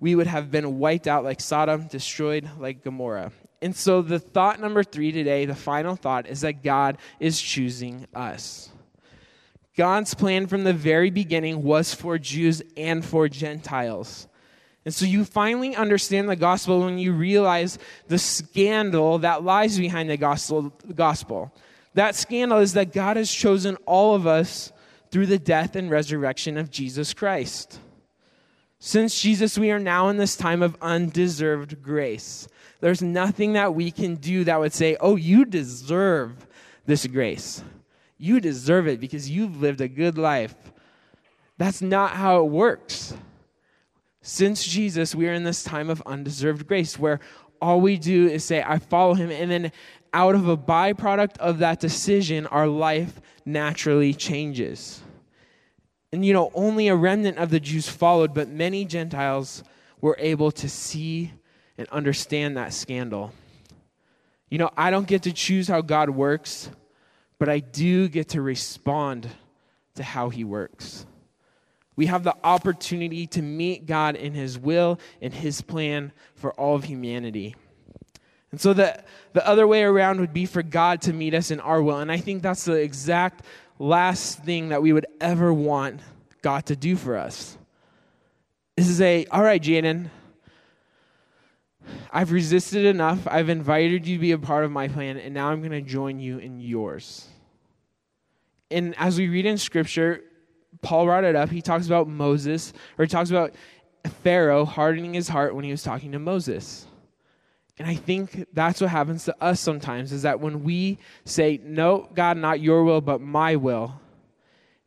we 0.00 0.14
would 0.14 0.26
have 0.26 0.50
been 0.50 0.78
wiped 0.78 1.06
out 1.06 1.24
like 1.24 1.40
Sodom, 1.40 1.86
destroyed 1.86 2.46
like 2.58 2.84
Gomorrah. 2.84 3.32
And 3.62 3.74
so, 3.74 4.02
the 4.02 4.18
thought 4.18 4.60
number 4.60 4.84
three 4.84 5.12
today, 5.12 5.46
the 5.46 5.54
final 5.54 5.96
thought, 5.96 6.26
is 6.28 6.42
that 6.42 6.62
God 6.62 6.98
is 7.18 7.40
choosing 7.40 8.06
us. 8.14 8.70
God's 9.78 10.12
plan 10.12 10.48
from 10.48 10.64
the 10.64 10.72
very 10.72 11.08
beginning 11.08 11.62
was 11.62 11.94
for 11.94 12.18
Jews 12.18 12.60
and 12.76 13.04
for 13.04 13.28
Gentiles. 13.28 14.26
And 14.84 14.92
so 14.92 15.06
you 15.06 15.24
finally 15.24 15.76
understand 15.76 16.28
the 16.28 16.34
gospel 16.34 16.80
when 16.80 16.98
you 16.98 17.12
realize 17.12 17.78
the 18.08 18.18
scandal 18.18 19.20
that 19.20 19.44
lies 19.44 19.78
behind 19.78 20.10
the 20.10 20.16
gospel. 20.16 21.54
That 21.94 22.16
scandal 22.16 22.58
is 22.58 22.72
that 22.72 22.92
God 22.92 23.16
has 23.16 23.30
chosen 23.30 23.76
all 23.86 24.16
of 24.16 24.26
us 24.26 24.72
through 25.12 25.26
the 25.26 25.38
death 25.38 25.76
and 25.76 25.88
resurrection 25.88 26.58
of 26.58 26.72
Jesus 26.72 27.14
Christ. 27.14 27.78
Since 28.80 29.20
Jesus, 29.20 29.56
we 29.56 29.70
are 29.70 29.78
now 29.78 30.08
in 30.08 30.16
this 30.16 30.34
time 30.34 30.62
of 30.62 30.76
undeserved 30.82 31.80
grace. 31.82 32.48
There's 32.80 33.00
nothing 33.00 33.52
that 33.52 33.76
we 33.76 33.92
can 33.92 34.16
do 34.16 34.42
that 34.42 34.58
would 34.58 34.72
say, 34.72 34.96
oh, 35.00 35.14
you 35.14 35.44
deserve 35.44 36.48
this 36.84 37.06
grace. 37.06 37.62
You 38.18 38.40
deserve 38.40 38.88
it 38.88 39.00
because 39.00 39.30
you've 39.30 39.60
lived 39.60 39.80
a 39.80 39.88
good 39.88 40.18
life. 40.18 40.54
That's 41.56 41.80
not 41.80 42.12
how 42.12 42.40
it 42.40 42.50
works. 42.50 43.14
Since 44.20 44.66
Jesus, 44.66 45.14
we 45.14 45.28
are 45.28 45.32
in 45.32 45.44
this 45.44 45.62
time 45.62 45.88
of 45.88 46.02
undeserved 46.04 46.66
grace 46.66 46.98
where 46.98 47.20
all 47.60 47.80
we 47.80 47.96
do 47.96 48.28
is 48.28 48.44
say, 48.44 48.62
I 48.62 48.78
follow 48.78 49.14
him. 49.14 49.30
And 49.30 49.50
then 49.50 49.72
out 50.12 50.34
of 50.34 50.48
a 50.48 50.56
byproduct 50.56 51.38
of 51.38 51.58
that 51.58 51.80
decision, 51.80 52.46
our 52.48 52.66
life 52.66 53.20
naturally 53.44 54.12
changes. 54.14 55.00
And 56.12 56.24
you 56.24 56.32
know, 56.32 56.50
only 56.54 56.88
a 56.88 56.96
remnant 56.96 57.38
of 57.38 57.50
the 57.50 57.60
Jews 57.60 57.88
followed, 57.88 58.34
but 58.34 58.48
many 58.48 58.84
Gentiles 58.84 59.62
were 60.00 60.16
able 60.18 60.50
to 60.52 60.68
see 60.68 61.32
and 61.76 61.88
understand 61.88 62.56
that 62.56 62.72
scandal. 62.72 63.32
You 64.50 64.58
know, 64.58 64.70
I 64.76 64.90
don't 64.90 65.06
get 65.06 65.22
to 65.22 65.32
choose 65.32 65.68
how 65.68 65.82
God 65.82 66.10
works, 66.10 66.70
but 67.38 67.48
I 67.48 67.60
do 67.60 68.08
get 68.08 68.30
to 68.30 68.42
respond 68.42 69.28
to 69.94 70.02
how 70.02 70.28
He 70.28 70.44
works. 70.44 71.06
We 71.96 72.06
have 72.06 72.22
the 72.22 72.36
opportunity 72.44 73.26
to 73.28 73.42
meet 73.42 73.86
God 73.86 74.14
in 74.16 74.32
His 74.32 74.58
will 74.58 75.00
and 75.20 75.32
His 75.34 75.60
plan 75.60 76.12
for 76.34 76.52
all 76.52 76.76
of 76.76 76.84
humanity. 76.84 77.56
And 78.50 78.60
so 78.60 78.72
the, 78.72 79.02
the 79.32 79.46
other 79.46 79.66
way 79.66 79.82
around 79.82 80.20
would 80.20 80.32
be 80.32 80.46
for 80.46 80.62
God 80.62 81.02
to 81.02 81.12
meet 81.12 81.34
us 81.34 81.50
in 81.50 81.60
our 81.60 81.82
will. 81.82 81.98
And 81.98 82.10
I 82.10 82.18
think 82.18 82.42
that's 82.42 82.64
the 82.64 82.74
exact 82.74 83.44
last 83.78 84.42
thing 84.44 84.70
that 84.70 84.80
we 84.80 84.92
would 84.92 85.06
ever 85.20 85.52
want 85.52 86.00
God 86.40 86.66
to 86.66 86.76
do 86.76 86.96
for 86.96 87.16
us. 87.16 87.58
This 88.76 88.88
is 88.88 89.00
a, 89.00 89.26
all 89.26 89.42
right, 89.42 89.62
Jaden, 89.62 90.08
I've 92.12 92.32
resisted 92.32 92.84
enough. 92.84 93.26
I've 93.26 93.48
invited 93.48 94.06
you 94.06 94.16
to 94.16 94.20
be 94.20 94.32
a 94.32 94.38
part 94.38 94.64
of 94.64 94.70
my 94.70 94.88
plan, 94.88 95.16
and 95.16 95.34
now 95.34 95.48
I'm 95.48 95.60
going 95.60 95.72
to 95.72 95.82
join 95.82 96.18
you 96.18 96.38
in 96.38 96.60
yours. 96.60 97.26
And 98.70 98.94
as 98.98 99.18
we 99.18 99.28
read 99.28 99.46
in 99.46 99.58
Scripture, 99.58 100.22
Paul 100.82 101.06
brought 101.06 101.24
it 101.24 101.34
up. 101.34 101.50
He 101.50 101.62
talks 101.62 101.86
about 101.86 102.08
Moses, 102.08 102.72
or 102.98 103.04
he 103.04 103.08
talks 103.08 103.30
about 103.30 103.54
Pharaoh 104.22 104.64
hardening 104.64 105.14
his 105.14 105.28
heart 105.28 105.54
when 105.54 105.64
he 105.64 105.70
was 105.70 105.82
talking 105.82 106.12
to 106.12 106.18
Moses. 106.18 106.86
And 107.78 107.88
I 107.88 107.94
think 107.94 108.46
that's 108.52 108.80
what 108.80 108.90
happens 108.90 109.24
to 109.26 109.36
us 109.42 109.60
sometimes 109.60 110.12
is 110.12 110.22
that 110.22 110.40
when 110.40 110.64
we 110.64 110.98
say, 111.24 111.60
No, 111.62 112.08
God, 112.12 112.36
not 112.36 112.60
your 112.60 112.84
will, 112.84 113.00
but 113.00 113.20
my 113.20 113.56
will, 113.56 114.00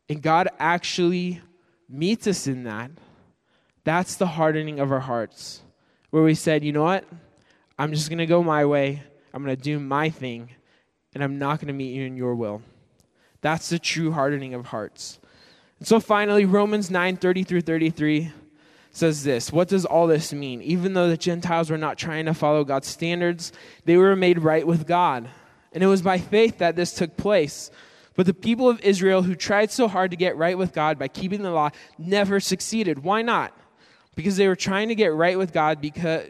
and 0.10 0.22
God 0.22 0.50
actually 0.60 1.42
meets 1.88 2.28
us 2.28 2.48
in 2.48 2.64
that, 2.64 2.92
that's 3.84 4.16
the 4.16 4.28
hardening 4.28 4.80
of 4.80 4.92
our 4.92 5.00
hearts 5.00 5.62
where 6.12 6.24
we 6.24 6.36
said, 6.36 6.64
you 6.64 6.72
know 6.72 6.84
what? 6.84 7.06
I'm 7.80 7.92
just 7.94 8.10
going 8.10 8.20
to 8.20 8.26
go 8.26 8.44
my 8.44 8.66
way. 8.66 9.02
I'm 9.34 9.44
going 9.44 9.56
to 9.56 9.62
do 9.62 9.80
my 9.80 10.10
thing, 10.10 10.50
and 11.16 11.24
I'm 11.24 11.40
not 11.40 11.60
going 11.60 11.68
to 11.68 11.74
meet 11.74 11.94
you 11.94 12.06
in 12.06 12.16
your 12.16 12.36
will. 12.36 12.62
That's 13.42 13.70
the 13.70 13.80
true 13.80 14.12
hardening 14.12 14.54
of 14.54 14.68
hearts. 14.68 15.20
And 15.80 15.88
so 15.88 16.00
finally, 16.00 16.46
Romans 16.46 16.92
9 16.92 17.18
30 17.18 17.44
through 17.44 17.62
33 17.62 18.32
says 18.92 19.24
this 19.24 19.52
What 19.52 19.68
does 19.68 19.86
all 19.86 20.06
this 20.06 20.32
mean? 20.34 20.62
Even 20.62 20.94
though 20.94 21.10
the 21.10 21.18
Gentiles 21.18 21.70
were 21.70 21.78
not 21.78 21.98
trying 21.98 22.26
to 22.26 22.34
follow 22.34 22.64
God's 22.64 22.88
standards, 22.88 23.52
they 23.86 23.98
were 23.98 24.16
made 24.16 24.40
right 24.40 24.68
with 24.68 24.86
God. 24.86 25.28
And 25.74 25.84
it 25.84 25.88
was 25.88 26.02
by 26.02 26.18
faith 26.18 26.58
that 26.58 26.76
this 26.76 26.94
took 26.94 27.16
place. 27.16 27.72
But 28.16 28.26
the 28.26 28.34
people 28.34 28.70
of 28.70 28.82
Israel 28.82 29.24
who 29.24 29.36
tried 29.36 29.72
so 29.72 29.88
hard 29.88 30.12
to 30.12 30.18
get 30.18 30.36
right 30.36 30.58
with 30.58 30.74
God 30.74 31.00
by 31.00 31.08
keeping 31.08 31.42
the 31.42 31.52
law 31.52 31.70
never 31.98 32.42
succeeded. 32.42 33.00
Why 33.00 33.22
not? 33.22 33.58
Because 34.16 34.38
they 34.38 34.48
were 34.48 34.56
trying 34.56 34.90
to 34.90 34.96
get 34.96 35.14
right 35.14 35.38
with 35.38 35.54
God 35.54 35.82
because, 35.82 36.30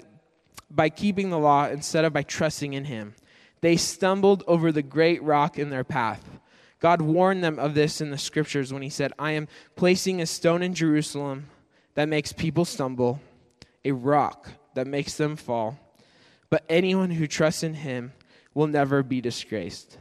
by 0.70 0.90
keeping 0.90 1.30
the 1.30 1.40
law 1.40 1.68
instead 1.68 2.06
of 2.06 2.14
by 2.14 2.24
trusting 2.24 2.74
in 2.74 2.86
Him. 2.86 3.16
They 3.62 3.78
stumbled 3.78 4.44
over 4.48 4.72
the 4.72 4.82
great 4.82 5.22
rock 5.22 5.60
in 5.60 5.70
their 5.70 5.84
path. 5.84 6.24
God 6.80 7.02
warned 7.02 7.44
them 7.44 7.60
of 7.60 7.76
this 7.76 8.02
in 8.02 8.10
the 8.10 8.18
scriptures 8.18 8.74
when 8.74 8.82
He 8.82 8.90
said, 8.90 9.14
I 9.20 9.32
am 9.32 9.48
placing 9.76 10.22
a 10.22 10.26
stone 10.26 10.62
in 10.64 10.74
Jerusalem 10.74 11.48
that 11.94 12.10
makes 12.10 12.34
people 12.34 12.66
stumble, 12.66 13.20
a 13.86 13.92
rock 13.92 14.50
that 14.74 14.88
makes 14.88 15.16
them 15.16 15.36
fall. 15.36 15.78
But 16.50 16.66
anyone 16.70 17.12
who 17.12 17.28
trusts 17.28 17.64
in 17.64 17.76
Him 17.76 18.14
will 18.54 18.68
never 18.68 19.04
be 19.04 19.22
disgraced. 19.22 19.98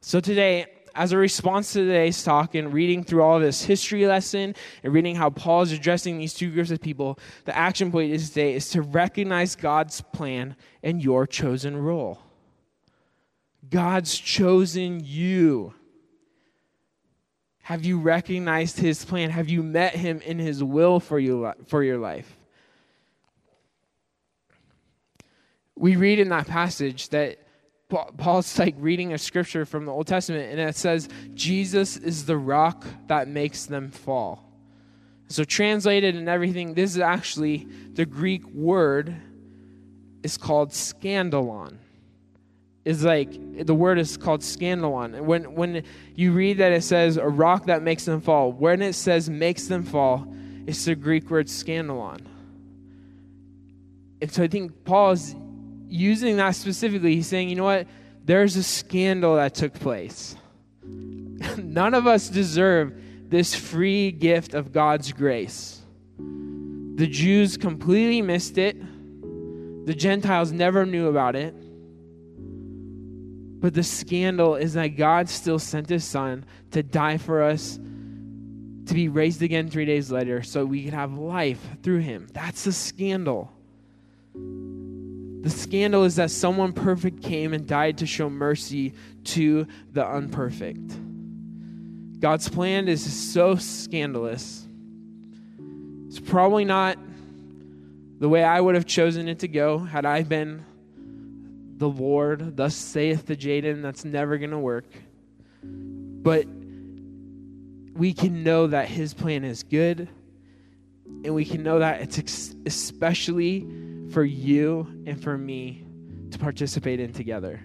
So 0.00 0.20
today, 0.20 0.66
as 0.96 1.12
a 1.12 1.18
response 1.18 1.74
to 1.74 1.80
today's 1.80 2.22
talk 2.22 2.54
and 2.54 2.72
reading 2.72 3.04
through 3.04 3.22
all 3.22 3.38
this 3.38 3.62
history 3.62 4.06
lesson 4.06 4.54
and 4.82 4.92
reading 4.92 5.14
how 5.14 5.30
Paul 5.30 5.62
is 5.62 5.72
addressing 5.72 6.18
these 6.18 6.32
two 6.32 6.50
groups 6.50 6.70
of 6.70 6.80
people, 6.80 7.18
the 7.44 7.56
action 7.56 7.92
point 7.92 8.12
is 8.12 8.30
today 8.30 8.54
is 8.54 8.70
to 8.70 8.82
recognize 8.82 9.54
God's 9.54 10.00
plan 10.00 10.56
and 10.82 11.02
your 11.02 11.26
chosen 11.26 11.76
role. 11.76 12.18
God's 13.68 14.16
chosen 14.16 15.02
you. 15.04 15.74
Have 17.62 17.84
you 17.84 17.98
recognized 17.98 18.78
his 18.78 19.04
plan? 19.04 19.30
Have 19.30 19.48
you 19.48 19.62
met 19.62 19.94
him 19.96 20.20
in 20.22 20.38
his 20.38 20.64
will 20.64 20.98
for 20.98 21.18
you 21.18 21.52
for 21.66 21.82
your 21.82 21.98
life? 21.98 22.36
We 25.74 25.96
read 25.96 26.20
in 26.20 26.30
that 26.30 26.46
passage 26.46 27.10
that 27.10 27.38
Paul's 27.88 28.58
like 28.58 28.74
reading 28.78 29.12
a 29.12 29.18
scripture 29.18 29.64
from 29.64 29.84
the 29.84 29.92
Old 29.92 30.08
Testament, 30.08 30.50
and 30.50 30.60
it 30.60 30.74
says, 30.74 31.08
Jesus 31.34 31.96
is 31.96 32.26
the 32.26 32.36
rock 32.36 32.84
that 33.06 33.28
makes 33.28 33.66
them 33.66 33.90
fall. 33.90 34.42
So, 35.28 35.44
translated 35.44 36.16
and 36.16 36.28
everything, 36.28 36.74
this 36.74 36.92
is 36.92 37.00
actually 37.00 37.68
the 37.92 38.06
Greek 38.06 38.44
word 38.48 39.14
is 40.22 40.36
called 40.36 40.70
scandalon. 40.70 41.78
Is 42.84 43.04
like 43.04 43.66
the 43.66 43.74
word 43.74 43.98
is 43.98 44.16
called 44.16 44.42
scandalon. 44.42 45.16
And 45.16 45.26
when 45.26 45.54
when 45.54 45.82
you 46.14 46.32
read 46.32 46.58
that 46.58 46.70
it 46.70 46.84
says 46.84 47.16
a 47.16 47.26
rock 47.26 47.66
that 47.66 47.82
makes 47.82 48.04
them 48.04 48.20
fall, 48.20 48.52
when 48.52 48.80
it 48.80 48.92
says 48.92 49.28
makes 49.28 49.66
them 49.66 49.82
fall, 49.82 50.32
it's 50.66 50.84
the 50.84 50.94
Greek 50.94 51.28
word 51.28 51.48
scandalon. 51.48 52.24
And 54.22 54.30
so 54.30 54.44
I 54.44 54.48
think 54.48 54.84
Paul 54.84 55.12
is 55.12 55.34
using 55.88 56.36
that 56.36 56.56
specifically, 56.56 57.14
he's 57.16 57.26
saying, 57.26 57.48
you 57.48 57.56
know 57.56 57.64
what? 57.64 57.86
There's 58.24 58.56
a 58.56 58.62
scandal 58.62 59.36
that 59.36 59.54
took 59.54 59.74
place. 59.74 60.36
None 60.82 61.94
of 61.94 62.06
us 62.06 62.28
deserve 62.28 62.94
this 63.28 63.54
free 63.54 64.10
gift 64.10 64.54
of 64.54 64.72
God's 64.72 65.12
grace. 65.12 65.80
The 66.18 67.06
Jews 67.06 67.56
completely 67.56 68.22
missed 68.22 68.58
it, 68.58 68.76
the 69.86 69.94
Gentiles 69.94 70.50
never 70.50 70.84
knew 70.86 71.08
about 71.08 71.36
it. 71.36 71.54
But 73.60 73.74
the 73.74 73.82
scandal 73.82 74.56
is 74.56 74.74
that 74.74 74.88
God 74.88 75.28
still 75.28 75.58
sent 75.58 75.88
his 75.88 76.04
son 76.04 76.44
to 76.72 76.82
die 76.82 77.18
for 77.18 77.42
us, 77.42 77.76
to 77.76 78.94
be 78.94 79.08
raised 79.08 79.42
again 79.42 79.68
three 79.68 79.84
days 79.84 80.10
later, 80.10 80.42
so 80.42 80.64
we 80.64 80.84
could 80.84 80.94
have 80.94 81.16
life 81.18 81.60
through 81.82 82.00
him. 82.00 82.28
That's 82.32 82.64
the 82.64 82.72
scandal. 82.72 83.52
The 85.46 85.52
scandal 85.52 86.02
is 86.02 86.16
that 86.16 86.32
someone 86.32 86.72
perfect 86.72 87.22
came 87.22 87.52
and 87.52 87.68
died 87.68 87.98
to 87.98 88.06
show 88.06 88.28
mercy 88.28 88.94
to 89.26 89.68
the 89.92 90.04
unperfect. 90.04 90.98
God's 92.18 92.48
plan 92.48 92.88
is 92.88 93.30
so 93.30 93.54
scandalous. 93.54 94.66
It's 96.08 96.18
probably 96.18 96.64
not 96.64 96.98
the 98.18 98.28
way 98.28 98.42
I 98.42 98.60
would 98.60 98.74
have 98.74 98.86
chosen 98.86 99.28
it 99.28 99.38
to 99.38 99.46
go 99.46 99.78
had 99.78 100.04
I 100.04 100.24
been 100.24 100.64
the 101.76 101.88
Lord. 101.88 102.56
Thus 102.56 102.74
saith 102.74 103.26
the 103.26 103.36
Jaden. 103.36 103.82
That's 103.82 104.04
never 104.04 104.38
going 104.38 104.50
to 104.50 104.58
work. 104.58 104.92
But 105.62 106.48
we 107.94 108.14
can 108.14 108.42
know 108.42 108.66
that 108.66 108.88
his 108.88 109.14
plan 109.14 109.44
is 109.44 109.62
good, 109.62 110.08
and 111.24 111.36
we 111.36 111.44
can 111.44 111.62
know 111.62 111.78
that 111.78 112.18
it's 112.18 112.56
especially 112.66 113.85
for 114.12 114.24
you 114.24 114.86
and 115.06 115.22
for 115.22 115.36
me 115.36 115.84
to 116.30 116.38
participate 116.38 117.00
in 117.00 117.12
together 117.12 117.60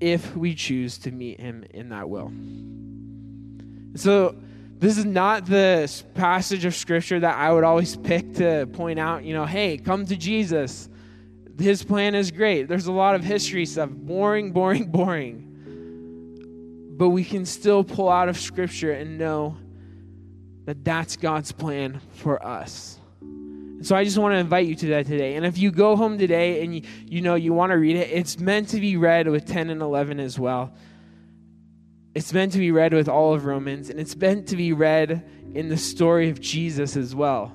if 0.00 0.36
we 0.36 0.54
choose 0.54 0.98
to 0.98 1.12
meet 1.12 1.38
him 1.38 1.64
in 1.70 1.90
that 1.90 2.08
will. 2.08 2.32
So, 3.94 4.36
this 4.78 4.98
is 4.98 5.04
not 5.04 5.46
the 5.46 5.88
passage 6.14 6.64
of 6.64 6.74
scripture 6.74 7.20
that 7.20 7.38
I 7.38 7.52
would 7.52 7.62
always 7.62 7.96
pick 7.96 8.34
to 8.34 8.66
point 8.72 8.98
out, 8.98 9.22
you 9.22 9.32
know, 9.32 9.46
hey, 9.46 9.78
come 9.78 10.04
to 10.06 10.16
Jesus. 10.16 10.88
His 11.56 11.84
plan 11.84 12.16
is 12.16 12.32
great. 12.32 12.66
There's 12.66 12.86
a 12.86 12.92
lot 12.92 13.14
of 13.14 13.22
history 13.22 13.64
stuff, 13.64 13.90
boring, 13.90 14.50
boring, 14.52 14.90
boring. 14.90 16.94
But 16.96 17.10
we 17.10 17.22
can 17.22 17.46
still 17.46 17.84
pull 17.84 18.08
out 18.08 18.28
of 18.28 18.36
scripture 18.36 18.90
and 18.90 19.18
know 19.18 19.56
that 20.64 20.84
that's 20.84 21.16
God's 21.16 21.52
plan 21.52 22.00
for 22.14 22.44
us. 22.44 22.98
So 23.82 23.96
I 23.96 24.04
just 24.04 24.16
want 24.16 24.32
to 24.34 24.38
invite 24.38 24.66
you 24.66 24.76
to 24.76 24.86
that 24.88 25.06
today. 25.06 25.34
And 25.34 25.44
if 25.44 25.58
you 25.58 25.72
go 25.72 25.96
home 25.96 26.16
today 26.16 26.62
and 26.62 26.74
you, 26.74 26.82
you 27.06 27.20
know 27.20 27.34
you 27.34 27.52
want 27.52 27.72
to 27.72 27.76
read 27.76 27.96
it, 27.96 28.10
it's 28.10 28.38
meant 28.38 28.68
to 28.68 28.80
be 28.80 28.96
read 28.96 29.28
with 29.28 29.44
10 29.44 29.70
and 29.70 29.82
11 29.82 30.20
as 30.20 30.38
well. 30.38 30.72
It's 32.14 32.32
meant 32.32 32.52
to 32.52 32.58
be 32.58 32.70
read 32.70 32.92
with 32.92 33.08
all 33.08 33.34
of 33.34 33.44
Romans, 33.44 33.90
and 33.90 33.98
it's 33.98 34.14
meant 34.14 34.48
to 34.48 34.56
be 34.56 34.72
read 34.72 35.24
in 35.54 35.68
the 35.68 35.76
story 35.76 36.28
of 36.28 36.40
Jesus 36.40 36.96
as 36.96 37.14
well. 37.14 37.52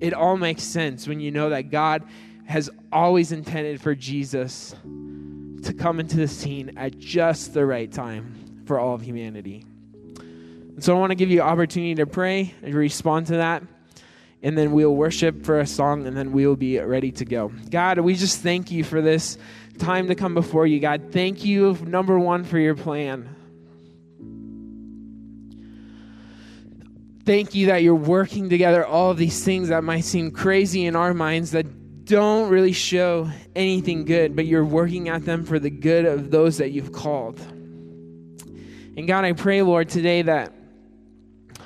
It 0.00 0.14
all 0.14 0.36
makes 0.36 0.62
sense 0.62 1.06
when 1.06 1.20
you 1.20 1.30
know 1.30 1.50
that 1.50 1.70
God 1.70 2.04
has 2.46 2.70
always 2.92 3.32
intended 3.32 3.80
for 3.80 3.94
Jesus 3.94 4.74
to 5.62 5.74
come 5.74 6.00
into 6.00 6.16
the 6.16 6.28
scene 6.28 6.78
at 6.78 6.98
just 6.98 7.52
the 7.52 7.66
right 7.66 7.90
time 7.90 8.62
for 8.64 8.78
all 8.78 8.94
of 8.94 9.02
humanity. 9.02 9.64
And 10.16 10.82
so 10.82 10.96
I 10.96 11.00
want 11.00 11.10
to 11.10 11.16
give 11.16 11.30
you 11.30 11.40
opportunity 11.40 11.96
to 11.96 12.06
pray 12.06 12.54
and 12.62 12.74
respond 12.74 13.26
to 13.26 13.38
that 13.38 13.62
and 14.46 14.56
then 14.56 14.70
we'll 14.70 14.94
worship 14.94 15.44
for 15.44 15.58
a 15.58 15.66
song, 15.66 16.06
and 16.06 16.16
then 16.16 16.30
we'll 16.30 16.54
be 16.54 16.78
ready 16.78 17.10
to 17.10 17.24
go. 17.24 17.50
God, 17.68 17.98
we 17.98 18.14
just 18.14 18.42
thank 18.42 18.70
you 18.70 18.84
for 18.84 19.02
this 19.02 19.38
time 19.78 20.06
to 20.06 20.14
come 20.14 20.34
before 20.34 20.68
you. 20.68 20.78
God, 20.78 21.08
thank 21.10 21.44
you, 21.44 21.76
number 21.84 22.16
one, 22.16 22.44
for 22.44 22.56
your 22.56 22.76
plan. 22.76 23.28
Thank 27.24 27.56
you 27.56 27.66
that 27.66 27.82
you're 27.82 27.96
working 27.96 28.48
together 28.48 28.86
all 28.86 29.10
of 29.10 29.16
these 29.16 29.44
things 29.44 29.70
that 29.70 29.82
might 29.82 30.04
seem 30.04 30.30
crazy 30.30 30.86
in 30.86 30.94
our 30.94 31.12
minds 31.12 31.50
that 31.50 32.04
don't 32.04 32.48
really 32.48 32.70
show 32.70 33.28
anything 33.56 34.04
good, 34.04 34.36
but 34.36 34.46
you're 34.46 34.64
working 34.64 35.08
at 35.08 35.24
them 35.24 35.44
for 35.44 35.58
the 35.58 35.70
good 35.70 36.04
of 36.04 36.30
those 36.30 36.58
that 36.58 36.70
you've 36.70 36.92
called. 36.92 37.40
And 37.40 39.08
God, 39.08 39.24
I 39.24 39.32
pray, 39.32 39.62
Lord, 39.62 39.88
today 39.88 40.22
that 40.22 40.52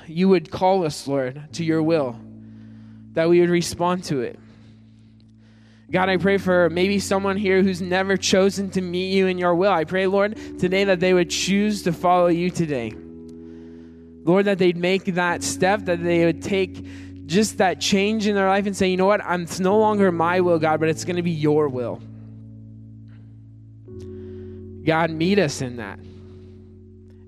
you 0.07 0.29
would 0.29 0.49
call 0.49 0.83
us, 0.83 1.07
Lord, 1.07 1.47
to 1.53 1.63
your 1.63 1.83
will 1.83 2.19
that 3.13 3.29
we 3.29 3.39
would 3.39 3.49
respond 3.49 4.03
to 4.05 4.21
it. 4.21 4.39
God, 5.91 6.07
I 6.07 6.15
pray 6.17 6.37
for 6.37 6.69
maybe 6.69 6.99
someone 6.99 7.35
here 7.35 7.61
who's 7.61 7.81
never 7.81 8.15
chosen 8.15 8.69
to 8.71 8.81
meet 8.81 9.11
you 9.13 9.27
in 9.27 9.37
your 9.37 9.53
will. 9.53 9.71
I 9.71 9.83
pray, 9.83 10.07
Lord, 10.07 10.37
today 10.57 10.85
that 10.85 11.01
they 11.01 11.13
would 11.13 11.29
choose 11.29 11.83
to 11.83 11.91
follow 11.91 12.27
you 12.27 12.49
today. 12.49 12.93
Lord, 14.23 14.45
that 14.45 14.57
they'd 14.57 14.77
make 14.77 15.05
that 15.15 15.43
step, 15.43 15.81
that 15.85 16.01
they 16.01 16.23
would 16.25 16.41
take 16.41 17.25
just 17.25 17.57
that 17.57 17.81
change 17.81 18.25
in 18.27 18.35
their 18.35 18.47
life 18.47 18.65
and 18.67 18.75
say, 18.75 18.87
you 18.87 18.95
know 18.95 19.05
what, 19.05 19.23
I'm, 19.25 19.43
it's 19.43 19.59
no 19.59 19.77
longer 19.79 20.11
my 20.11 20.39
will, 20.39 20.59
God, 20.59 20.79
but 20.79 20.87
it's 20.87 21.03
going 21.03 21.17
to 21.17 21.23
be 21.23 21.31
your 21.31 21.67
will. 21.67 22.01
God, 24.85 25.11
meet 25.11 25.39
us 25.39 25.61
in 25.61 25.77
that. 25.77 25.99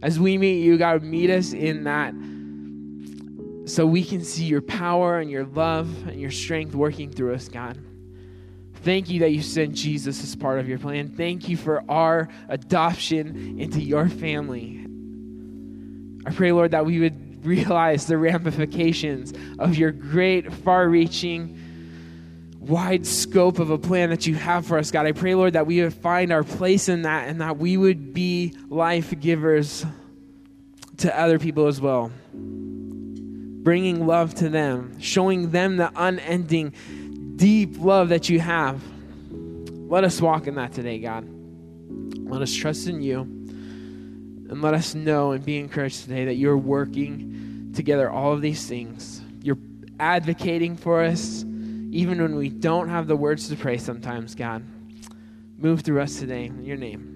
As 0.02 0.20
we 0.20 0.38
meet 0.38 0.62
you, 0.64 0.78
God, 0.78 1.04
meet 1.04 1.30
us 1.30 1.54
in 1.54 1.84
that 1.84 2.14
so 3.66 3.86
we 3.86 4.04
can 4.04 4.24
see 4.24 4.46
your 4.46 4.62
power 4.62 5.20
and 5.20 5.30
your 5.30 5.46
love 5.46 6.08
and 6.08 6.20
your 6.20 6.32
strength 6.32 6.76
working 6.76 7.12
through 7.12 7.34
us, 7.34 7.48
God. 7.48 7.78
Thank 8.84 9.10
you 9.10 9.22
that 9.22 9.32
you 9.32 9.42
sent 9.42 9.76
Jesus 9.76 10.22
as 10.22 10.36
part 10.36 10.60
of 10.60 10.68
your 10.68 10.78
plan. 10.78 11.08
Thank 11.08 11.48
you 11.48 11.56
for 11.56 11.90
our 11.90 12.28
adoption 12.50 13.58
into 13.60 13.80
your 13.80 14.10
family. 14.10 14.86
I 16.26 16.32
pray, 16.32 16.52
Lord, 16.52 16.72
that 16.72 16.86
we 16.86 17.00
would 17.00 17.46
realize 17.46 18.08
the 18.08 18.18
ramifications 18.18 19.34
of 19.60 19.76
your 19.76 19.92
great, 19.92 20.52
far 20.52 20.90
reaching, 20.90 21.58
wide 22.60 23.06
scope 23.06 23.60
of 23.60 23.70
a 23.70 23.78
plan 23.78 24.10
that 24.10 24.28
you 24.28 24.36
have 24.36 24.66
for 24.66 24.78
us, 24.78 24.92
God. 24.92 25.06
I 25.06 25.14
pray, 25.14 25.36
Lord, 25.36 25.54
that 25.54 25.66
we 25.66 25.82
would 25.82 25.94
find 25.94 26.34
our 26.34 26.44
place 26.44 26.90
in 26.90 27.04
that 27.04 27.30
and 27.30 27.40
that 27.40 27.58
we 27.58 27.78
would 27.78 28.14
be 28.14 28.54
life 28.68 29.18
givers 29.18 29.86
to 30.98 31.18
other 31.18 31.40
people 31.40 31.68
as 31.68 31.80
well 31.80 32.12
bringing 33.64 34.06
love 34.06 34.36
to 34.36 34.50
them, 34.50 35.00
showing 35.00 35.52
them 35.52 35.78
the 35.78 35.92
unending, 35.96 36.74
deep 37.38 37.80
love 37.80 38.10
that 38.10 38.30
you 38.30 38.40
have. 38.40 38.82
Let 39.32 40.04
us 40.04 40.20
walk 40.22 40.48
in 40.48 40.56
that 40.56 40.74
today, 40.74 41.00
God. 41.00 41.26
Let 42.30 42.42
us 42.42 42.54
trust 42.54 42.88
in 42.88 43.02
you. 43.02 43.22
And 43.22 44.62
let 44.62 44.74
us 44.74 44.94
know 44.94 45.32
and 45.32 45.44
be 45.44 45.58
encouraged 45.58 46.04
today 46.04 46.26
that 46.26 46.36
you're 46.36 46.58
working 46.58 47.72
together 47.74 48.12
all 48.12 48.34
of 48.34 48.42
these 48.42 48.68
things. 48.68 49.22
You're 49.42 49.58
advocating 50.00 50.76
for 50.76 51.04
us, 51.04 51.44
even 51.44 52.22
when 52.22 52.36
we 52.36 52.50
don't 52.50 52.90
have 52.90 53.08
the 53.08 53.16
words 53.16 53.48
to 53.50 53.56
pray 53.56 53.78
sometimes, 53.78 54.36
God. 54.36 54.64
Move 55.58 55.82
through 55.82 56.02
us 56.02 56.20
today. 56.20 56.46
In 56.46 56.66
your 56.66 56.78
name. 56.78 57.13